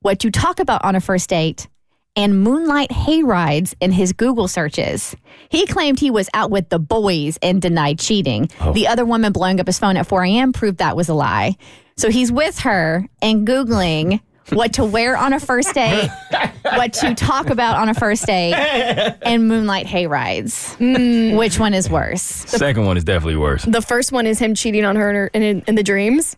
what 0.00 0.18
to 0.20 0.30
talk 0.30 0.58
about 0.58 0.84
on 0.84 0.96
a 0.96 1.00
first 1.00 1.30
date, 1.30 1.68
and 2.16 2.42
moonlight 2.42 2.90
hay 2.90 3.22
rides 3.22 3.74
in 3.80 3.92
his 3.92 4.12
Google 4.12 4.48
searches. 4.48 5.14
He 5.48 5.66
claimed 5.66 6.00
he 6.00 6.10
was 6.10 6.28
out 6.34 6.50
with 6.50 6.68
the 6.70 6.78
boys 6.78 7.38
and 7.40 7.62
denied 7.62 7.98
cheating. 7.98 8.50
Oh. 8.60 8.72
The 8.72 8.88
other 8.88 9.04
woman 9.04 9.32
blowing 9.32 9.60
up 9.60 9.66
his 9.66 9.78
phone 9.78 9.96
at 9.96 10.06
4 10.06 10.24
a.m. 10.24 10.52
proved 10.52 10.78
that 10.78 10.96
was 10.96 11.08
a 11.08 11.14
lie. 11.14 11.56
So 11.96 12.10
he's 12.10 12.32
with 12.32 12.58
her 12.60 13.06
and 13.22 13.46
Googling 13.46 14.20
what 14.52 14.72
to 14.74 14.84
wear 14.84 15.16
on 15.16 15.32
a 15.32 15.38
first 15.38 15.74
date, 15.74 16.10
what 16.62 16.92
to 16.94 17.14
talk 17.14 17.50
about 17.50 17.76
on 17.76 17.88
a 17.88 17.94
first 17.94 18.26
date, 18.26 18.54
and 19.22 19.46
moonlight 19.46 19.86
hay 19.86 20.06
rides. 20.06 20.74
Mm. 20.76 21.38
Which 21.38 21.60
one 21.60 21.74
is 21.74 21.88
worse? 21.88 22.22
Second 22.22 22.86
one 22.86 22.96
is 22.96 23.04
definitely 23.04 23.36
worse. 23.36 23.64
The 23.64 23.82
first 23.82 24.10
one 24.10 24.26
is 24.26 24.38
him 24.38 24.54
cheating 24.54 24.84
on 24.84 24.96
her 24.96 25.28
in, 25.28 25.42
in, 25.42 25.62
in 25.68 25.74
the 25.76 25.82
dreams. 25.82 26.36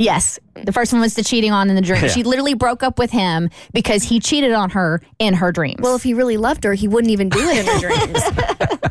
Yes. 0.00 0.38
The 0.54 0.72
first 0.72 0.92
one 0.94 1.02
was 1.02 1.12
the 1.14 1.22
cheating 1.22 1.52
on 1.52 1.68
in 1.68 1.76
the 1.76 1.82
dream. 1.82 2.00
Yeah. 2.02 2.08
She 2.08 2.22
literally 2.22 2.54
broke 2.54 2.82
up 2.82 2.98
with 2.98 3.10
him 3.10 3.50
because 3.74 4.02
he 4.02 4.18
cheated 4.20 4.52
on 4.52 4.70
her 4.70 5.02
in 5.18 5.34
her 5.34 5.52
dreams. 5.52 5.80
Well, 5.80 5.94
if 5.96 6.02
he 6.02 6.14
really 6.14 6.38
loved 6.38 6.64
her, 6.64 6.72
he 6.72 6.88
wouldn't 6.88 7.10
even 7.10 7.28
do 7.28 7.38
it 7.38 7.58
in 7.58 7.66
her 7.66 7.78
dreams. 7.80 8.22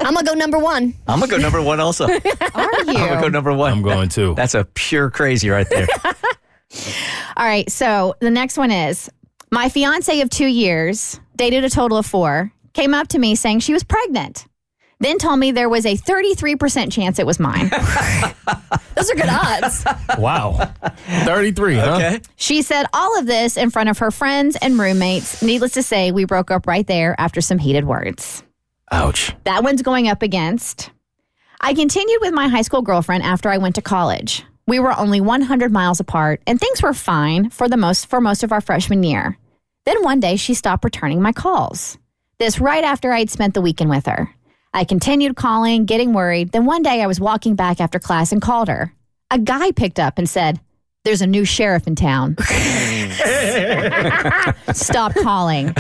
I'm 0.01 0.13
gonna 0.13 0.23
go 0.23 0.33
number 0.35 0.59
one. 0.59 0.93
I'm 1.07 1.17
going 1.19 1.31
to 1.31 1.37
go 1.37 1.41
number 1.41 1.61
one 1.61 1.79
also. 1.79 2.05
Are 2.05 2.11
you? 2.11 2.19
I'm 2.19 2.83
going 2.85 3.09
to 3.15 3.21
go 3.21 3.29
number 3.29 3.51
one. 3.51 3.71
I'm 3.73 3.81
going 3.81 4.09
too. 4.09 4.35
That's 4.35 4.53
a 4.53 4.65
pure 4.75 5.09
crazy 5.09 5.49
right 5.49 5.67
there. 5.69 5.87
All 7.35 7.45
right. 7.45 7.69
So 7.71 8.15
the 8.19 8.29
next 8.29 8.57
one 8.57 8.69
is 8.69 9.09
my 9.51 9.69
fiance 9.69 10.21
of 10.21 10.29
two 10.29 10.45
years, 10.47 11.19
dated 11.35 11.63
a 11.63 11.69
total 11.69 11.97
of 11.97 12.05
four, 12.05 12.51
came 12.73 12.93
up 12.93 13.07
to 13.09 13.19
me 13.19 13.33
saying 13.33 13.61
she 13.61 13.73
was 13.73 13.83
pregnant. 13.83 14.45
Then 15.01 15.17
told 15.17 15.39
me 15.39 15.51
there 15.51 15.69
was 15.69 15.85
a 15.85 15.95
33% 15.95 16.91
chance 16.91 17.19
it 17.19 17.25
was 17.25 17.39
mine. 17.39 17.69
Those 18.95 19.09
are 19.09 19.15
good 19.15 19.29
odds. 19.29 19.85
Wow. 20.17 20.73
33, 21.23 21.75
huh? 21.75 21.95
Okay. 21.95 22.19
She 22.35 22.61
said 22.61 22.85
all 22.93 23.17
of 23.17 23.25
this 23.25 23.55
in 23.55 23.69
front 23.69 23.89
of 23.89 23.99
her 23.99 24.11
friends 24.11 24.57
and 24.61 24.77
roommates. 24.77 25.41
Needless 25.41 25.71
to 25.73 25.83
say, 25.83 26.11
we 26.11 26.25
broke 26.25 26.51
up 26.51 26.67
right 26.67 26.85
there 26.85 27.15
after 27.17 27.39
some 27.39 27.59
heated 27.59 27.85
words. 27.85 28.43
Ouch. 28.91 29.33
That 29.45 29.63
one's 29.63 29.81
going 29.81 30.09
up 30.09 30.21
against. 30.21 30.91
I 31.61 31.73
continued 31.73 32.19
with 32.21 32.33
my 32.33 32.49
high 32.49 32.63
school 32.63 32.81
girlfriend 32.81 33.23
after 33.23 33.49
I 33.49 33.57
went 33.57 33.75
to 33.75 33.81
college. 33.81 34.43
We 34.67 34.79
were 34.79 34.97
only 34.97 35.21
100 35.21 35.71
miles 35.71 35.99
apart, 35.99 36.41
and 36.45 36.59
things 36.59 36.81
were 36.83 36.93
fine 36.93 37.49
for 37.49 37.67
the 37.67 37.77
most 37.77 38.07
for 38.07 38.21
most 38.21 38.43
of 38.43 38.51
our 38.51 38.61
freshman 38.61 39.03
year. 39.03 39.37
Then 39.85 40.03
one 40.03 40.19
day 40.19 40.35
she 40.35 40.53
stopped 40.53 40.83
returning 40.83 41.21
my 41.21 41.31
calls. 41.31 41.97
This 42.37 42.59
right 42.59 42.83
after 42.83 43.11
I'd 43.11 43.29
spent 43.29 43.53
the 43.53 43.61
weekend 43.61 43.89
with 43.89 44.05
her. 44.05 44.29
I 44.73 44.83
continued 44.83 45.35
calling, 45.35 45.85
getting 45.85 46.13
worried. 46.13 46.51
Then 46.51 46.65
one 46.65 46.83
day 46.83 47.01
I 47.01 47.07
was 47.07 47.19
walking 47.19 47.55
back 47.55 47.81
after 47.81 47.99
class 47.99 48.31
and 48.31 48.41
called 48.41 48.67
her. 48.67 48.93
A 49.31 49.39
guy 49.39 49.71
picked 49.71 49.99
up 49.99 50.17
and 50.17 50.29
said, 50.29 50.59
"There's 51.05 51.21
a 51.21 51.27
new 51.27 51.43
sheriff 51.45 51.87
in 51.87 51.95
town." 51.95 52.35
Stop 54.73 55.13
calling. 55.15 55.73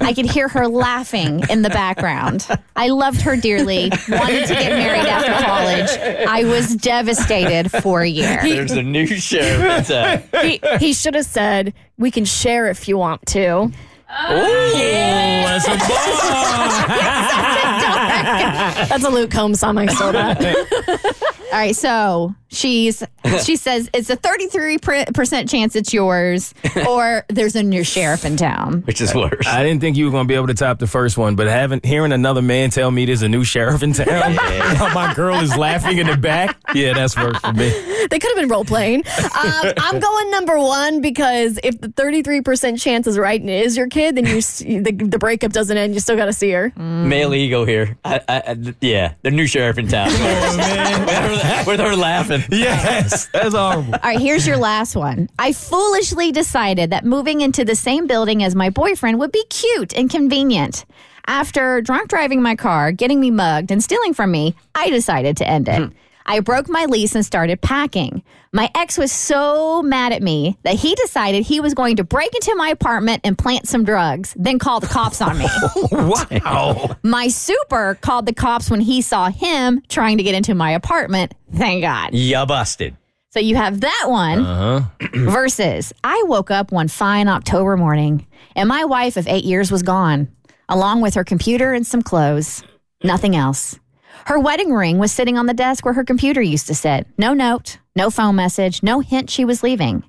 I 0.00 0.12
could 0.14 0.26
hear 0.26 0.48
her 0.48 0.66
laughing 0.68 1.42
in 1.48 1.62
the 1.62 1.70
background. 1.70 2.46
I 2.74 2.88
loved 2.88 3.20
her 3.22 3.36
dearly, 3.36 3.90
wanted 4.08 4.46
to 4.46 4.54
get 4.54 4.72
married 4.72 5.06
after 5.06 5.44
college. 5.44 6.26
I 6.26 6.44
was 6.44 6.74
devastated 6.76 7.70
for 7.70 8.02
a 8.02 8.08
year. 8.08 8.40
There's 8.42 8.72
a 8.72 8.82
new 8.82 9.06
sheriff 9.06 9.88
in 9.90 9.94
town. 9.94 10.22
he 10.42 10.60
he 10.78 10.92
should 10.92 11.14
have 11.14 11.26
said, 11.26 11.74
"We 11.96 12.10
can 12.10 12.24
share 12.24 12.66
if 12.68 12.88
you 12.88 12.96
want 12.98 13.24
to." 13.26 13.70
Oh, 14.14 15.44
that's 15.46 15.68
a 15.68 15.76
That's 18.88 19.04
a 19.04 19.08
Luke 19.08 19.30
Combs 19.30 19.60
song. 19.60 19.78
I 19.78 19.86
saw 19.86 20.12
that. 20.12 20.40
All 21.52 21.58
right, 21.58 21.74
so 21.74 22.34
she's 22.52 23.02
she 23.44 23.56
says 23.56 23.88
it's 23.94 24.10
a 24.10 24.16
33% 24.16 25.48
chance 25.50 25.74
it's 25.74 25.92
yours 25.92 26.54
or 26.88 27.24
there's 27.28 27.56
a 27.56 27.62
new 27.62 27.82
sheriff 27.84 28.24
in 28.24 28.36
town. 28.36 28.82
Which 28.82 29.00
is 29.00 29.14
worse. 29.14 29.46
I 29.46 29.62
didn't 29.62 29.80
think 29.80 29.96
you 29.96 30.04
were 30.04 30.10
going 30.10 30.24
to 30.24 30.28
be 30.28 30.34
able 30.34 30.46
to 30.48 30.54
top 30.54 30.78
the 30.78 30.86
first 30.86 31.16
one, 31.18 31.34
but 31.34 31.46
having 31.46 31.80
hearing 31.82 32.12
another 32.12 32.42
man 32.42 32.70
tell 32.70 32.90
me 32.90 33.06
there's 33.06 33.22
a 33.22 33.28
new 33.28 33.44
sheriff 33.44 33.82
in 33.82 33.92
town, 33.92 34.06
while 34.36 34.94
my 34.94 35.12
girl 35.14 35.36
is 35.40 35.56
laughing 35.56 35.98
in 35.98 36.06
the 36.06 36.16
back, 36.16 36.56
yeah, 36.74 36.92
that's 36.92 37.16
worse 37.16 37.38
for 37.38 37.52
me. 37.52 37.70
They 38.10 38.18
could 38.18 38.30
have 38.30 38.36
been 38.36 38.48
role 38.48 38.64
playing. 38.64 39.04
Um, 39.06 39.32
I'm 39.78 39.98
going 40.00 40.30
number 40.30 40.58
one 40.58 41.00
because 41.00 41.58
if 41.64 41.80
the 41.80 41.88
33% 41.88 42.80
chance 42.80 43.06
is 43.06 43.18
right 43.18 43.40
and 43.40 43.48
it 43.48 43.64
is 43.64 43.76
your 43.76 43.88
kid, 43.88 44.16
then 44.16 44.26
you 44.26 44.40
the, 44.82 44.92
the 44.92 45.18
breakup 45.18 45.52
doesn't 45.52 45.76
end. 45.76 45.94
You 45.94 46.00
still 46.00 46.16
got 46.16 46.26
to 46.26 46.32
see 46.32 46.50
her. 46.50 46.72
Male 46.76 47.34
ego 47.34 47.64
here. 47.64 47.96
I, 48.04 48.20
I, 48.28 48.42
I- 48.48 48.74
yeah, 48.80 49.14
the 49.22 49.30
new 49.30 49.46
sheriff 49.46 49.78
in 49.78 49.88
town. 49.88 50.08
with, 50.08 50.18
her, 50.20 51.64
with 51.66 51.80
her 51.80 51.96
laughing. 51.96 52.41
Yes, 52.50 53.26
that's 53.26 53.54
horrible. 53.54 53.94
All 53.94 54.00
right, 54.02 54.20
here's 54.20 54.46
your 54.46 54.56
last 54.56 54.94
one. 54.96 55.28
I 55.38 55.52
foolishly 55.52 56.32
decided 56.32 56.90
that 56.90 57.04
moving 57.04 57.40
into 57.40 57.64
the 57.64 57.74
same 57.74 58.06
building 58.06 58.42
as 58.42 58.54
my 58.54 58.70
boyfriend 58.70 59.18
would 59.18 59.32
be 59.32 59.44
cute 59.46 59.92
and 59.94 60.10
convenient. 60.10 60.84
After 61.26 61.80
drunk 61.80 62.08
driving 62.08 62.42
my 62.42 62.56
car, 62.56 62.92
getting 62.92 63.20
me 63.20 63.30
mugged, 63.30 63.70
and 63.70 63.82
stealing 63.82 64.12
from 64.14 64.30
me, 64.30 64.54
I 64.74 64.90
decided 64.90 65.36
to 65.38 65.48
end 65.48 65.68
it. 65.68 65.78
Hmm. 65.78 65.96
I 66.26 66.40
broke 66.40 66.68
my 66.68 66.84
lease 66.86 67.14
and 67.14 67.24
started 67.24 67.60
packing. 67.60 68.22
My 68.52 68.70
ex 68.74 68.98
was 68.98 69.10
so 69.12 69.82
mad 69.82 70.12
at 70.12 70.22
me 70.22 70.58
that 70.62 70.74
he 70.74 70.94
decided 70.94 71.44
he 71.44 71.60
was 71.60 71.74
going 71.74 71.96
to 71.96 72.04
break 72.04 72.34
into 72.34 72.54
my 72.54 72.68
apartment 72.68 73.22
and 73.24 73.36
plant 73.36 73.66
some 73.66 73.84
drugs, 73.84 74.34
then 74.36 74.58
call 74.58 74.80
the 74.80 74.86
cops 74.86 75.20
on 75.20 75.38
me. 75.38 75.46
wow. 75.92 76.96
my 77.02 77.28
super 77.28 77.96
called 78.00 78.26
the 78.26 78.34
cops 78.34 78.70
when 78.70 78.80
he 78.80 79.00
saw 79.00 79.30
him 79.30 79.82
trying 79.88 80.18
to 80.18 80.22
get 80.22 80.34
into 80.34 80.54
my 80.54 80.72
apartment. 80.72 81.34
Thank 81.54 81.82
God. 81.82 82.12
Ya 82.12 82.44
busted. 82.46 82.96
So 83.30 83.40
you 83.40 83.56
have 83.56 83.80
that 83.80 84.04
one 84.08 84.40
Uh 84.40 84.80
huh. 84.80 85.08
versus 85.14 85.92
I 86.04 86.22
woke 86.26 86.50
up 86.50 86.70
one 86.70 86.88
fine 86.88 87.28
October 87.28 87.76
morning 87.76 88.26
and 88.54 88.68
my 88.68 88.84
wife 88.84 89.16
of 89.16 89.26
eight 89.26 89.44
years 89.44 89.70
was 89.72 89.82
gone, 89.82 90.28
along 90.68 91.00
with 91.00 91.14
her 91.14 91.24
computer 91.24 91.72
and 91.72 91.86
some 91.86 92.02
clothes. 92.02 92.62
Nothing 93.02 93.34
else. 93.34 93.78
Her 94.26 94.38
wedding 94.38 94.72
ring 94.72 94.98
was 94.98 95.12
sitting 95.12 95.36
on 95.36 95.46
the 95.46 95.54
desk 95.54 95.84
where 95.84 95.94
her 95.94 96.04
computer 96.04 96.40
used 96.40 96.66
to 96.68 96.74
sit. 96.74 97.06
No 97.18 97.34
note, 97.34 97.78
no 97.96 98.10
phone 98.10 98.36
message, 98.36 98.82
no 98.82 99.00
hint 99.00 99.30
she 99.30 99.44
was 99.44 99.62
leaving. 99.62 100.04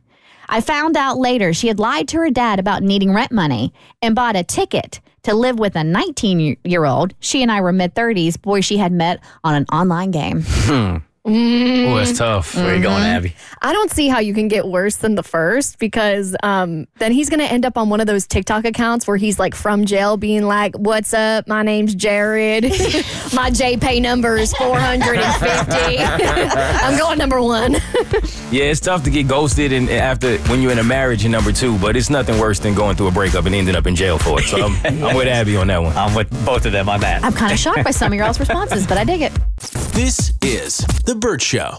I 0.48 0.62
found 0.62 0.96
out 0.98 1.18
later 1.18 1.54
she 1.54 1.68
had 1.68 1.80
lied 1.80 2.08
to 2.10 2.18
her 2.18 2.30
dad 2.30 2.60
about 2.60 2.84
needing 2.84 3.14
rent 3.14 3.32
money 3.32 3.74
and 4.02 4.16
bought 4.16 4.36
a 4.36 4.44
ticket 4.44 5.00
to 5.24 5.34
live 5.34 5.58
with 5.58 5.76
a 5.76 5.84
19 5.84 6.58
year 6.64 6.86
old. 6.86 7.14
She 7.20 7.42
and 7.42 7.52
I 7.52 7.62
were 7.62 7.72
mid 7.72 7.96
30s, 7.96 8.40
boy 8.42 8.62
she 8.62 8.78
had 8.78 8.92
met 8.92 9.24
on 9.44 9.56
an 9.56 9.66
online 9.72 10.12
game. 10.12 10.44
Hmm. 10.46 10.98
Oh, 11.26 11.96
that's 11.96 12.18
tough. 12.18 12.54
Where 12.56 12.76
you 12.76 12.82
going, 12.82 13.02
Abby? 13.04 13.34
I 13.62 13.72
don't 13.72 13.90
see 13.90 14.10
how 14.10 14.20
you 14.20 14.34
can 14.34 14.50
get 14.50 14.68
worse 14.68 14.98
than 14.98 15.16
the 15.16 15.24
first 15.24 15.80
because 15.80 16.36
um, 16.44 16.86
then 16.98 17.14
he's 17.14 17.30
going 17.30 17.40
to 17.40 17.46
end 17.46 17.66
up 17.66 17.78
on 17.78 17.88
one 17.90 18.02
of 18.02 18.08
those 18.08 18.28
TikTok 18.28 18.66
accounts 18.66 19.08
where 19.08 19.16
he's 19.16 19.40
like 19.40 19.56
from 19.56 19.86
jail 19.86 20.18
being 20.18 20.44
like, 20.44 20.76
What's 20.76 21.14
up? 21.14 21.48
My 21.48 21.64
name's 21.64 21.96
Jared. 21.96 22.64
My 23.34 23.50
JPay 23.52 24.02
number 24.02 24.36
is 24.36 24.54
450. 24.56 25.98
I'm 26.00 26.98
going 26.98 27.18
number 27.18 27.42
one. 27.42 27.78
Yeah, 28.54 28.66
it's 28.66 28.82
tough 28.82 29.04
to 29.06 29.10
get 29.10 29.28
ghosted 29.28 29.74
and 29.74 29.90
after 29.90 30.38
when 30.48 30.62
you're 30.62 30.72
in 30.72 30.78
a 30.78 30.84
marriage 30.84 31.24
and 31.26 31.32
number 31.32 31.52
two, 31.52 31.76
but 31.80 31.98
it's 31.98 32.12
nothing 32.12 32.40
worse 32.40 32.60
than 32.60 32.76
going 32.76 32.96
through 32.96 33.08
a 33.08 33.12
breakup 33.12 33.48
and 33.48 33.56
ending 33.56 33.76
up 33.76 33.88
in 33.88 33.96
jail 33.96 34.20
for 34.20 34.40
it. 34.40 34.44
So 34.44 34.64
I'm, 34.64 35.04
I'm 35.04 35.16
with 35.16 35.28
Abby 35.28 35.58
on 35.58 35.66
that 35.68 35.82
one. 35.82 35.98
I'm 35.98 36.14
with 36.14 36.30
both 36.46 36.68
of 36.68 36.72
them 36.72 36.88
on 36.88 37.00
that. 37.00 37.24
I'm 37.24 37.34
kind 37.34 37.52
of 37.52 37.58
shocked 37.58 37.84
by 37.84 37.90
some 37.90 38.12
of 38.12 38.16
your 38.16 38.28
all's 38.28 38.40
responses, 38.40 38.86
but 38.86 39.00
I 39.00 39.06
dig 39.06 39.22
it. 39.22 39.32
This 39.94 40.34
is 40.44 40.86
The 41.14 41.20
Bert 41.20 41.44
Show. 41.44 41.78